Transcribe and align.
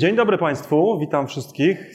Dzień 0.00 0.16
dobry 0.16 0.38
Państwu, 0.38 0.98
witam 1.00 1.26
wszystkich, 1.26 1.90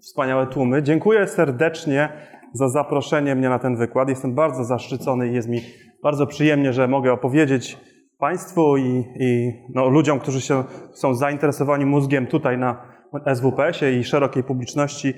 wspaniałe 0.00 0.46
tłumy. 0.46 0.82
Dziękuję 0.82 1.26
serdecznie 1.26 2.08
za 2.52 2.68
zaproszenie 2.68 3.34
mnie 3.34 3.48
na 3.48 3.58
ten 3.58 3.76
wykład. 3.76 4.08
Jestem 4.08 4.34
bardzo 4.34 4.64
zaszczycony 4.64 5.28
i 5.28 5.34
jest 5.34 5.48
mi 5.48 5.60
bardzo 6.02 6.26
przyjemnie, 6.26 6.72
że 6.72 6.88
mogę 6.88 7.12
opowiedzieć 7.12 7.78
Państwu 8.18 8.76
i, 8.76 9.04
i 9.20 9.52
no, 9.74 9.88
ludziom, 9.88 10.20
którzy 10.20 10.40
się, 10.40 10.64
są 10.92 11.14
zainteresowani 11.14 11.86
mózgiem 11.86 12.26
tutaj 12.26 12.58
na 12.58 12.82
SWPS-ie 13.34 13.98
i 13.98 14.04
szerokiej 14.04 14.42
publiczności 14.42 15.14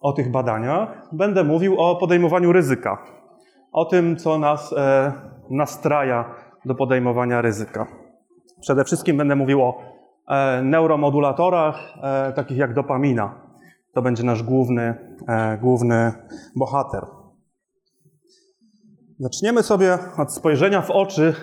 o 0.00 0.12
tych 0.12 0.30
badaniach. 0.30 1.08
Będę 1.12 1.44
mówił 1.44 1.80
o 1.80 1.96
podejmowaniu 1.96 2.52
ryzyka, 2.52 2.98
o 3.72 3.84
tym, 3.84 4.16
co 4.16 4.38
nas 4.38 4.72
e, 4.72 5.12
nastraja 5.50 6.34
do 6.64 6.74
podejmowania 6.74 7.42
ryzyka. 7.42 7.86
Przede 8.60 8.84
wszystkim 8.84 9.16
będę 9.16 9.36
mówił 9.36 9.62
o 9.62 9.97
neuromodulatorach, 10.62 11.94
e, 12.02 12.32
takich 12.32 12.58
jak 12.58 12.74
dopamina. 12.74 13.34
To 13.94 14.02
będzie 14.02 14.22
nasz 14.22 14.42
główny, 14.42 14.94
e, 15.28 15.58
główny 15.58 16.12
bohater. 16.56 17.06
Zaczniemy 19.18 19.62
sobie 19.62 19.98
od 20.18 20.32
spojrzenia 20.32 20.82
w 20.82 20.90
oczy 20.90 21.34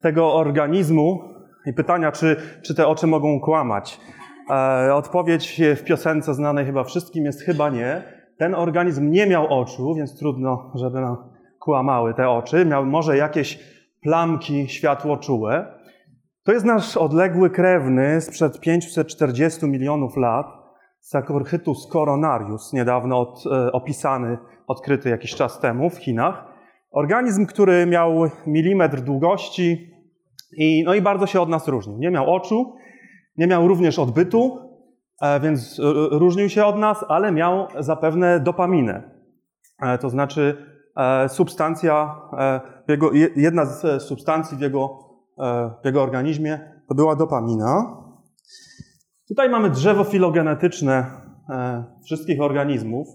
tego 0.00 0.34
organizmu 0.34 1.20
i 1.66 1.72
pytania, 1.72 2.12
czy, 2.12 2.36
czy 2.62 2.74
te 2.74 2.86
oczy 2.86 3.06
mogą 3.06 3.40
kłamać. 3.40 4.00
E, 4.50 4.94
odpowiedź 4.94 5.62
w 5.76 5.84
piosence 5.84 6.34
znanej 6.34 6.66
chyba 6.66 6.84
wszystkim 6.84 7.24
jest 7.24 7.42
chyba 7.42 7.70
nie. 7.70 8.02
Ten 8.38 8.54
organizm 8.54 9.10
nie 9.10 9.26
miał 9.26 9.60
oczu, 9.60 9.94
więc 9.94 10.18
trudno, 10.18 10.72
żeby 10.74 11.00
nam 11.00 11.16
kłamały 11.60 12.14
te 12.14 12.28
oczy. 12.28 12.64
Miał 12.64 12.86
może 12.86 13.16
jakieś 13.16 13.58
plamki 14.02 14.68
światłoczułe. 14.68 15.81
To 16.44 16.52
jest 16.52 16.64
nasz 16.64 16.96
odległy 16.96 17.50
krewny 17.50 18.20
sprzed 18.20 18.60
540 18.60 19.66
milionów 19.66 20.16
lat, 20.16 20.46
Saccharhytus 21.00 21.88
coronarius, 21.92 22.72
niedawno 22.72 23.20
od, 23.20 23.44
e, 23.46 23.72
opisany, 23.72 24.38
odkryty 24.66 25.08
jakiś 25.08 25.34
czas 25.34 25.60
temu 25.60 25.90
w 25.90 25.98
Chinach. 25.98 26.44
Organizm, 26.90 27.46
który 27.46 27.86
miał 27.86 28.30
milimetr 28.46 29.00
długości 29.00 29.90
i, 30.56 30.84
no 30.86 30.94
i 30.94 31.02
bardzo 31.02 31.26
się 31.26 31.40
od 31.40 31.48
nas 31.48 31.68
różnił. 31.68 31.98
Nie 31.98 32.10
miał 32.10 32.34
oczu, 32.34 32.76
nie 33.36 33.46
miał 33.46 33.68
również 33.68 33.98
odbytu, 33.98 34.58
e, 35.20 35.40
więc 35.40 35.80
e, 35.80 35.82
różnił 36.18 36.48
się 36.48 36.64
od 36.64 36.78
nas, 36.78 37.04
ale 37.08 37.32
miał 37.32 37.66
zapewne 37.78 38.40
dopaminę. 38.40 39.12
To 40.00 40.10
znaczy 40.10 40.66
substancja, 41.28 42.20
jego, 42.88 43.10
jedna 43.36 43.64
z 43.64 44.02
substancji 44.02 44.56
w 44.56 44.60
jego, 44.60 45.11
w 45.82 45.84
jego 45.84 46.02
organizmie 46.02 46.80
to 46.88 46.94
była 46.94 47.16
dopamina. 47.16 47.96
Tutaj 49.28 49.50
mamy 49.50 49.70
drzewo 49.70 50.04
filogenetyczne 50.04 51.06
wszystkich 52.04 52.40
organizmów. 52.40 53.08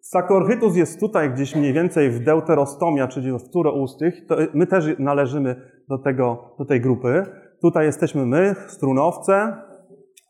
Sakorchytus 0.00 0.76
jest 0.76 1.00
tutaj 1.00 1.30
gdzieś 1.30 1.56
mniej 1.56 1.72
więcej 1.72 2.10
w 2.10 2.24
deuterostomia, 2.24 3.08
czyli 3.08 3.32
w 3.32 3.48
turoustych. 3.50 4.14
My 4.54 4.66
też 4.66 4.84
należymy 4.98 5.70
do, 5.88 5.98
tego, 5.98 6.54
do 6.58 6.64
tej 6.64 6.80
grupy. 6.80 7.22
Tutaj 7.62 7.86
jesteśmy 7.86 8.26
my, 8.26 8.54
strunowce. 8.68 9.56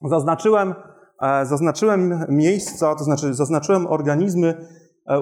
Zaznaczyłem, 0.03 0.75
e, 1.23 1.47
zaznaczyłem 1.47 2.25
miejsca, 2.29 2.95
to 2.95 3.05
znaczy 3.05 3.35
zaznaczyłem 3.35 3.87
organizmy, 3.87 4.49
e, 4.49 4.57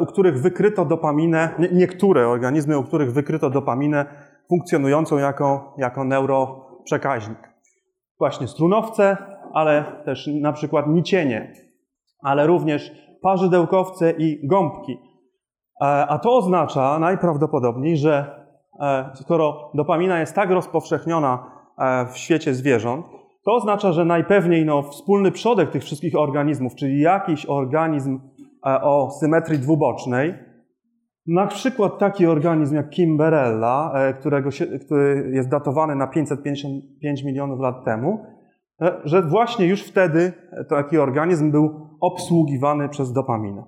u 0.00 0.06
których 0.06 0.42
wykryto 0.42 0.84
dopaminę, 0.84 1.48
niektóre 1.72 2.28
organizmy, 2.28 2.78
u 2.78 2.84
których 2.84 3.12
wykryto 3.12 3.50
dopaminę 3.50 4.06
funkcjonującą 4.48 5.18
jako, 5.18 5.74
jako 5.78 6.04
neuroprzekaźnik. 6.04 7.38
Właśnie 8.18 8.48
strunowce, 8.48 9.16
ale 9.52 9.84
też 10.05 10.27
na 10.40 10.52
przykład 10.52 10.86
nicienie, 10.86 11.52
ale 12.22 12.46
również 12.46 12.92
parzydełkowce 13.22 14.10
i 14.10 14.46
gąbki. 14.46 14.92
E, 14.92 15.84
a 15.84 16.18
to 16.18 16.36
oznacza 16.36 16.98
najprawdopodobniej, 16.98 17.96
że 17.96 18.45
e, 18.80 19.11
skoro 19.14 19.70
dopamina 19.74 20.20
jest 20.20 20.34
tak 20.34 20.51
rozpowszechniona 20.51 21.46
e, 21.78 22.06
w 22.06 22.16
świecie 22.16 22.55
zwierząt, 22.55 23.06
to 23.45 23.55
oznacza, 23.55 23.92
że 23.92 24.05
najpewniej 24.05 24.64
no, 24.64 24.83
wspólny 24.83 25.33
przodek 25.33 25.70
tych 25.70 25.83
wszystkich 25.83 26.16
organizmów, 26.16 26.74
czyli 26.74 27.01
jakiś 27.01 27.46
organizm 27.46 28.20
o 28.64 29.11
symetrii 29.11 29.58
dwubocznej, 29.58 30.35
na 31.27 31.47
przykład 31.47 31.98
taki 31.98 32.27
organizm 32.27 32.75
jak 32.75 32.91
Kimberella, 32.91 33.95
którego 34.20 34.51
się, 34.51 34.67
który 34.67 35.30
jest 35.33 35.48
datowany 35.48 35.97
na 35.97 36.07
555 36.07 37.25
milionów 37.25 37.61
lat 37.61 37.85
temu, 37.85 38.27
że 39.05 39.23
właśnie 39.23 39.67
już 39.67 39.83
wtedy 39.83 40.33
taki 40.69 40.98
organizm 40.98 41.51
był 41.51 41.89
obsługiwany 42.01 42.89
przez 42.89 43.13
dopaminę. 43.13 43.64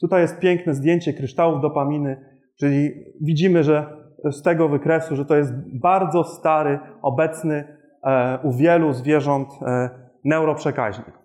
Tutaj 0.00 0.22
jest 0.22 0.38
piękne 0.38 0.74
zdjęcie 0.74 1.12
kryształów 1.12 1.62
dopaminy, 1.62 2.24
czyli 2.58 2.90
widzimy, 3.20 3.62
że 3.62 3.98
z 4.24 4.42
tego 4.42 4.68
wykresu, 4.68 5.16
że 5.16 5.24
to 5.24 5.36
jest 5.36 5.52
bardzo 5.80 6.24
stary, 6.24 6.78
obecny 7.02 7.78
e, 8.04 8.38
u 8.42 8.52
wielu 8.52 8.92
zwierząt 8.92 9.48
e, 9.62 9.90
neuroprzekaźnik. 10.24 11.18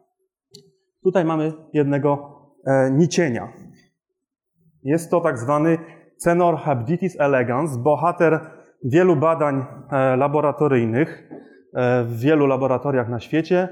Tutaj 1.04 1.26
mamy 1.26 1.54
jednego 1.74 2.33
e, 2.68 2.92
nicienia. 2.92 3.48
Jest 4.84 5.12
to 5.12 5.22
tak 5.22 5.38
zwany 5.38 5.78
Cenor 6.18 6.58
habditis 6.58 7.20
elegans, 7.20 7.78
bohater 7.78 8.40
wielu 8.84 9.16
badań 9.16 9.66
laboratoryjnych 10.18 11.30
w 12.06 12.16
wielu 12.20 12.48
laboratoriach 12.48 13.10
na 13.10 13.20
świecie. 13.20 13.70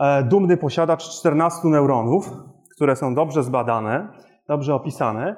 E, 0.00 0.22
dumny 0.22 0.56
posiadacz 0.56 1.08
14 1.08 1.68
neuronów, 1.68 2.30
które 2.76 2.96
są 2.96 3.14
dobrze 3.14 3.42
zbadane, 3.42 4.08
dobrze 4.48 4.74
opisane. 4.74 5.36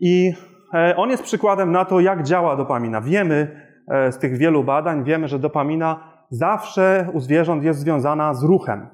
I 0.00 0.32
e, 0.74 0.96
on 0.96 1.10
jest 1.10 1.22
przykładem 1.22 1.72
na 1.72 1.84
to, 1.84 2.00
jak 2.00 2.22
działa 2.22 2.56
dopamina. 2.56 3.00
Wiemy 3.00 3.60
e, 3.88 4.12
z 4.12 4.18
tych 4.18 4.36
wielu 4.36 4.64
badań, 4.64 5.04
wiemy, 5.04 5.28
że 5.28 5.38
dopamina 5.38 6.12
zawsze 6.30 7.08
u 7.12 7.20
zwierząt 7.20 7.64
jest 7.64 7.80
związana 7.80 8.34
z 8.34 8.42
ruchem, 8.42 8.88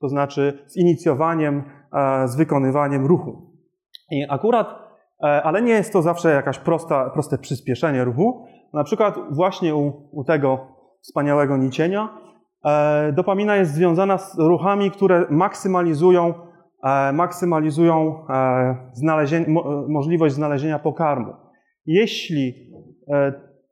to 0.00 0.08
znaczy 0.08 0.64
z 0.66 0.76
inicjowaniem, 0.76 1.62
z 2.26 2.36
wykonywaniem 2.36 3.06
ruchu. 3.06 3.52
I 4.10 4.24
akurat, 4.30 4.66
ale 5.20 5.62
nie 5.62 5.72
jest 5.72 5.92
to 5.92 6.02
zawsze 6.02 6.30
jakaś 6.30 6.58
prosta, 6.58 7.10
proste 7.10 7.38
przyspieszenie 7.38 8.04
ruchu. 8.04 8.46
Na 8.72 8.84
przykład 8.84 9.14
właśnie 9.30 9.74
u, 9.74 10.08
u 10.12 10.24
tego 10.24 10.58
wspaniałego 11.02 11.56
nicienia 11.56 12.08
E, 12.66 13.12
dopamina 13.12 13.56
jest 13.56 13.74
związana 13.74 14.18
z 14.18 14.38
ruchami, 14.38 14.90
które 14.90 15.26
maksymalizują, 15.30 16.34
e, 16.84 17.12
maksymalizują 17.12 18.26
e, 18.28 18.76
możliwość 19.88 20.34
znalezienia 20.34 20.78
pokarmu. 20.78 21.32
Jeśli 21.86 22.54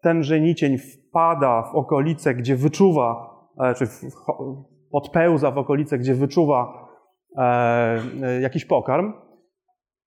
ten 0.03 0.23
żenicień 0.23 0.79
wpada 0.79 1.63
w 1.63 1.75
okolice, 1.75 2.35
gdzie 2.35 2.57
wyczuwa, 2.57 3.31
czy 3.77 3.87
odpełza 4.93 5.51
w 5.51 5.59
okolice, 5.59 5.99
gdzie 5.99 6.15
wyczuwa 6.15 6.84
jakiś 8.41 8.65
pokarm, 8.65 9.13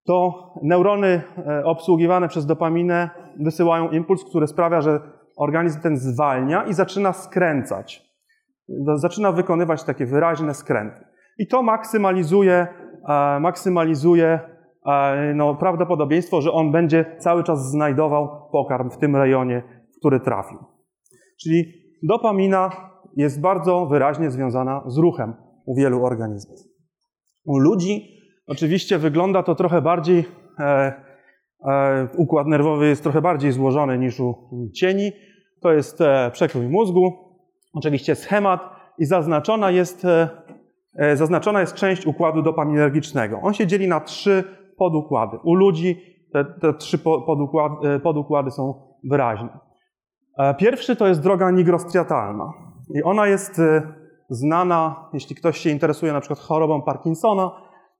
to 0.08 0.34
neurony 0.64 1.22
obsługiwane 1.64 2.28
przez 2.28 2.46
dopaminę 2.46 3.10
wysyłają 3.40 3.90
impuls, 3.90 4.24
który 4.24 4.48
sprawia, 4.48 4.82
że 4.82 5.00
organizm 5.38 5.82
ten 5.82 5.98
zwalnia 5.98 6.64
i 6.64 6.74
zaczyna 6.74 7.14
skręcać 7.14 8.08
zaczyna 8.96 9.32
wykonywać 9.32 9.84
takie 9.84 10.06
wyraźne 10.06 10.54
skręty. 10.54 11.06
I 11.38 11.48
to 11.48 11.64
maksymalizuje, 11.64 12.68
e, 13.10 13.40
maksymalizuje 13.40 14.40
e, 14.86 15.34
no, 15.36 15.56
prawdopodobieństwo, 15.56 16.42
że 16.42 16.52
on 16.52 16.72
będzie 16.72 17.16
cały 17.20 17.44
czas 17.44 17.72
znajdował 17.72 18.50
pokarm 18.52 18.90
w 18.90 18.98
tym 18.98 19.16
rejonie, 19.16 19.64
w 19.96 20.00
który 20.00 20.20
trafił. 20.20 20.58
Czyli 21.42 21.74
dopamina 22.04 22.70
jest 23.16 23.42
bardzo 23.42 23.86
wyraźnie 23.86 24.32
związana 24.32 24.84
z 24.88 24.98
ruchem 24.98 25.34
u 25.66 25.76
wielu 25.76 26.06
organizmów. 26.06 26.60
U 27.48 27.60
ludzi 27.60 28.22
oczywiście 28.48 28.98
wygląda 28.98 29.44
to 29.44 29.56
trochę 29.56 29.82
bardziej, 29.82 30.26
e, 30.60 30.94
e, 31.66 32.08
układ 32.18 32.48
nerwowy 32.48 32.88
jest 32.88 33.04
trochę 33.04 33.22
bardziej 33.22 33.52
złożony 33.52 33.98
niż 33.98 34.20
u 34.20 34.36
cieni. 34.74 35.12
To 35.62 35.74
jest 35.74 36.02
e, 36.02 36.32
przekrój 36.34 36.68
mózgu, 36.68 37.14
oczywiście 37.74 38.16
schemat 38.16 38.62
i 38.98 39.06
zaznaczona 39.06 39.72
jest, 39.72 40.06
e, 40.06 40.30
e, 40.96 41.18
zaznaczona 41.18 41.62
jest 41.62 41.74
część 41.74 42.06
układu 42.06 42.42
dopaminergicznego. 42.42 43.40
On 43.42 43.54
się 43.54 43.68
dzieli 43.68 43.88
na 43.88 44.00
trzy 44.00 44.44
podukłady. 44.78 45.38
U 45.44 45.56
ludzi 45.56 46.02
te, 46.34 46.46
te 46.46 46.74
trzy 46.74 46.98
podukłady, 47.00 47.88
e, 47.88 48.00
podukłady 48.00 48.52
są 48.52 48.74
wyraźne. 49.04 49.50
Pierwszy 50.58 50.96
to 50.96 51.08
jest 51.08 51.22
droga 51.22 51.52
nigrostriatalna. 51.52 52.54
I 52.96 53.04
ona 53.04 53.28
jest 53.28 53.62
znana, 54.30 55.10
jeśli 55.14 55.36
ktoś 55.36 55.58
się 55.58 55.70
interesuje 55.70 56.14
na 56.14 56.20
przykład 56.20 56.40
chorobą 56.40 56.82
Parkinsona, 56.82 57.52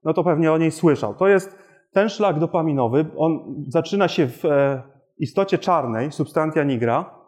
no 0.04 0.14
to 0.14 0.24
pewnie 0.24 0.52
o 0.52 0.58
niej 0.58 0.70
słyszał. 0.70 1.14
To 1.14 1.28
jest 1.28 1.58
ten 1.92 2.08
szlak 2.08 2.38
dopaminowy. 2.38 3.06
On 3.16 3.54
zaczyna 3.68 4.08
się 4.08 4.26
w 4.26 4.42
istocie 5.18 5.58
czarnej, 5.58 6.12
substantia 6.12 6.64
nigra, 6.64 7.18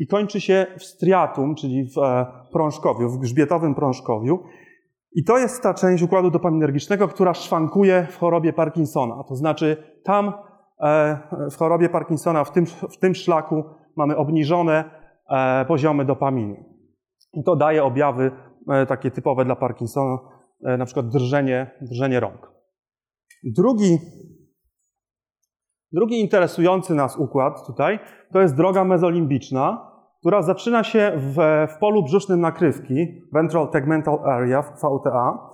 i 0.00 0.06
kończy 0.06 0.40
się 0.40 0.66
w 0.78 0.84
striatum, 0.84 1.54
czyli 1.54 1.90
w 1.96 1.98
e, 1.98 2.26
prążkowiu, 2.52 3.08
w 3.08 3.18
grzbietowym 3.18 3.74
prążkowiu. 3.74 4.38
I 5.12 5.24
to 5.24 5.38
jest 5.38 5.62
ta 5.62 5.74
część 5.74 6.02
układu 6.02 6.30
dopaminergicznego, 6.30 7.08
która 7.08 7.34
szwankuje 7.34 8.06
w 8.10 8.16
chorobie 8.16 8.52
Parkinsona. 8.52 9.24
To 9.28 9.36
znaczy 9.36 9.76
tam 10.04 10.32
e, 10.80 11.18
w 11.50 11.56
chorobie 11.56 11.88
Parkinsona, 11.88 12.44
w 12.44 12.52
tym, 12.52 12.66
w 12.66 12.98
tym 13.00 13.14
szlaku 13.14 13.64
mamy 13.96 14.16
obniżone 14.16 14.84
e, 15.30 15.64
poziomy 15.64 16.04
dopaminy. 16.04 16.64
I 17.32 17.44
to 17.44 17.56
daje 17.56 17.84
objawy 17.84 18.30
takie 18.88 19.10
typowe 19.10 19.44
dla 19.44 19.56
Parkinsona, 19.56 20.18
na 20.60 20.84
przykład 20.84 21.08
drżenie, 21.08 21.70
drżenie 21.80 22.20
rąk. 22.20 22.52
Drugi, 23.44 23.98
drugi 25.92 26.20
interesujący 26.20 26.94
nas 26.94 27.16
układ 27.16 27.66
tutaj 27.66 27.98
to 28.32 28.40
jest 28.40 28.56
droga 28.56 28.84
mezolimbiczna, 28.84 29.90
która 30.20 30.42
zaczyna 30.42 30.84
się 30.84 31.12
w, 31.16 31.66
w 31.74 31.78
polu 31.78 32.02
brzusznym 32.02 32.40
nakrywki, 32.40 33.06
Ventral 33.32 33.68
Tegmental 33.68 34.18
Area, 34.24 34.62
VTA, 34.62 35.50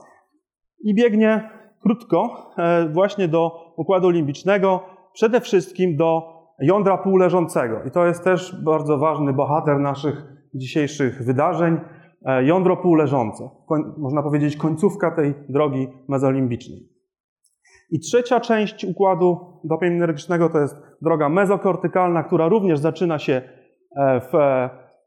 i 0.84 0.94
biegnie 0.94 1.50
krótko 1.82 2.50
e, 2.58 2.88
właśnie 2.88 3.28
do 3.28 3.72
układu 3.76 4.10
limbicznego, 4.10 4.80
przede 5.12 5.40
wszystkim 5.40 5.96
do 5.96 6.22
jądra 6.60 6.98
półleżącego. 6.98 7.82
I 7.82 7.90
to 7.90 8.06
jest 8.06 8.24
też 8.24 8.64
bardzo 8.64 8.98
ważny 8.98 9.32
bohater 9.32 9.78
naszych 9.78 10.24
dzisiejszych 10.54 11.24
wydarzeń, 11.24 11.74
e, 11.74 11.95
jądro 12.42 12.76
półleżące. 12.76 13.50
Można 13.98 14.22
powiedzieć 14.22 14.56
końcówka 14.56 15.10
tej 15.10 15.34
drogi 15.48 15.88
mezolimbicznej. 16.08 16.96
I 17.90 18.00
trzecia 18.00 18.40
część 18.40 18.84
układu 18.84 19.38
dopaminergicznego 19.64 20.48
to 20.48 20.58
jest 20.58 20.76
droga 21.02 21.28
mezokortykalna, 21.28 22.22
która 22.22 22.48
również 22.48 22.78
zaczyna 22.78 23.18
się 23.18 23.42
e, 23.96 24.20
w, 24.20 24.32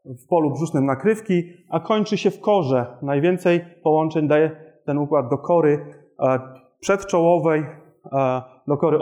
w 0.04 0.26
polu 0.28 0.50
brzusznym 0.50 0.86
nakrywki, 0.86 1.42
a 1.70 1.80
kończy 1.80 2.18
się 2.18 2.30
w 2.30 2.40
korze. 2.40 2.98
Najwięcej 3.02 3.60
połączeń 3.82 4.28
daje 4.28 4.50
ten 4.86 4.98
układ 4.98 5.30
do 5.30 5.38
kory 5.38 5.86
e, 6.22 6.40
przedczołowej, 6.80 7.64
e, 8.12 8.42
do 8.68 8.76
kory 8.76 8.98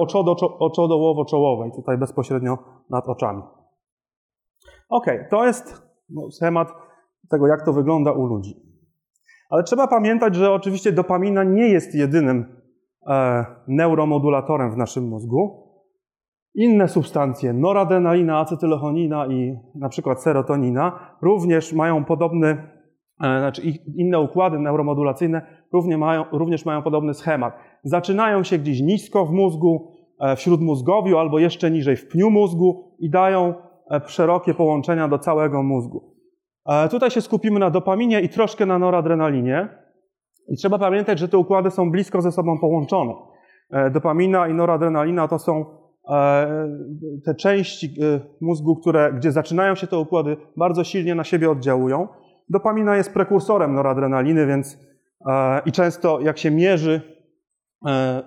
oczodołowo-czołowej, 0.59 1.73
tutaj 1.77 1.99
bezpośrednio 1.99 2.59
nad 2.91 3.09
oczami. 3.09 3.43
Ok, 4.89 5.07
to 5.31 5.47
jest 5.47 5.83
no, 6.11 6.31
schemat 6.31 6.88
tego, 7.31 7.47
jak 7.47 7.65
to 7.65 7.73
wygląda 7.73 8.13
u 8.13 8.27
ludzi. 8.27 8.57
Ale 9.51 9.63
trzeba 9.63 9.87
pamiętać, 9.87 10.35
że 10.35 10.53
oczywiście 10.53 10.93
dopamina 10.93 11.45
nie 11.45 11.69
jest 11.69 11.95
jedynym 11.95 12.59
E, 13.09 13.45
neuromodulatorem 13.69 14.71
w 14.71 14.77
naszym 14.77 15.09
mózgu. 15.09 15.69
Inne 16.55 16.89
substancje, 16.89 17.53
noradrenalina, 17.53 18.39
acetylchonina 18.39 19.27
i 19.27 19.57
na 19.75 19.89
przykład 19.89 20.23
serotonina, 20.23 21.17
również 21.23 21.73
mają 21.73 22.05
podobny, 22.05 22.49
e, 22.49 23.39
znaczy 23.39 23.63
inne 23.97 24.21
układy 24.21 24.59
neuromodulacyjne 24.59 25.47
również 25.73 25.99
mają, 25.99 26.25
również 26.33 26.65
mają 26.65 26.83
podobny 26.83 27.15
schemat. 27.15 27.55
Zaczynają 27.85 28.43
się 28.43 28.59
gdzieś 28.59 28.81
nisko 28.81 29.27
w 29.27 29.33
mózgu, 29.33 29.93
e, 30.21 30.37
w 30.37 30.41
śródmózgowiu 30.41 31.19
albo 31.19 31.39
jeszcze 31.39 31.71
niżej 31.71 31.97
w 31.97 32.09
pniu 32.09 32.31
mózgu 32.31 32.97
i 32.99 33.11
dają 33.11 33.55
szerokie 34.07 34.55
połączenia 34.55 35.09
do 35.09 35.19
całego 35.19 35.63
mózgu. 35.63 36.18
Tutaj 36.91 37.11
się 37.11 37.21
skupimy 37.21 37.61
na 37.61 37.71
dopaminie 37.71 38.21
i 38.21 38.29
troszkę 38.29 38.67
na 38.67 38.79
noradrenalinie. 38.79 39.69
I 40.49 40.57
trzeba 40.57 40.79
pamiętać, 40.79 41.19
że 41.19 41.29
te 41.29 41.39
układy 41.39 41.71
są 41.71 41.91
blisko 41.91 42.23
ze 42.23 42.33
sobą 42.33 42.59
połączone. 42.59 43.13
E, 43.71 43.91
dopamina 43.91 44.49
i 44.49 44.55
noradrenalina 44.55 45.29
to 45.29 45.39
są 45.39 45.65
e, 46.11 46.69
te 47.25 47.35
części 47.35 47.87
e, 47.87 48.21
mózgu, 48.41 48.77
które, 48.77 49.13
gdzie 49.13 49.33
zaczynają 49.33 49.75
się 49.75 49.87
te 49.87 49.99
układy, 49.99 50.37
bardzo 50.57 50.85
silnie 50.85 51.15
na 51.15 51.25
siebie 51.25 51.51
oddziałują. 51.51 52.09
Dopamina 52.49 52.97
jest 52.97 53.15
prekursorem 53.15 53.75
noradrenaliny, 53.75 54.47
więc 54.47 54.79
i 55.67 55.73
często 55.73 56.21
jak 56.21 56.39
się 56.39 56.51
mierzy 56.51 57.01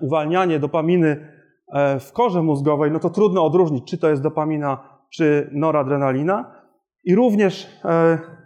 uwalnianie 0.00 0.58
dopaminy 0.58 1.28
w 2.00 2.12
korze 2.12 2.42
mózgowej, 2.42 2.90
no 2.90 2.98
to 2.98 3.10
trudno 3.10 3.44
odróżnić, 3.44 3.90
czy 3.90 3.98
to 3.98 4.10
jest 4.10 4.22
dopamina, 4.22 4.84
czy 5.10 5.50
noradrenalina. 5.52 6.61
I 7.04 7.14
również 7.14 7.80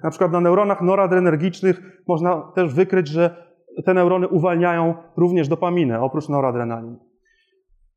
na 0.02 0.10
przykład 0.10 0.32
na 0.32 0.40
neuronach 0.40 0.82
noradrenergicznych 0.82 2.02
można 2.08 2.52
też 2.54 2.74
wykryć, 2.74 3.08
że 3.08 3.46
te 3.84 3.94
neurony 3.94 4.28
uwalniają 4.28 4.94
również 5.16 5.48
dopaminę, 5.48 6.00
oprócz 6.00 6.28
noradrenaliny. 6.28 6.96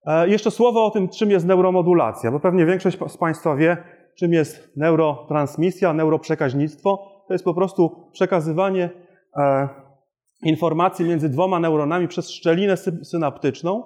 E, 0.05 0.29
jeszcze 0.29 0.51
słowo 0.51 0.85
o 0.85 0.91
tym, 0.91 1.09
czym 1.09 1.31
jest 1.31 1.45
neuromodulacja, 1.45 2.31
bo 2.31 2.39
pewnie 2.39 2.65
większość 2.65 2.97
z 3.07 3.17
Państwa 3.17 3.55
wie, 3.55 3.77
czym 4.17 4.33
jest 4.33 4.71
neurotransmisja, 4.77 5.93
neuroprzekaźnictwo. 5.93 6.97
To 7.27 7.33
jest 7.33 7.45
po 7.45 7.53
prostu 7.53 8.09
przekazywanie 8.11 8.89
e, 9.35 9.69
informacji 10.43 11.05
między 11.05 11.29
dwoma 11.29 11.59
neuronami 11.59 12.07
przez 12.07 12.31
szczelinę 12.31 12.77
synaptyczną. 13.03 13.83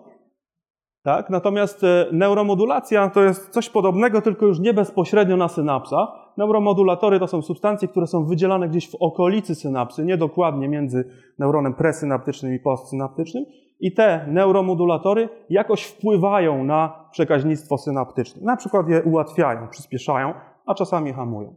Tak? 1.04 1.30
Natomiast 1.30 1.84
e, 1.84 2.06
neuromodulacja 2.12 3.10
to 3.10 3.24
jest 3.24 3.50
coś 3.50 3.70
podobnego, 3.70 4.22
tylko 4.22 4.46
już 4.46 4.60
nie 4.60 4.74
bezpośrednio 4.74 5.38
na 5.38 5.48
synapsach, 5.48 6.23
Neuromodulatory 6.38 7.20
to 7.20 7.28
są 7.28 7.42
substancje, 7.42 7.88
które 7.88 8.08
są 8.08 8.26
wydzielane 8.26 8.70
gdzieś 8.70 8.92
w 8.92 8.96
okolicy 8.96 9.56
synapsy, 9.56 10.06
nie 10.06 10.18
dokładnie 10.18 10.70
między 10.70 11.10
neuronem 11.40 11.74
presynaptycznym 11.74 12.54
i 12.54 12.60
postsynaptycznym. 12.60 13.46
I 13.80 13.94
te 13.94 14.26
neuromodulatory 14.28 15.30
jakoś 15.50 15.84
wpływają 15.84 16.64
na 16.64 17.08
przekaźnictwo 17.12 17.78
synaptyczne. 17.78 18.42
Na 18.46 18.58
przykład 18.58 18.90
je 18.90 19.04
ułatwiają, 19.04 19.68
przyspieszają, 19.68 20.34
a 20.66 20.74
czasami 20.74 21.14
hamują. 21.14 21.56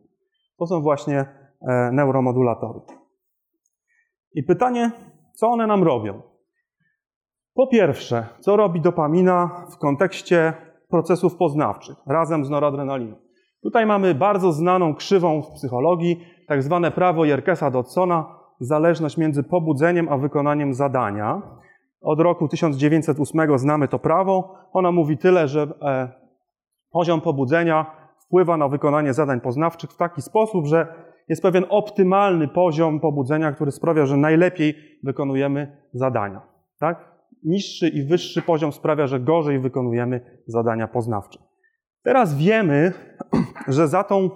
To 0.58 0.67
są 0.67 0.81
właśnie 0.81 1.25
e, 1.61 1.90
neuromodulatory. 1.93 2.81
I 4.34 4.43
pytanie, 4.43 4.90
co 5.34 5.49
one 5.49 5.67
nam 5.67 5.82
robią? 5.82 6.23
Po 7.55 7.67
pierwsze, 7.67 8.26
co 8.40 8.56
robi 8.56 8.81
dopamina 8.81 9.67
w 9.70 9.78
kontekście 9.78 10.52
procesów 10.88 11.37
poznawczych 11.37 11.96
razem 12.06 12.44
z 12.44 12.50
noradrenaliną? 12.50 13.25
Tutaj 13.62 13.86
mamy 13.86 14.14
bardzo 14.14 14.52
znaną 14.52 14.94
krzywą 14.94 15.42
w 15.42 15.50
psychologii, 15.50 16.20
tak 16.48 16.62
zwane 16.62 16.90
prawo 16.90 17.22
Jerkesa-Dodsona, 17.22 18.24
zależność 18.60 19.16
między 19.16 19.42
pobudzeniem 19.42 20.08
a 20.08 20.18
wykonaniem 20.18 20.74
zadania. 20.74 21.42
Od 22.00 22.20
roku 22.20 22.48
1908 22.48 23.58
znamy 23.58 23.88
to 23.88 23.98
prawo. 23.98 24.54
Ono 24.72 24.92
mówi 24.92 25.18
tyle, 25.18 25.48
że 25.48 25.62
e, 25.82 26.08
poziom 26.90 27.20
pobudzenia 27.20 27.86
wpływa 28.26 28.56
na 28.56 28.68
wykonanie 28.68 29.14
zadań 29.14 29.40
poznawczych 29.40 29.90
w 29.90 29.96
taki 29.96 30.22
sposób, 30.22 30.66
że 30.66 30.86
jest 31.28 31.42
pewien 31.42 31.64
optymalny 31.68 32.48
poziom 32.48 33.00
pobudzenia, 33.00 33.52
który 33.52 33.70
sprawia, 33.70 34.06
że 34.06 34.16
najlepiej 34.16 34.75
wykonujemy 35.04 35.76
zadania. 35.92 36.40
Tak? 36.80 37.16
Niższy 37.44 37.88
i 37.88 38.02
wyższy 38.02 38.42
poziom 38.42 38.72
sprawia, 38.72 39.06
że 39.06 39.20
gorzej 39.20 39.60
wykonujemy 39.60 40.42
zadania 40.46 40.88
poznawcze. 40.88 41.38
Teraz 42.04 42.38
wiemy, 42.38 42.92
że 43.68 43.88
za 43.88 44.04
tą, 44.04 44.30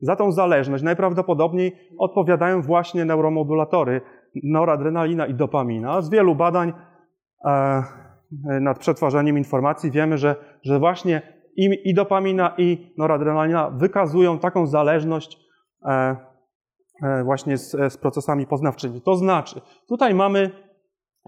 za 0.00 0.16
tą 0.16 0.32
zależność 0.32 0.84
najprawdopodobniej 0.84 1.76
odpowiadają 1.98 2.62
właśnie 2.62 3.04
neuromodulatory 3.04 4.00
noradrenalina 4.44 5.26
i 5.26 5.34
dopamina. 5.34 6.02
Z 6.02 6.10
wielu 6.10 6.34
badań 6.34 6.72
e, 7.44 7.82
nad 8.60 8.78
przetwarzaniem 8.78 9.38
informacji 9.38 9.90
wiemy, 9.90 10.18
że, 10.18 10.36
że 10.62 10.78
właśnie 10.78 11.22
i, 11.56 11.90
i 11.90 11.94
dopamina, 11.94 12.54
i 12.58 12.94
noradrenalina 12.98 13.70
wykazują 13.70 14.38
taką 14.38 14.66
zależność 14.66 15.38
e, 15.84 16.16
e, 17.02 17.24
właśnie 17.24 17.58
z, 17.58 17.92
z 17.92 17.96
procesami 17.96 18.46
poznawczymi. 18.46 19.00
To 19.00 19.16
znaczy, 19.16 19.60
tutaj 19.88 20.14
mamy, 20.14 20.50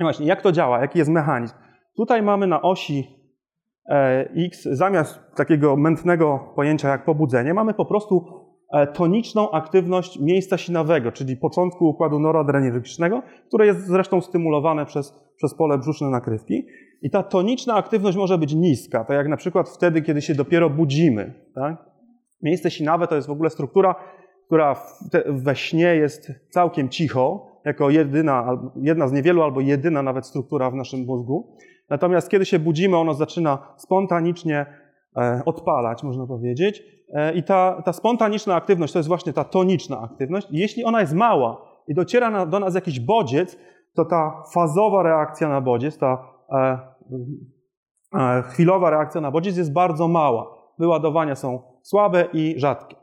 właśnie, 0.00 0.26
jak 0.26 0.42
to 0.42 0.52
działa, 0.52 0.80
jaki 0.80 0.98
jest 0.98 1.10
mechanizm. 1.10 1.54
Tutaj 1.96 2.22
mamy 2.22 2.46
na 2.46 2.62
osi 2.62 3.17
X, 4.36 4.62
zamiast 4.62 5.20
takiego 5.36 5.76
mętnego 5.76 6.52
pojęcia 6.56 6.88
jak 6.88 7.04
pobudzenie, 7.04 7.54
mamy 7.54 7.74
po 7.74 7.84
prostu 7.84 8.24
e, 8.72 8.86
toniczną 8.86 9.50
aktywność 9.50 10.20
miejsca 10.20 10.58
sinawego, 10.58 11.12
czyli 11.12 11.36
początku 11.36 11.88
układu 11.88 12.20
noradrenergicznego, 12.20 13.22
które 13.48 13.66
jest 13.66 13.86
zresztą 13.86 14.20
stymulowane 14.20 14.86
przez, 14.86 15.14
przez 15.36 15.54
pole 15.54 15.78
brzuszne 15.78 16.10
nakrywki. 16.10 16.66
I 17.02 17.10
ta 17.10 17.22
toniczna 17.22 17.74
aktywność 17.74 18.16
może 18.16 18.38
być 18.38 18.54
niska, 18.54 19.04
tak 19.04 19.16
jak 19.16 19.28
na 19.28 19.36
przykład 19.36 19.68
wtedy, 19.68 20.02
kiedy 20.02 20.22
się 20.22 20.34
dopiero 20.34 20.70
budzimy. 20.70 21.34
Tak? 21.54 21.84
Miejsce 22.42 22.70
sinawe 22.70 23.06
to 23.06 23.14
jest 23.16 23.28
w 23.28 23.30
ogóle 23.30 23.50
struktura, 23.50 23.94
która 24.46 24.76
we 25.26 25.56
śnie 25.56 25.96
jest 25.96 26.32
całkiem 26.50 26.88
cicho, 26.88 27.48
jako 27.64 27.90
jedyna, 27.90 28.58
jedna 28.76 29.08
z 29.08 29.12
niewielu 29.12 29.42
albo 29.42 29.60
jedyna 29.60 30.02
nawet 30.02 30.26
struktura 30.26 30.70
w 30.70 30.74
naszym 30.74 31.00
mózgu. 31.04 31.56
Natomiast 31.90 32.28
kiedy 32.30 32.46
się 32.46 32.58
budzimy, 32.58 32.96
ono 32.96 33.14
zaczyna 33.14 33.58
spontanicznie 33.76 34.66
e, 35.16 35.42
odpalać, 35.46 36.02
można 36.02 36.26
powiedzieć. 36.26 36.82
E, 37.14 37.32
I 37.32 37.42
ta, 37.42 37.82
ta 37.84 37.92
spontaniczna 37.92 38.54
aktywność 38.54 38.92
to 38.92 38.98
jest 38.98 39.08
właśnie 39.08 39.32
ta 39.32 39.44
toniczna 39.44 40.00
aktywność. 40.00 40.48
Jeśli 40.50 40.84
ona 40.84 41.00
jest 41.00 41.14
mała 41.14 41.64
i 41.88 41.94
dociera 41.94 42.46
do 42.46 42.60
nas 42.60 42.74
jakiś 42.74 43.00
bodziec, 43.00 43.58
to 43.94 44.04
ta 44.04 44.42
fazowa 44.52 45.02
reakcja 45.02 45.48
na 45.48 45.60
bodziec, 45.60 45.98
ta 45.98 46.24
e, 48.14 48.42
chwilowa 48.42 48.90
reakcja 48.90 49.20
na 49.20 49.30
bodziec 49.30 49.56
jest 49.56 49.72
bardzo 49.72 50.08
mała. 50.08 50.58
Wyładowania 50.78 51.34
są 51.34 51.62
słabe 51.82 52.24
i 52.32 52.54
rzadkie. 52.58 52.96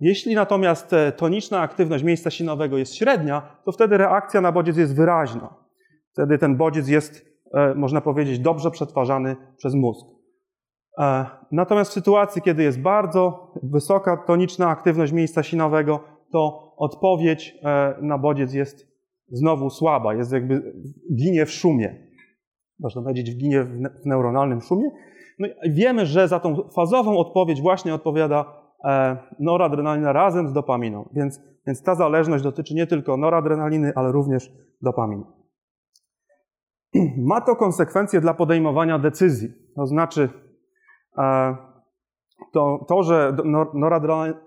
Jeśli 0.00 0.34
natomiast 0.34 0.94
toniczna 1.16 1.60
aktywność 1.60 2.04
miejsca 2.04 2.30
sinowego 2.30 2.78
jest 2.78 2.94
średnia, 2.94 3.42
to 3.64 3.72
wtedy 3.72 3.98
reakcja 3.98 4.40
na 4.40 4.52
bodziec 4.52 4.76
jest 4.76 4.96
wyraźna. 4.96 5.54
Wtedy 6.18 6.38
ten 6.38 6.56
bodziec 6.56 6.88
jest, 6.88 7.26
e, 7.54 7.74
można 7.74 8.00
powiedzieć, 8.00 8.38
dobrze 8.38 8.70
przetwarzany 8.70 9.36
przez 9.56 9.74
mózg. 9.74 10.06
E, 10.98 11.26
natomiast 11.52 11.90
w 11.90 11.94
sytuacji, 11.94 12.42
kiedy 12.42 12.62
jest 12.62 12.80
bardzo 12.80 13.52
wysoka 13.62 14.16
toniczna 14.16 14.68
aktywność 14.68 15.12
miejsca 15.12 15.42
sinowego, 15.42 16.00
to 16.32 16.74
odpowiedź 16.76 17.58
na 18.02 18.18
bodziec 18.18 18.54
jest 18.54 18.88
znowu 19.28 19.70
słaba, 19.70 20.14
jest 20.14 20.32
jakby 20.32 20.74
ginie 21.14 21.46
w 21.46 21.50
szumie. 21.50 22.08
Można 22.80 23.02
powiedzieć, 23.02 23.36
ginie 23.36 23.64
w 24.02 24.06
neuronalnym 24.06 24.60
szumie. 24.60 24.90
No 25.38 25.48
wiemy, 25.70 26.06
że 26.06 26.28
za 26.28 26.40
tą 26.40 26.68
fazową 26.74 27.18
odpowiedź 27.18 27.62
właśnie 27.62 27.94
odpowiada 27.94 28.68
E, 28.84 29.16
noradrenalina 29.38 30.12
razem 30.12 30.48
z 30.48 30.52
dopaminą. 30.52 31.08
Więc, 31.12 31.40
więc 31.66 31.82
ta 31.82 31.94
zależność 31.94 32.44
dotyczy 32.44 32.74
nie 32.74 32.86
tylko 32.86 33.16
noradrenaliny, 33.16 33.92
ale 33.94 34.12
również 34.12 34.52
dopaminy. 34.82 35.24
Ma 37.30 37.40
to 37.40 37.56
konsekwencje 37.56 38.20
dla 38.20 38.34
podejmowania 38.34 38.98
decyzji. 38.98 39.48
To 39.76 39.86
znaczy, 39.86 40.28
e, 41.18 41.56
to, 42.52 42.84
to 42.88 43.02
że 43.02 43.36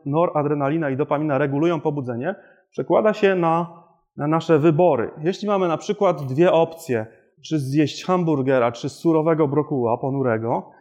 noradrenalina 0.05 0.89
i 0.89 0.97
dopamina 0.97 1.37
regulują 1.37 1.79
pobudzenie, 1.79 2.35
przekłada 2.71 3.13
się 3.13 3.35
na, 3.35 3.83
na 4.17 4.27
nasze 4.27 4.59
wybory. 4.59 5.11
Jeśli 5.23 5.47
mamy 5.47 5.67
na 5.67 5.77
przykład 5.77 6.25
dwie 6.25 6.51
opcje, 6.51 7.05
czy 7.45 7.59
zjeść 7.59 8.05
hamburgera, 8.05 8.71
czy 8.71 8.89
surowego 8.89 9.47
brokuła 9.47 9.97
ponurego, 9.97 10.71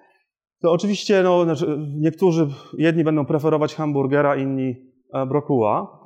to 0.62 0.72
oczywiście 0.72 1.22
no, 1.22 1.44
znaczy, 1.44 1.78
niektórzy, 1.96 2.48
jedni 2.78 3.04
będą 3.04 3.24
preferować 3.24 3.74
hamburgera, 3.74 4.36
inni 4.36 4.76
e, 5.14 5.26
brokuła. 5.26 5.99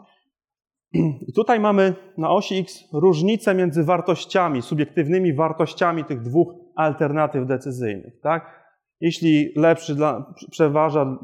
I 1.28 1.32
tutaj 1.32 1.60
mamy 1.60 1.94
na 2.18 2.30
osi 2.30 2.58
X 2.58 2.84
różnicę 2.92 3.54
między 3.54 3.84
wartościami, 3.84 4.62
subiektywnymi 4.62 5.34
wartościami 5.34 6.04
tych 6.04 6.22
dwóch 6.22 6.54
alternatyw 6.74 7.46
decyzyjnych. 7.46 8.20
Tak? 8.20 8.64
Jeśli 9.00 9.52
lepszy 9.56 9.94
dla, 9.94 10.34
przeważa 10.50 11.18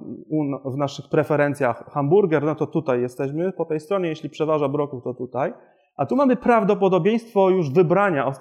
w 0.64 0.76
naszych 0.76 1.08
preferencjach 1.08 1.84
hamburger, 1.92 2.42
no 2.42 2.54
to 2.54 2.66
tutaj 2.66 3.00
jesteśmy 3.00 3.52
po 3.52 3.64
tej 3.64 3.80
stronie, 3.80 4.08
jeśli 4.08 4.30
przeważa 4.30 4.68
brokuł, 4.68 5.00
to 5.00 5.14
tutaj. 5.14 5.52
A 5.96 6.06
tu 6.06 6.16
mamy 6.16 6.36
prawdopodobieństwo 6.36 7.50
już 7.50 7.70
wybrania, 7.72 8.32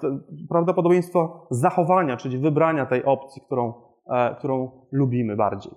prawdopodobieństwo 0.48 1.46
zachowania, 1.50 2.16
czyli 2.16 2.38
wybrania 2.38 2.86
tej 2.86 3.04
opcji, 3.04 3.42
którą 3.46 3.72
E, 4.10 4.34
którą 4.38 4.70
lubimy 4.92 5.36
bardziej. 5.36 5.72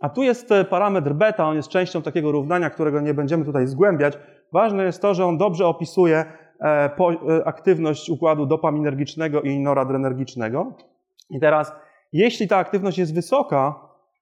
A 0.00 0.08
tu 0.08 0.22
jest 0.22 0.52
e, 0.52 0.64
parametr 0.64 1.12
beta, 1.12 1.48
on 1.48 1.56
jest 1.56 1.68
częścią 1.68 2.02
takiego 2.02 2.32
równania, 2.32 2.70
którego 2.70 3.00
nie 3.00 3.14
będziemy 3.14 3.44
tutaj 3.44 3.66
zgłębiać. 3.66 4.18
Ważne 4.52 4.84
jest 4.84 5.02
to, 5.02 5.14
że 5.14 5.26
on 5.26 5.38
dobrze 5.38 5.66
opisuje 5.66 6.24
e, 6.60 6.90
aktywność 7.44 8.10
układu 8.10 8.46
dopaminergicznego 8.46 9.42
i 9.42 9.60
noradrenergicznego. 9.60 10.72
I 11.30 11.40
teraz, 11.40 11.72
jeśli 12.12 12.48
ta 12.48 12.56
aktywność 12.56 12.98
jest 12.98 13.14
wysoka, 13.14 13.74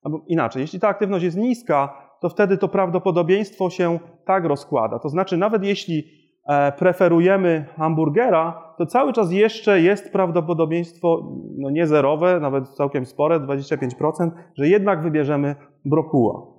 albo 0.02 0.20
inaczej, 0.26 0.60
jeśli 0.60 0.80
ta 0.80 0.88
aktywność 0.88 1.24
jest 1.24 1.36
niska, 1.36 2.06
to 2.20 2.28
wtedy 2.28 2.58
to 2.58 2.68
prawdopodobieństwo 2.68 3.70
się 3.70 3.98
tak 4.24 4.44
rozkłada. 4.44 4.98
To 4.98 5.08
znaczy, 5.08 5.36
nawet 5.36 5.64
jeśli 5.64 6.26
E, 6.46 6.72
preferujemy 6.72 7.64
hamburgera, 7.76 8.65
to 8.78 8.86
cały 8.86 9.12
czas 9.12 9.32
jeszcze 9.32 9.80
jest 9.80 10.12
prawdopodobieństwo 10.12 11.32
no 11.58 11.70
nie 11.70 11.86
zerowe, 11.86 12.40
nawet 12.40 12.68
całkiem 12.68 13.06
spore, 13.06 13.40
25%, 13.40 14.30
że 14.54 14.68
jednak 14.68 15.02
wybierzemy 15.02 15.56
brokuła. 15.84 16.56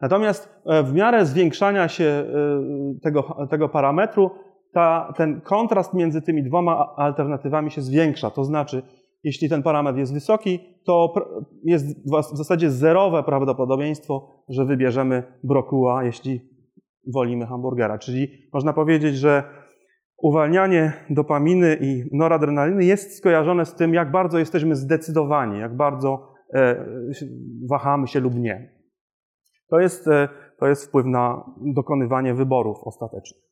Natomiast 0.00 0.62
e, 0.66 0.82
w 0.82 0.92
miarę 0.92 1.26
zwiększania 1.26 1.88
się 1.88 2.04
e, 2.04 2.26
tego, 3.02 3.46
tego 3.50 3.68
parametru, 3.68 4.30
ta, 4.72 5.12
ten 5.16 5.40
kontrast 5.40 5.94
między 5.94 6.22
tymi 6.22 6.42
dwoma 6.42 6.94
alternatywami 6.96 7.70
się 7.70 7.82
zwiększa. 7.82 8.30
To 8.30 8.44
znaczy, 8.44 8.82
jeśli 9.24 9.48
ten 9.48 9.62
parametr 9.62 9.98
jest 9.98 10.14
wysoki, 10.14 10.60
to 10.84 11.14
jest 11.64 12.10
w 12.32 12.36
zasadzie 12.36 12.70
zerowe 12.70 13.22
prawdopodobieństwo, 13.22 14.44
że 14.48 14.64
wybierzemy 14.64 15.22
brokuła, 15.44 16.04
jeśli 16.04 16.40
wolimy 17.14 17.46
hamburgera. 17.46 17.98
Czyli 17.98 18.28
można 18.52 18.72
powiedzieć, 18.72 19.16
że 19.16 19.42
uwalnianie 20.18 20.92
dopaminy 21.10 21.78
i 21.80 22.04
noradrenaliny 22.12 22.84
jest 22.84 23.18
skojarzone 23.18 23.66
z 23.66 23.74
tym, 23.74 23.94
jak 23.94 24.10
bardzo 24.10 24.38
jesteśmy 24.38 24.76
zdecydowani, 24.76 25.60
jak 25.60 25.76
bardzo 25.76 26.32
e, 26.54 26.86
wahamy 27.68 28.06
się 28.08 28.20
lub 28.20 28.34
nie. 28.34 28.76
To 29.70 29.80
jest, 29.80 30.08
e, 30.08 30.28
to 30.58 30.66
jest 30.66 30.86
wpływ 30.86 31.06
na 31.06 31.44
dokonywanie 31.60 32.34
wyborów 32.34 32.76
ostatecznych. 32.84 33.42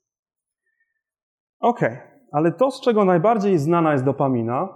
Ok, 1.61 1.81
ale 2.33 2.53
to, 2.53 2.71
z 2.71 2.81
czego 2.81 3.05
najbardziej 3.05 3.59
znana 3.59 3.93
jest 3.93 4.05
dopamina, 4.05 4.69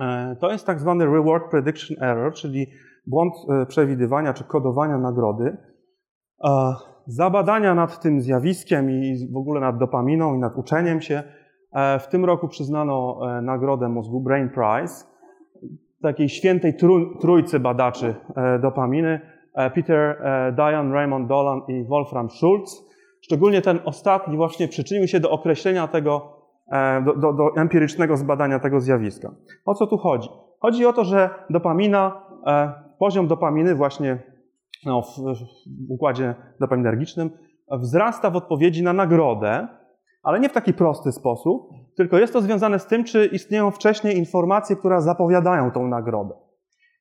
e, 0.00 0.36
to 0.40 0.50
jest 0.50 0.66
tak 0.66 0.80
zwany 0.80 1.06
reward 1.06 1.50
prediction 1.50 2.02
error, 2.02 2.34
czyli 2.34 2.66
błąd 3.06 3.34
przewidywania 3.68 4.34
czy 4.34 4.44
kodowania 4.44 4.98
nagrody. 4.98 5.56
Zabadania 7.08 7.74
nad 7.74 8.00
tym 8.00 8.20
zjawiskiem 8.20 8.90
i 8.90 9.28
w 9.32 9.36
ogóle 9.36 9.60
nad 9.60 9.78
dopaminą 9.78 10.34
i 10.34 10.38
nad 10.38 10.56
uczeniem 10.56 11.00
się. 11.00 11.22
E, 11.72 11.98
w 11.98 12.08
tym 12.08 12.24
roku 12.24 12.48
przyznano 12.48 13.18
e, 13.38 13.42
nagrodę 13.42 13.88
mózgu 13.88 14.20
Brain 14.20 14.48
Prize 14.48 15.04
takiej 16.02 16.28
świętej 16.28 16.74
trójcy 17.20 17.60
badaczy 17.60 18.14
e, 18.36 18.58
dopaminy 18.58 19.20
Peter 19.74 20.22
Diane, 20.56 20.94
Raymond 20.94 21.28
Dolan 21.28 21.60
i 21.68 21.84
Wolfram 21.84 22.30
Schulz. 22.30 22.88
Szczególnie 23.20 23.62
ten 23.62 23.78
ostatni 23.84 24.36
właśnie 24.36 24.68
przyczynił 24.68 25.08
się 25.08 25.20
do 25.20 25.30
określenia 25.30 25.88
tego, 25.88 26.36
do, 27.04 27.14
do, 27.14 27.32
do 27.32 27.56
empirycznego 27.56 28.16
zbadania 28.16 28.58
tego 28.58 28.80
zjawiska. 28.80 29.30
O 29.64 29.74
co 29.74 29.86
tu 29.86 29.98
chodzi? 29.98 30.28
Chodzi 30.60 30.86
o 30.86 30.92
to, 30.92 31.04
że 31.04 31.30
dopamina, 31.50 32.22
poziom 32.98 33.26
dopaminy 33.26 33.74
właśnie 33.74 34.18
no, 34.86 35.02
w, 35.02 35.18
układzie 35.88 36.34
dopaminergicznym 36.60 37.30
wzrasta 37.72 38.30
w 38.30 38.36
odpowiedzi 38.36 38.82
na 38.82 38.92
nagrodę, 38.92 39.68
ale 40.22 40.40
nie 40.40 40.48
w 40.48 40.52
taki 40.52 40.74
prosty 40.74 41.12
sposób, 41.12 41.70
tylko 41.96 42.18
jest 42.18 42.32
to 42.32 42.40
związane 42.40 42.78
z 42.78 42.86
tym, 42.86 43.04
czy 43.04 43.26
istnieją 43.26 43.70
wcześniej 43.70 44.16
informacje, 44.16 44.76
które 44.76 45.00
zapowiadają 45.00 45.70
tą 45.70 45.88
nagrodę. 45.88 46.34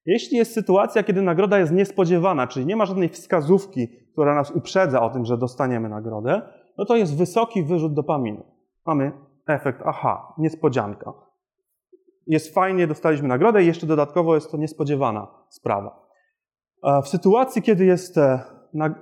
Jeśli 0.06 0.38
jest 0.38 0.54
sytuacja, 0.54 1.04
kiedy 1.04 1.22
nagroda 1.22 1.60
jest 1.60 1.72
niespodziewana, 1.72 2.48
czyli 2.48 2.66
nie 2.66 2.76
ma 2.76 2.86
żadnej 2.86 3.10
wskazówki, 3.10 3.88
która 4.12 4.36
nas 4.36 4.52
uprzedza 4.52 5.02
o 5.02 5.10
tym, 5.10 5.26
że 5.26 5.38
dostaniemy 5.38 5.90
nagrodę, 5.90 6.42
no 6.78 6.86
to 6.86 6.96
jest 6.96 7.18
wysoki 7.18 7.64
wyrzut 7.64 7.94
dopaminy. 7.94 8.44
Mamy 8.86 9.12
efekt 9.48 9.82
aha, 9.86 10.34
niespodzianka. 10.38 11.14
Jest 12.28 12.54
fajnie, 12.54 12.88
dostaliśmy 12.88 13.28
nagrodę 13.28 13.64
i 13.64 13.68
jeszcze 13.68 13.88
dodatkowo 13.88 14.36
jest 14.36 14.52
to 14.52 14.58
niespodziewana 14.58 15.28
sprawa. 15.50 16.07
W 17.04 17.08
sytuacji, 17.08 17.62
kiedy 17.62 17.86
jest 17.86 18.18
e, 18.18 18.40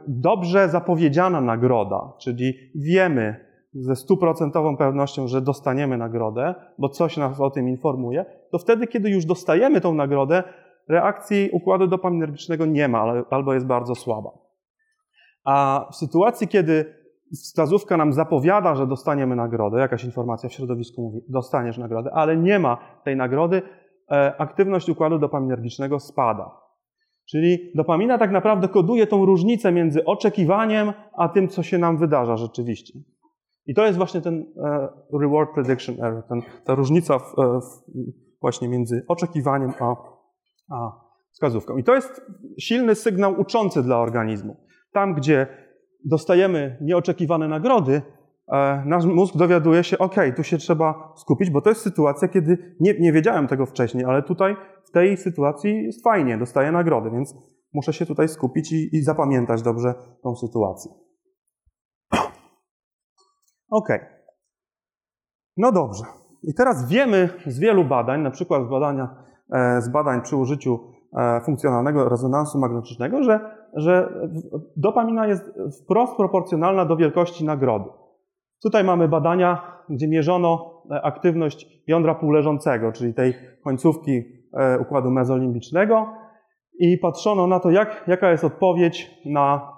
dobrze 0.07 0.69
zapowiedziana 0.69 1.41
nagroda, 1.41 2.13
czyli 2.19 2.53
wiemy 2.75 3.45
ze 3.73 3.95
stuprocentową 3.95 4.77
pewnością, 4.77 5.27
że 5.27 5.41
dostaniemy 5.41 5.97
nagrodę, 5.97 6.55
bo 6.77 6.89
coś 6.89 7.17
nas 7.17 7.41
o 7.41 7.49
tym 7.49 7.69
informuje, 7.69 8.25
to 8.51 8.59
wtedy, 8.59 8.87
kiedy 8.87 9.09
już 9.09 9.25
dostajemy 9.25 9.81
tą 9.81 9.93
nagrodę, 9.93 10.43
reakcji 10.89 11.49
układu 11.53 11.87
dopaminergicznego 11.87 12.65
nie 12.65 12.87
ma 12.87 13.23
albo 13.29 13.53
jest 13.53 13.65
bardzo 13.65 13.95
słaba. 13.95 14.29
A 15.43 15.87
w 15.91 15.95
sytuacji, 15.95 16.47
kiedy 16.47 16.95
wskazówka 17.33 17.97
nam 17.97 18.13
zapowiada, 18.13 18.75
że 18.75 18.87
dostaniemy 18.87 19.35
nagrodę, 19.35 19.79
jakaś 19.79 20.03
informacja 20.03 20.49
w 20.49 20.53
środowisku 20.53 21.01
mówi, 21.01 21.21
dostaniesz 21.29 21.77
nagrodę, 21.77 22.11
ale 22.13 22.37
nie 22.37 22.59
ma 22.59 22.77
tej 23.03 23.15
nagrody, 23.15 23.61
e, 24.11 24.35
aktywność 24.37 24.89
układu 24.89 25.19
dopaminergicznego 25.19 25.99
spada. 25.99 26.64
Czyli 27.25 27.71
dopamina 27.75 28.17
tak 28.17 28.31
naprawdę 28.31 28.67
koduje 28.67 29.07
tą 29.07 29.25
różnicę 29.25 29.71
między 29.71 30.05
oczekiwaniem, 30.05 30.93
a 31.17 31.29
tym, 31.29 31.47
co 31.47 31.63
się 31.63 31.77
nam 31.77 31.97
wydarza 31.97 32.37
rzeczywiście. 32.37 32.99
I 33.67 33.73
to 33.73 33.85
jest 33.85 33.97
właśnie 33.97 34.21
ten 34.21 34.45
e, 34.57 34.89
reward 35.21 35.53
prediction 35.53 35.95
error, 36.03 36.23
ten, 36.29 36.41
ta 36.65 36.75
różnica 36.75 37.19
w, 37.19 37.39
e, 37.39 37.61
w, 37.61 37.91
właśnie 38.41 38.69
między 38.69 39.05
oczekiwaniem 39.07 39.73
a, 39.79 39.95
a 40.71 40.91
wskazówką. 41.31 41.77
I 41.77 41.83
to 41.83 41.95
jest 41.95 42.21
silny 42.59 42.95
sygnał 42.95 43.39
uczący 43.39 43.83
dla 43.83 43.99
organizmu. 43.99 44.55
Tam, 44.91 45.13
gdzie 45.13 45.47
dostajemy 46.05 46.77
nieoczekiwane 46.81 47.47
nagrody, 47.47 48.01
nasz 48.85 49.05
mózg 49.05 49.37
dowiaduje 49.37 49.83
się, 49.83 49.97
ok, 49.97 50.15
tu 50.35 50.43
się 50.43 50.57
trzeba 50.57 51.13
skupić, 51.15 51.49
bo 51.49 51.61
to 51.61 51.69
jest 51.69 51.81
sytuacja, 51.81 52.27
kiedy 52.27 52.75
nie, 52.79 52.99
nie 52.99 53.13
wiedziałem 53.13 53.47
tego 53.47 53.65
wcześniej, 53.65 54.05
ale 54.05 54.23
tutaj 54.23 54.55
w 54.85 54.91
tej 54.91 55.17
sytuacji 55.17 55.83
jest 55.83 56.03
fajnie, 56.03 56.37
dostaję 56.37 56.71
nagrody, 56.71 57.11
więc 57.11 57.35
muszę 57.73 57.93
się 57.93 58.05
tutaj 58.05 58.27
skupić 58.27 58.71
i, 58.71 58.95
i 58.95 59.01
zapamiętać 59.01 59.61
dobrze 59.61 59.93
tą 60.23 60.35
sytuację. 60.35 60.91
Ok. 63.69 63.89
No 65.57 65.71
dobrze. 65.71 66.03
I 66.43 66.53
teraz 66.53 66.89
wiemy 66.89 67.29
z 67.45 67.59
wielu 67.59 67.85
badań, 67.85 68.21
na 68.21 68.31
przykład 68.31 68.65
z, 68.65 68.69
badania, 68.69 69.15
e, 69.53 69.81
z 69.81 69.89
badań 69.89 70.21
przy 70.21 70.35
użyciu 70.35 70.79
e, 71.17 71.41
funkcjonalnego 71.41 72.09
rezonansu 72.09 72.59
magnetycznego, 72.59 73.23
że 73.23 73.39
że 73.75 74.13
dopamina 74.77 75.27
jest 75.27 75.43
wprost 75.83 76.15
proporcjonalna 76.17 76.85
do 76.85 76.97
wielkości 76.97 77.45
nagrody. 77.45 77.89
Tutaj 78.65 78.83
mamy 78.83 79.07
badania, 79.07 79.61
gdzie 79.89 80.07
mierzono 80.07 80.81
e, 80.91 81.01
aktywność 81.01 81.67
jądra 81.87 82.15
półleżącego, 82.15 82.91
czyli 82.91 83.13
tej 83.13 83.33
końcówki 83.63 84.23
e, 84.53 84.79
układu 84.79 85.11
mezolimbicznego 85.11 86.07
i 86.79 86.97
patrzono 86.97 87.47
na 87.47 87.59
to, 87.59 87.71
jak, 87.71 88.03
jaka 88.07 88.31
jest 88.31 88.43
odpowiedź 88.43 89.11
na, 89.25 89.71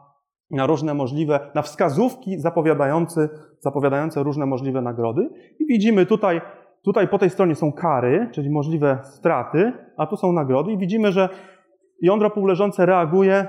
na 0.51 0.65
różne 0.65 0.93
możliwe, 0.93 1.39
na 1.55 1.61
wskazówki 1.61 2.39
zapowiadające, 2.39 3.29
zapowiadające 3.59 4.23
różne 4.23 4.45
możliwe 4.45 4.81
nagrody. 4.81 5.29
I 5.59 5.65
widzimy 5.65 6.05
tutaj, 6.05 6.41
tutaj 6.83 7.07
po 7.07 7.17
tej 7.17 7.29
stronie 7.29 7.55
są 7.55 7.71
kary, 7.71 8.29
czyli 8.31 8.49
możliwe 8.49 8.99
straty, 9.03 9.73
a 9.97 10.05
tu 10.05 10.17
są 10.17 10.31
nagrody 10.31 10.71
i 10.71 10.77
widzimy, 10.77 11.11
że 11.11 11.29
jądro 12.01 12.29
półleżące 12.29 12.85
reaguje, 12.85 13.45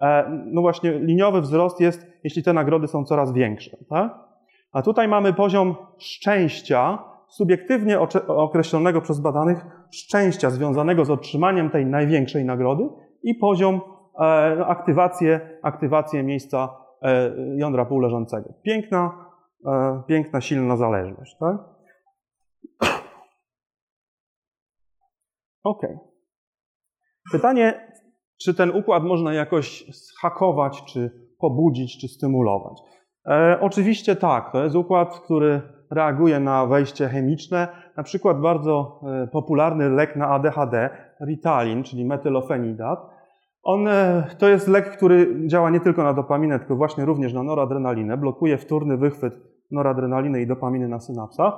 e, 0.00 0.30
no 0.44 0.60
właśnie 0.60 0.92
liniowy 0.92 1.40
wzrost 1.40 1.80
jest, 1.80 2.06
jeśli 2.24 2.42
te 2.42 2.52
nagrody 2.52 2.88
są 2.88 3.04
coraz 3.04 3.32
większe. 3.32 3.76
Tak? 3.88 4.31
A 4.72 4.82
tutaj 4.82 5.08
mamy 5.08 5.32
poziom 5.32 5.74
szczęścia, 5.98 6.98
subiektywnie 7.28 8.00
określonego 8.28 9.00
przez 9.00 9.20
badanych 9.20 9.66
szczęścia 9.90 10.50
związanego 10.50 11.04
z 11.04 11.10
otrzymaniem 11.10 11.70
tej 11.70 11.86
największej 11.86 12.44
nagrody 12.44 12.88
i 13.22 13.34
poziom 13.34 13.80
e, 14.20 14.66
aktywację, 14.66 15.58
aktywację 15.62 16.22
miejsca 16.22 16.76
e, 17.02 17.32
jądra 17.56 17.84
półleżącego. 17.84 18.54
Piękna, 18.62 19.26
e, 19.66 20.02
piękna, 20.06 20.40
silna 20.40 20.76
zależność. 20.76 21.36
Tak? 21.40 21.56
Ok. 25.64 25.82
Pytanie, 27.32 27.96
czy 28.42 28.54
ten 28.54 28.70
układ 28.70 29.04
można 29.04 29.34
jakoś 29.34 29.84
zhakować, 30.20 30.82
czy 30.84 31.28
pobudzić, 31.38 32.00
czy 32.00 32.08
stymulować? 32.08 32.91
E, 33.26 33.58
oczywiście 33.60 34.16
tak. 34.16 34.52
To 34.52 34.64
jest 34.64 34.76
układ, 34.76 35.20
który 35.20 35.60
reaguje 35.90 36.40
na 36.40 36.66
wejście 36.66 37.08
chemiczne. 37.08 37.68
Na 37.96 38.02
przykład 38.02 38.40
bardzo 38.40 39.00
e, 39.22 39.26
popularny 39.26 39.88
lek 39.88 40.16
na 40.16 40.28
ADHD, 40.28 40.90
Ritalin, 41.26 41.82
czyli 41.82 42.04
metylofenidat. 42.04 43.10
On 43.62 43.88
e, 43.88 44.24
to 44.38 44.48
jest 44.48 44.68
lek, 44.68 44.96
który 44.96 45.46
działa 45.46 45.70
nie 45.70 45.80
tylko 45.80 46.02
na 46.02 46.14
dopaminę, 46.14 46.58
tylko 46.58 46.76
właśnie 46.76 47.04
również 47.04 47.32
na 47.32 47.42
noradrenalinę. 47.42 48.16
Blokuje 48.16 48.58
wtórny 48.58 48.96
wychwyt 48.96 49.34
noradrenaliny 49.70 50.42
i 50.42 50.46
dopaminy 50.46 50.88
na 50.88 51.00
synapsach. 51.00 51.54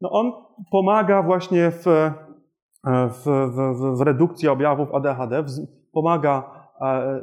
No 0.00 0.10
on 0.10 0.32
pomaga 0.70 1.22
właśnie 1.22 1.70
w, 1.70 1.86
e, 1.86 2.12
w, 3.08 3.24
w, 3.26 3.96
w 3.96 4.00
redukcji 4.00 4.48
objawów 4.48 4.94
ADHD, 4.94 5.44
pomaga, 5.92 6.64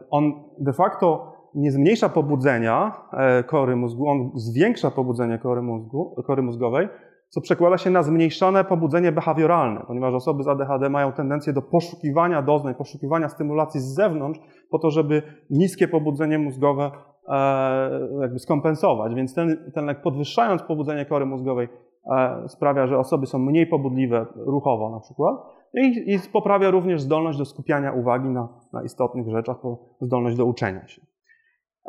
on 0.09 0.33
de 0.59 0.73
facto 0.73 1.30
nie 1.55 1.71
zmniejsza 1.71 2.09
pobudzenia 2.09 2.91
e, 3.13 3.43
kory 3.43 3.75
mózgu, 3.75 4.07
on 4.07 4.31
zwiększa 4.35 4.91
pobudzenie 4.91 5.37
kory, 5.37 5.61
mózgu, 5.61 6.15
kory 6.27 6.41
mózgowej, 6.41 6.87
co 7.29 7.41
przekłada 7.41 7.77
się 7.77 7.89
na 7.89 8.03
zmniejszone 8.03 8.63
pobudzenie 8.63 9.11
behawioralne, 9.11 9.83
ponieważ 9.87 10.13
osoby 10.13 10.43
z 10.43 10.47
ADHD 10.47 10.89
mają 10.89 11.11
tendencję 11.11 11.53
do 11.53 11.61
poszukiwania 11.61 12.41
doznań, 12.41 12.75
poszukiwania 12.75 13.29
stymulacji 13.29 13.79
z 13.79 13.93
zewnątrz, 13.93 14.39
po 14.69 14.79
to, 14.79 14.91
żeby 14.91 15.21
niskie 15.49 15.87
pobudzenie 15.87 16.39
mózgowe 16.39 16.91
e, 17.27 17.99
jakby 18.21 18.39
skompensować. 18.39 19.15
Więc 19.15 19.33
ten, 19.33 19.71
ten 19.73 19.85
lek 19.85 20.01
podwyższając 20.01 20.63
pobudzenie 20.63 21.05
kory 21.05 21.25
mózgowej 21.25 21.67
e, 22.11 22.49
sprawia, 22.49 22.87
że 22.87 22.97
osoby 22.97 23.25
są 23.25 23.39
mniej 23.39 23.67
pobudliwe 23.67 24.25
ruchowo 24.35 24.89
na 24.89 24.99
przykład 24.99 25.35
i, 25.73 26.13
i 26.13 26.19
poprawia 26.33 26.71
również 26.71 27.01
zdolność 27.01 27.37
do 27.37 27.45
skupiania 27.45 27.91
uwagi 27.91 28.29
na, 28.29 28.47
na 28.73 28.83
istotnych 28.83 29.29
rzeczach, 29.29 29.57
zdolność 30.01 30.37
do 30.37 30.45
uczenia 30.45 30.87
się. 30.87 31.01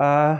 E, 0.00 0.38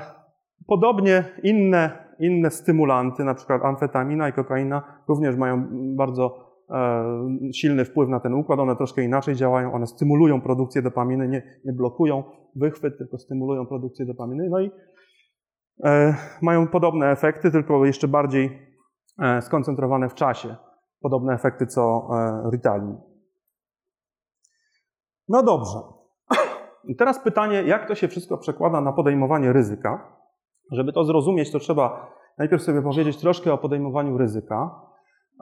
podobnie 0.67 1.25
inne, 1.43 2.09
inne 2.19 2.51
stymulanty, 2.51 3.25
na 3.25 3.35
przykład 3.35 3.65
amfetamina 3.65 4.29
i 4.29 4.33
kokaina, 4.33 4.83
również 5.09 5.37
mają 5.37 5.69
bardzo 5.97 6.53
e, 6.71 7.53
silny 7.55 7.85
wpływ 7.85 8.09
na 8.09 8.21
ten 8.21 8.35
układ. 8.35 8.61
One 8.61 8.77
troszkę 8.77 9.03
inaczej 9.03 9.35
działają, 9.35 9.73
one 9.73 9.87
stymulują 9.87 10.41
produkcję 10.41 10.83
dopaminy, 10.83 11.29
nie, 11.29 11.43
nie 11.65 11.73
blokują 11.73 12.25
wychwyt, 12.57 12.99
tylko 12.99 13.19
stymulują 13.19 13.67
produkcję 13.67 14.07
dopaminy. 14.07 14.49
No 14.51 14.61
i 14.61 14.71
e, 15.85 16.15
mają 16.43 16.69
podobne 16.69 17.11
efekty, 17.11 17.51
tylko 17.51 17.87
jeszcze 17.87 18.09
bardziej 18.09 18.73
skoncentrowane 19.41 20.09
w 20.09 20.15
czasie. 20.15 20.57
Podobne 21.01 21.35
efekty 21.35 21.67
co 21.67 22.09
Ritalin. 22.53 22.97
No 25.29 25.43
dobrze. 25.43 26.02
I 26.85 26.97
teraz 26.97 27.19
pytanie, 27.19 27.63
jak 27.63 27.89
to 27.89 27.95
się 27.95 28.09
wszystko 28.09 28.39
przekłada 28.39 28.81
na 28.81 28.93
podejmowanie 28.93 29.53
ryzyka? 29.53 30.19
Żeby 30.71 30.93
to 30.93 31.05
zrozumieć, 31.05 31.53
to 31.53 31.59
trzeba 31.59 32.07
najpierw 32.39 32.63
sobie 32.63 32.83
powiedzieć 32.83 33.17
troszkę 33.17 33.53
o 33.53 33.59
podejmowaniu 33.59 34.19
ryzyka. 34.19 34.71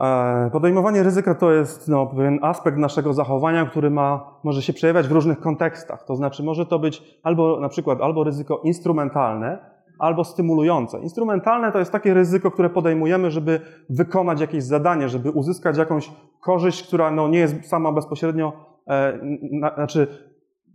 E, 0.01 0.51
podejmowanie 0.53 1.03
ryzyka 1.03 1.35
to 1.35 1.53
jest 1.53 1.89
no, 1.89 2.07
pewien 2.07 2.39
aspekt 2.43 2.79
naszego 2.79 3.13
zachowania, 3.13 3.67
który 3.67 3.91
ma, 3.91 4.39
może 4.45 4.63
się 4.63 4.73
przejawiać 4.73 5.09
w 5.09 5.13
różnych 5.13 5.41
kontekstach. 5.41 6.05
To 6.05 6.17
znaczy, 6.17 6.43
może 6.43 6.67
to 6.67 6.79
być 6.79 7.21
albo 7.23 7.61
na 7.61 7.69
przykład 7.69 8.01
albo 8.01 8.25
ryzyko 8.25 8.61
instrumentalne, 8.65 9.59
albo 9.99 10.25
stymulujące. 10.25 11.01
Instrumentalne 11.01 11.73
to 11.73 11.79
jest 11.79 11.93
takie 11.93 12.15
ryzyko, 12.15 12.51
które 12.51 12.71
podejmujemy, 12.71 13.31
żeby 13.31 13.61
wykonać 13.91 14.41
jakieś 14.41 14.65
zadanie, 14.65 15.09
żeby 15.09 15.31
uzyskać 15.31 15.79
jakąś 15.79 16.13
korzyść, 16.41 16.87
która 16.87 17.11
no, 17.11 17.29
nie 17.29 17.39
jest 17.39 17.69
sama 17.69 17.93
bezpośrednio, 17.93 18.53
e, 18.89 19.19
na, 19.53 19.75
znaczy 19.75 20.30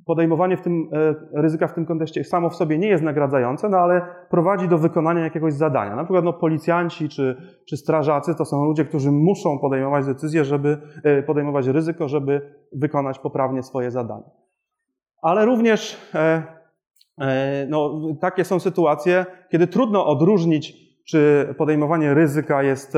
podejmowanie 0.05 0.57
w 0.57 0.61
tym, 0.61 0.89
e, 1.33 1.41
ryzyka 1.41 1.67
w 1.67 1.73
tym 1.73 1.85
kontekście 1.85 2.23
samo 2.23 2.49
w 2.49 2.55
sobie 2.55 2.77
nie 2.77 2.87
jest 2.87 3.03
nagradzające, 3.03 3.69
no 3.69 3.77
ale 3.77 4.01
prowadzi 4.29 4.67
do 4.67 4.77
wykonania 4.77 5.23
jakiegoś 5.23 5.53
zadania. 5.53 5.95
Na 5.95 6.03
przykład 6.03 6.25
no, 6.25 6.33
policjanci 6.33 7.09
czy, 7.09 7.37
czy 7.69 7.77
strażacy 7.77 8.35
to 8.35 8.45
są 8.45 8.65
ludzie, 8.65 8.85
którzy 8.85 9.11
muszą 9.11 9.59
podejmować 9.59 10.05
decyzje, 10.05 10.45
żeby 10.45 10.77
e, 11.03 11.23
podejmować 11.23 11.67
ryzyko, 11.67 12.07
żeby 12.07 12.41
wykonać 12.73 13.19
poprawnie 13.19 13.63
swoje 13.63 13.91
zadanie. 13.91 14.29
Ale 15.21 15.45
również 15.45 15.97
e, 16.15 16.43
no, 17.69 18.01
takie 18.21 18.45
są 18.45 18.59
sytuacje, 18.59 19.25
kiedy 19.51 19.67
trudno 19.67 20.05
odróżnić, 20.05 20.85
czy 21.05 21.53
podejmowanie 21.57 22.13
ryzyka 22.13 22.63
jest 22.63 22.97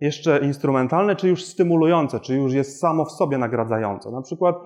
jeszcze 0.00 0.38
instrumentalne, 0.38 1.16
czy 1.16 1.28
już 1.28 1.44
stymulujące, 1.44 2.20
czy 2.20 2.34
już 2.34 2.52
jest 2.52 2.80
samo 2.80 3.04
w 3.04 3.12
sobie 3.12 3.38
nagradzające. 3.38 4.10
Na 4.10 4.22
przykład 4.22 4.56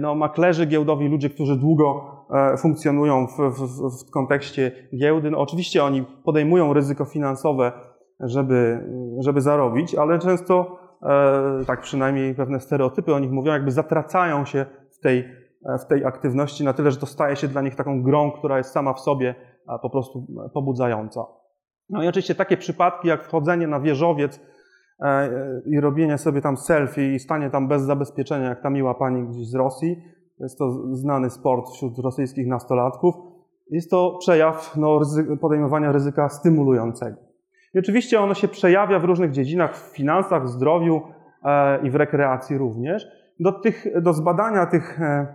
no, 0.00 0.14
maklerzy 0.14 0.66
giełdowi, 0.66 1.08
ludzie, 1.08 1.30
którzy 1.30 1.56
długo 1.56 2.10
e, 2.30 2.56
funkcjonują 2.56 3.26
w, 3.26 3.36
w, 3.36 4.06
w 4.06 4.10
kontekście 4.10 4.72
giełdy, 5.00 5.30
no, 5.30 5.38
oczywiście 5.38 5.84
oni 5.84 6.04
podejmują 6.24 6.72
ryzyko 6.72 7.04
finansowe, 7.04 7.72
żeby, 8.20 8.88
żeby 9.18 9.40
zarobić, 9.40 9.94
ale 9.94 10.18
często, 10.18 10.78
e, 11.02 11.64
tak 11.66 11.80
przynajmniej 11.80 12.34
pewne 12.34 12.60
stereotypy 12.60 13.14
o 13.14 13.18
nich 13.18 13.30
mówią, 13.30 13.52
jakby 13.52 13.70
zatracają 13.70 14.44
się 14.44 14.66
w 14.92 14.98
tej, 14.98 15.24
w 15.80 15.84
tej 15.84 16.04
aktywności 16.04 16.64
na 16.64 16.72
tyle, 16.72 16.90
że 16.90 16.96
to 16.96 17.06
staje 17.06 17.36
się 17.36 17.48
dla 17.48 17.62
nich 17.62 17.74
taką 17.74 18.02
grą, 18.02 18.32
która 18.32 18.58
jest 18.58 18.70
sama 18.70 18.92
w 18.92 19.00
sobie 19.00 19.34
po 19.82 19.90
prostu 19.90 20.26
pobudzająca. 20.54 21.26
No 21.90 22.02
i 22.02 22.08
oczywiście 22.08 22.34
takie 22.34 22.56
przypadki 22.56 23.08
jak 23.08 23.24
wchodzenie 23.24 23.66
na 23.66 23.80
wieżowiec, 23.80 24.40
E, 24.40 24.55
i 25.66 25.80
robienie 25.80 26.18
sobie 26.18 26.40
tam 26.40 26.56
selfie 26.56 27.14
i 27.14 27.18
stanie 27.18 27.50
tam 27.50 27.68
bez 27.68 27.82
zabezpieczenia, 27.82 28.48
jak 28.48 28.62
ta 28.62 28.70
miła 28.70 28.94
pani 28.94 29.28
gdzieś 29.28 29.48
z 29.48 29.54
Rosji. 29.54 30.02
Jest 30.40 30.58
to 30.58 30.70
znany 30.96 31.30
sport 31.30 31.70
wśród 31.70 31.98
rosyjskich 31.98 32.46
nastolatków. 32.46 33.14
Jest 33.70 33.90
to 33.90 34.16
przejaw 34.20 34.76
no, 34.76 35.00
podejmowania 35.40 35.92
ryzyka 35.92 36.28
stymulującego. 36.28 37.16
I 37.74 37.78
oczywiście 37.78 38.20
ono 38.20 38.34
się 38.34 38.48
przejawia 38.48 38.98
w 38.98 39.04
różnych 39.04 39.30
dziedzinach, 39.30 39.76
w 39.76 39.96
finansach, 39.96 40.44
w 40.44 40.48
zdrowiu 40.48 41.02
e, 41.44 41.86
i 41.86 41.90
w 41.90 41.94
rekreacji 41.94 42.58
również. 42.58 43.06
Do, 43.40 43.52
tych, 43.52 44.02
do 44.02 44.12
zbadania 44.12 44.66
tych, 44.66 45.00
e, 45.00 45.34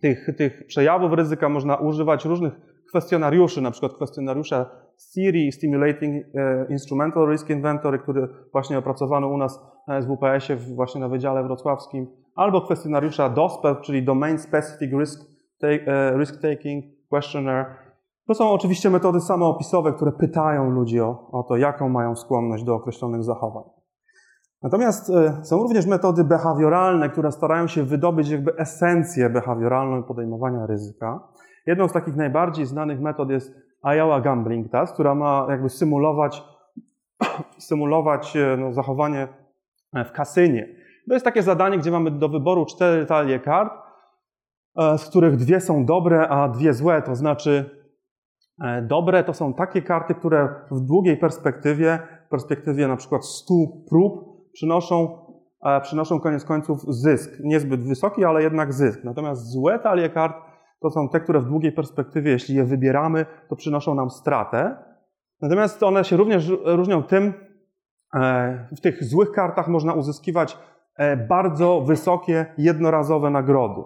tych, 0.00 0.36
tych 0.36 0.66
przejawów 0.66 1.12
ryzyka 1.12 1.48
można 1.48 1.76
używać 1.76 2.24
różnych 2.24 2.52
kwestionariuszy, 2.88 3.60
na 3.60 3.70
przykład 3.70 3.92
kwestionariusza 3.92 4.70
Siri 4.96 5.52
Stimulating 5.52 6.24
e, 6.34 6.66
Instrumental 6.70 7.30
Risk 7.30 7.50
Inventory, 7.50 7.98
który 7.98 8.28
właśnie 8.52 8.78
opracowano 8.78 9.28
u 9.28 9.36
nas 9.36 9.60
na 9.88 10.02
SWPS-ie, 10.02 10.58
właśnie 10.74 11.00
na 11.00 11.08
Wydziale 11.08 11.42
Wrocławskim, 11.42 12.06
albo 12.34 12.60
kwestionariusza 12.60 13.28
DOSPER, 13.28 13.80
czyli 13.80 14.04
Domain 14.04 14.38
Specific 14.38 14.92
Risk, 14.92 15.20
e, 15.62 16.18
Risk 16.18 16.42
Taking 16.42 16.84
Questionnaire. 17.08 17.66
To 18.26 18.34
są 18.34 18.50
oczywiście 18.50 18.90
metody 18.90 19.20
samoopisowe, 19.20 19.92
które 19.92 20.12
pytają 20.12 20.70
ludzi 20.70 21.00
o, 21.00 21.28
o 21.32 21.42
to, 21.42 21.56
jaką 21.56 21.88
mają 21.88 22.16
skłonność 22.16 22.64
do 22.64 22.74
określonych 22.74 23.24
zachowań. 23.24 23.64
Natomiast 24.62 25.10
e, 25.10 25.44
są 25.44 25.56
również 25.56 25.86
metody 25.86 26.24
behawioralne, 26.24 27.08
które 27.08 27.32
starają 27.32 27.66
się 27.66 27.82
wydobyć 27.82 28.30
jakby 28.30 28.56
esencję 28.56 29.30
behawioralną 29.30 30.02
podejmowania 30.02 30.66
ryzyka. 30.66 31.20
Jedną 31.66 31.88
z 31.88 31.92
takich 31.92 32.16
najbardziej 32.16 32.66
znanych 32.66 33.00
metod 33.00 33.30
jest 33.30 33.65
Ayala 33.86 34.20
Gambling 34.20 34.70
Task, 34.70 34.94
która 34.94 35.14
ma 35.14 35.46
jakby 35.50 35.68
symulować, 35.68 36.44
symulować 37.68 38.36
e, 38.36 38.56
no, 38.56 38.72
zachowanie 38.72 39.28
w 40.04 40.12
kasynie. 40.12 40.68
To 41.08 41.14
jest 41.14 41.24
takie 41.24 41.42
zadanie, 41.42 41.78
gdzie 41.78 41.90
mamy 41.90 42.10
do 42.10 42.28
wyboru 42.28 42.66
cztery 42.66 43.06
talie 43.06 43.40
kart 43.40 43.86
z 44.76 45.04
których 45.04 45.36
dwie 45.36 45.60
są 45.60 45.84
dobre, 45.84 46.28
a 46.28 46.48
dwie 46.48 46.74
złe. 46.74 47.02
To 47.02 47.16
znaczy, 47.16 47.70
dobre 48.82 49.24
to 49.24 49.34
są 49.34 49.54
takie 49.54 49.82
karty, 49.82 50.14
które 50.14 50.48
w 50.70 50.80
długiej 50.80 51.16
perspektywie, 51.16 51.98
perspektywie 52.30 52.88
na 52.88 52.96
przykład 52.96 53.24
100 53.24 53.54
prób, 53.88 54.12
przynoszą, 54.52 55.18
przynoszą 55.82 56.20
koniec 56.20 56.44
końców 56.44 56.80
zysk. 56.88 57.30
Niezbyt 57.40 57.88
wysoki, 57.88 58.24
ale 58.24 58.42
jednak 58.42 58.72
zysk. 58.72 59.04
Natomiast 59.04 59.52
złe 59.52 59.78
talie 59.78 60.10
kart 60.10 60.36
to 60.80 60.90
są 60.90 61.08
te, 61.08 61.20
które 61.20 61.40
w 61.40 61.44
długiej 61.44 61.72
perspektywie, 61.72 62.30
jeśli 62.30 62.54
je 62.54 62.64
wybieramy, 62.64 63.26
to 63.48 63.56
przynoszą 63.56 63.94
nam 63.94 64.10
stratę. 64.10 64.76
Natomiast 65.40 65.82
one 65.82 66.04
się 66.04 66.16
również 66.16 66.52
różnią 66.64 67.02
tym, 67.02 67.34
e, 68.14 68.68
w 68.76 68.80
tych 68.80 69.04
złych 69.04 69.32
kartach 69.32 69.68
można 69.68 69.94
uzyskiwać 69.94 70.58
e, 70.96 71.16
bardzo 71.16 71.80
wysokie, 71.80 72.46
jednorazowe 72.58 73.30
nagrody. 73.30 73.80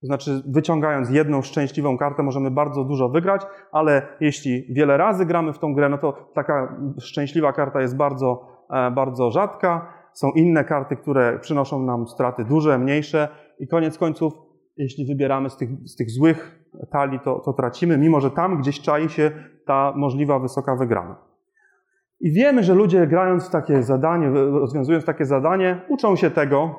To 0.00 0.06
znaczy, 0.06 0.42
wyciągając 0.46 1.10
jedną 1.10 1.42
szczęśliwą 1.42 1.98
kartę, 1.98 2.22
możemy 2.22 2.50
bardzo 2.50 2.84
dużo 2.84 3.08
wygrać, 3.08 3.42
ale 3.72 4.02
jeśli 4.20 4.74
wiele 4.74 4.96
razy 4.96 5.26
gramy 5.26 5.52
w 5.52 5.58
tą 5.58 5.74
grę, 5.74 5.88
no 5.88 5.98
to 5.98 6.30
taka 6.34 6.76
szczęśliwa 6.98 7.52
karta 7.52 7.80
jest 7.80 7.96
bardzo, 7.96 8.46
e, 8.70 8.90
bardzo 8.90 9.30
rzadka. 9.30 9.92
Są 10.12 10.30
inne 10.30 10.64
karty, 10.64 10.96
które 10.96 11.38
przynoszą 11.38 11.82
nam 11.82 12.08
straty 12.08 12.44
duże, 12.44 12.78
mniejsze 12.78 13.28
i 13.58 13.68
koniec 13.68 13.98
końców 13.98 14.43
jeśli 14.76 15.06
wybieramy 15.06 15.50
z 15.50 15.56
tych, 15.56 15.68
z 15.84 15.96
tych 15.96 16.10
złych 16.10 16.64
talii, 16.90 17.20
to, 17.20 17.40
to 17.40 17.52
tracimy, 17.52 17.98
mimo 17.98 18.20
że 18.20 18.30
tam 18.30 18.58
gdzieś 18.58 18.80
czai 18.80 19.08
się 19.08 19.30
ta 19.66 19.92
możliwa 19.96 20.38
wysoka 20.38 20.76
wygrana. 20.76 21.16
I 22.20 22.32
wiemy, 22.32 22.62
że 22.62 22.74
ludzie 22.74 23.06
grając 23.06 23.48
w 23.48 23.50
takie 23.50 23.82
zadanie, 23.82 24.30
rozwiązując 24.30 25.04
takie 25.04 25.24
zadanie, 25.24 25.80
uczą 25.88 26.16
się 26.16 26.30
tego, 26.30 26.74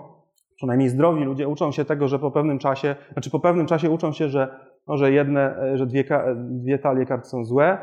przynajmniej 0.56 0.90
zdrowi 0.90 1.24
ludzie 1.24 1.48
uczą 1.48 1.72
się 1.72 1.86
tego, 1.86 2.08
że 2.08 2.20
po 2.20 2.32
pewnym 2.32 2.60
czasie, 2.60 2.96
znaczy 3.14 3.30
po 3.30 3.40
pewnym 3.40 3.66
czasie 3.66 3.90
uczą 3.90 4.12
się, 4.12 4.30
że, 4.30 4.60
no, 4.88 4.98
że 4.98 5.12
jedne, 5.12 5.72
że 5.78 5.86
dwie, 5.86 6.04
dwie 6.36 6.80
talie 6.80 7.06
kart 7.06 7.28
są 7.28 7.46
złe 7.46 7.78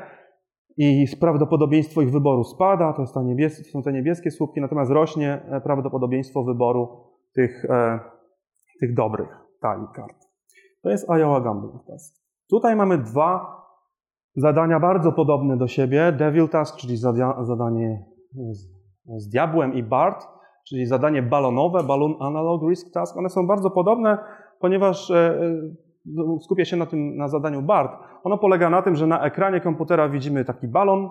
i 0.77 1.07
prawdopodobieństwo 1.21 2.03
ich 2.03 2.11
wyboru 2.11 2.45
spada, 2.45 2.93
to, 3.15 3.23
niebies, 3.23 3.71
są 3.73 3.83
te 3.83 3.93
niebieskie 3.93 4.31
słupki, 4.31 4.61
natomiast 4.61 4.91
rośnie 4.91 5.41
prawdopodobieństwo 5.65 6.45
wyboru 6.45 6.89
tych, 7.35 7.65
e, 7.65 8.01
tych 8.81 8.95
dobrych 8.95 9.42
talii 9.63 9.87
kart. 9.95 10.17
To 10.83 10.91
jest 10.91 11.11
Iowa 11.11 11.41
Gambling 11.41 11.85
Test. 11.87 12.23
Tutaj 12.51 12.77
mamy 12.77 12.99
dwa 12.99 13.63
zadania 14.37 14.81
bardzo 14.81 15.13
podobne 15.13 15.57
do 15.57 15.69
siebie. 15.69 16.13
Devil 16.13 16.49
Task, 16.49 16.77
czyli 16.77 16.97
zadanie 17.43 18.05
z, 19.17 19.29
diabłem 19.29 19.75
i 19.75 19.83
Bart, 19.83 20.29
czyli 20.69 20.87
zadanie 20.87 21.23
balonowe, 21.23 21.83
Balloon 21.83 22.15
Analog 22.21 22.63
Risk 22.71 22.93
Task. 22.95 23.17
One 23.17 23.29
są 23.29 23.47
bardzo 23.47 23.71
podobne, 23.71 24.19
ponieważ 24.61 25.11
e, 25.11 25.41
e, 26.19 26.41
skupię 26.41 26.65
się 26.65 26.77
na 26.77 26.87
tym, 26.87 27.17
na 27.17 27.29
zadaniu 27.29 27.63
BART. 27.63 27.93
Ono 28.25 28.39
polega 28.39 28.71
na 28.71 28.83
tym, 28.83 28.97
że 28.97 29.07
na 29.07 29.25
ekranie 29.25 29.61
komputera 29.61 30.09
widzimy 30.09 30.45
taki 30.45 30.69
balon 30.69 31.11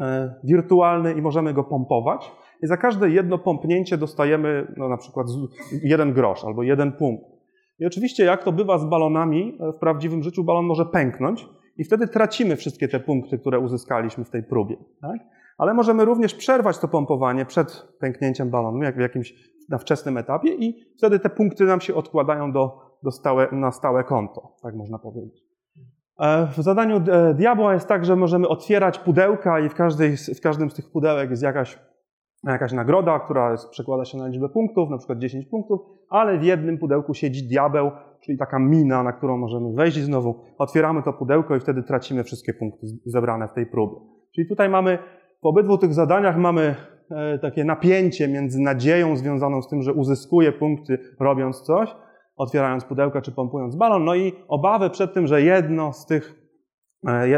e, 0.00 0.34
wirtualny 0.44 1.12
i 1.12 1.22
możemy 1.22 1.54
go 1.54 1.64
pompować. 1.64 2.32
I 2.62 2.66
za 2.66 2.76
każde 2.76 3.10
jedno 3.10 3.38
pompnięcie 3.38 3.98
dostajemy 3.98 4.74
no, 4.76 4.88
na 4.88 4.96
przykład 4.96 5.26
jeden 5.82 6.12
grosz 6.12 6.44
albo 6.44 6.62
jeden 6.62 6.92
punkt. 6.92 7.35
I 7.78 7.86
oczywiście, 7.86 8.24
jak 8.24 8.44
to 8.44 8.52
bywa 8.52 8.78
z 8.78 8.84
balonami, 8.84 9.58
e, 9.60 9.72
w 9.72 9.78
prawdziwym 9.78 10.22
życiu 10.22 10.44
balon 10.44 10.64
może 10.64 10.86
pęknąć 10.86 11.48
i 11.76 11.84
wtedy 11.84 12.08
tracimy 12.08 12.56
wszystkie 12.56 12.88
te 12.88 13.00
punkty, 13.00 13.38
które 13.38 13.58
uzyskaliśmy 13.58 14.24
w 14.24 14.30
tej 14.30 14.42
próbie. 14.42 14.76
Tak? 15.00 15.20
Ale 15.58 15.74
możemy 15.74 16.04
również 16.04 16.34
przerwać 16.34 16.78
to 16.78 16.88
pompowanie 16.88 17.46
przed 17.46 17.88
pęknięciem 18.00 18.50
balonu, 18.50 18.82
jak 18.82 18.96
w 18.96 19.00
jakimś 19.00 19.34
na 19.68 19.78
wczesnym 19.78 20.16
etapie 20.16 20.54
i 20.54 20.84
wtedy 20.98 21.18
te 21.18 21.30
punkty 21.30 21.64
nam 21.64 21.80
się 21.80 21.94
odkładają 21.94 22.52
do, 22.52 22.80
do 23.02 23.10
stałe, 23.10 23.48
na 23.52 23.72
stałe 23.72 24.04
konto, 24.04 24.56
tak 24.62 24.74
można 24.74 24.98
powiedzieć. 24.98 25.44
E, 26.20 26.46
w 26.46 26.62
zadaniu 26.62 26.96
e, 26.96 27.34
diabła 27.34 27.74
jest 27.74 27.88
tak, 27.88 28.04
że 28.04 28.16
możemy 28.16 28.48
otwierać 28.48 28.98
pudełka 28.98 29.60
i 29.60 29.68
w, 29.68 29.74
każdej, 29.74 30.16
w 30.16 30.40
każdym 30.40 30.70
z 30.70 30.74
tych 30.74 30.90
pudełek 30.90 31.30
jest 31.30 31.42
jakaś 31.42 31.78
jakaś 32.52 32.72
nagroda, 32.72 33.20
która 33.20 33.56
przekłada 33.70 34.04
się 34.04 34.18
na 34.18 34.26
liczbę 34.26 34.48
punktów, 34.48 34.90
na 34.90 34.98
przykład 34.98 35.18
10 35.18 35.46
punktów, 35.46 35.80
ale 36.08 36.38
w 36.38 36.44
jednym 36.44 36.78
pudełku 36.78 37.14
siedzi 37.14 37.48
diabeł, 37.48 37.90
czyli 38.20 38.38
taka 38.38 38.58
mina, 38.58 39.02
na 39.02 39.12
którą 39.12 39.38
możemy 39.38 39.72
wejść 39.72 39.96
i 39.96 40.02
znowu 40.02 40.44
otwieramy 40.58 41.02
to 41.02 41.12
pudełko 41.12 41.56
i 41.56 41.60
wtedy 41.60 41.82
tracimy 41.82 42.24
wszystkie 42.24 42.54
punkty 42.54 42.86
zebrane 43.04 43.48
w 43.48 43.52
tej 43.52 43.66
próbie. 43.66 43.96
Czyli 44.34 44.48
tutaj 44.48 44.68
mamy, 44.68 44.98
w 45.42 45.46
obydwu 45.46 45.78
tych 45.78 45.94
zadaniach 45.94 46.38
mamy 46.38 46.74
e, 47.10 47.38
takie 47.38 47.64
napięcie 47.64 48.28
między 48.28 48.60
nadzieją 48.60 49.16
związaną 49.16 49.62
z 49.62 49.68
tym, 49.68 49.82
że 49.82 49.92
uzyskuję 49.92 50.52
punkty 50.52 50.98
robiąc 51.20 51.60
coś, 51.60 51.96
otwierając 52.36 52.84
pudełka 52.84 53.20
czy 53.20 53.32
pompując 53.32 53.76
balon, 53.76 54.04
no 54.04 54.14
i 54.14 54.32
obawę 54.48 54.90
przed 54.90 55.14
tym, 55.14 55.26
że 55.26 55.42
jedno 55.42 55.92
z 55.92 56.06
tych, 56.06 56.34
e, 57.08 57.28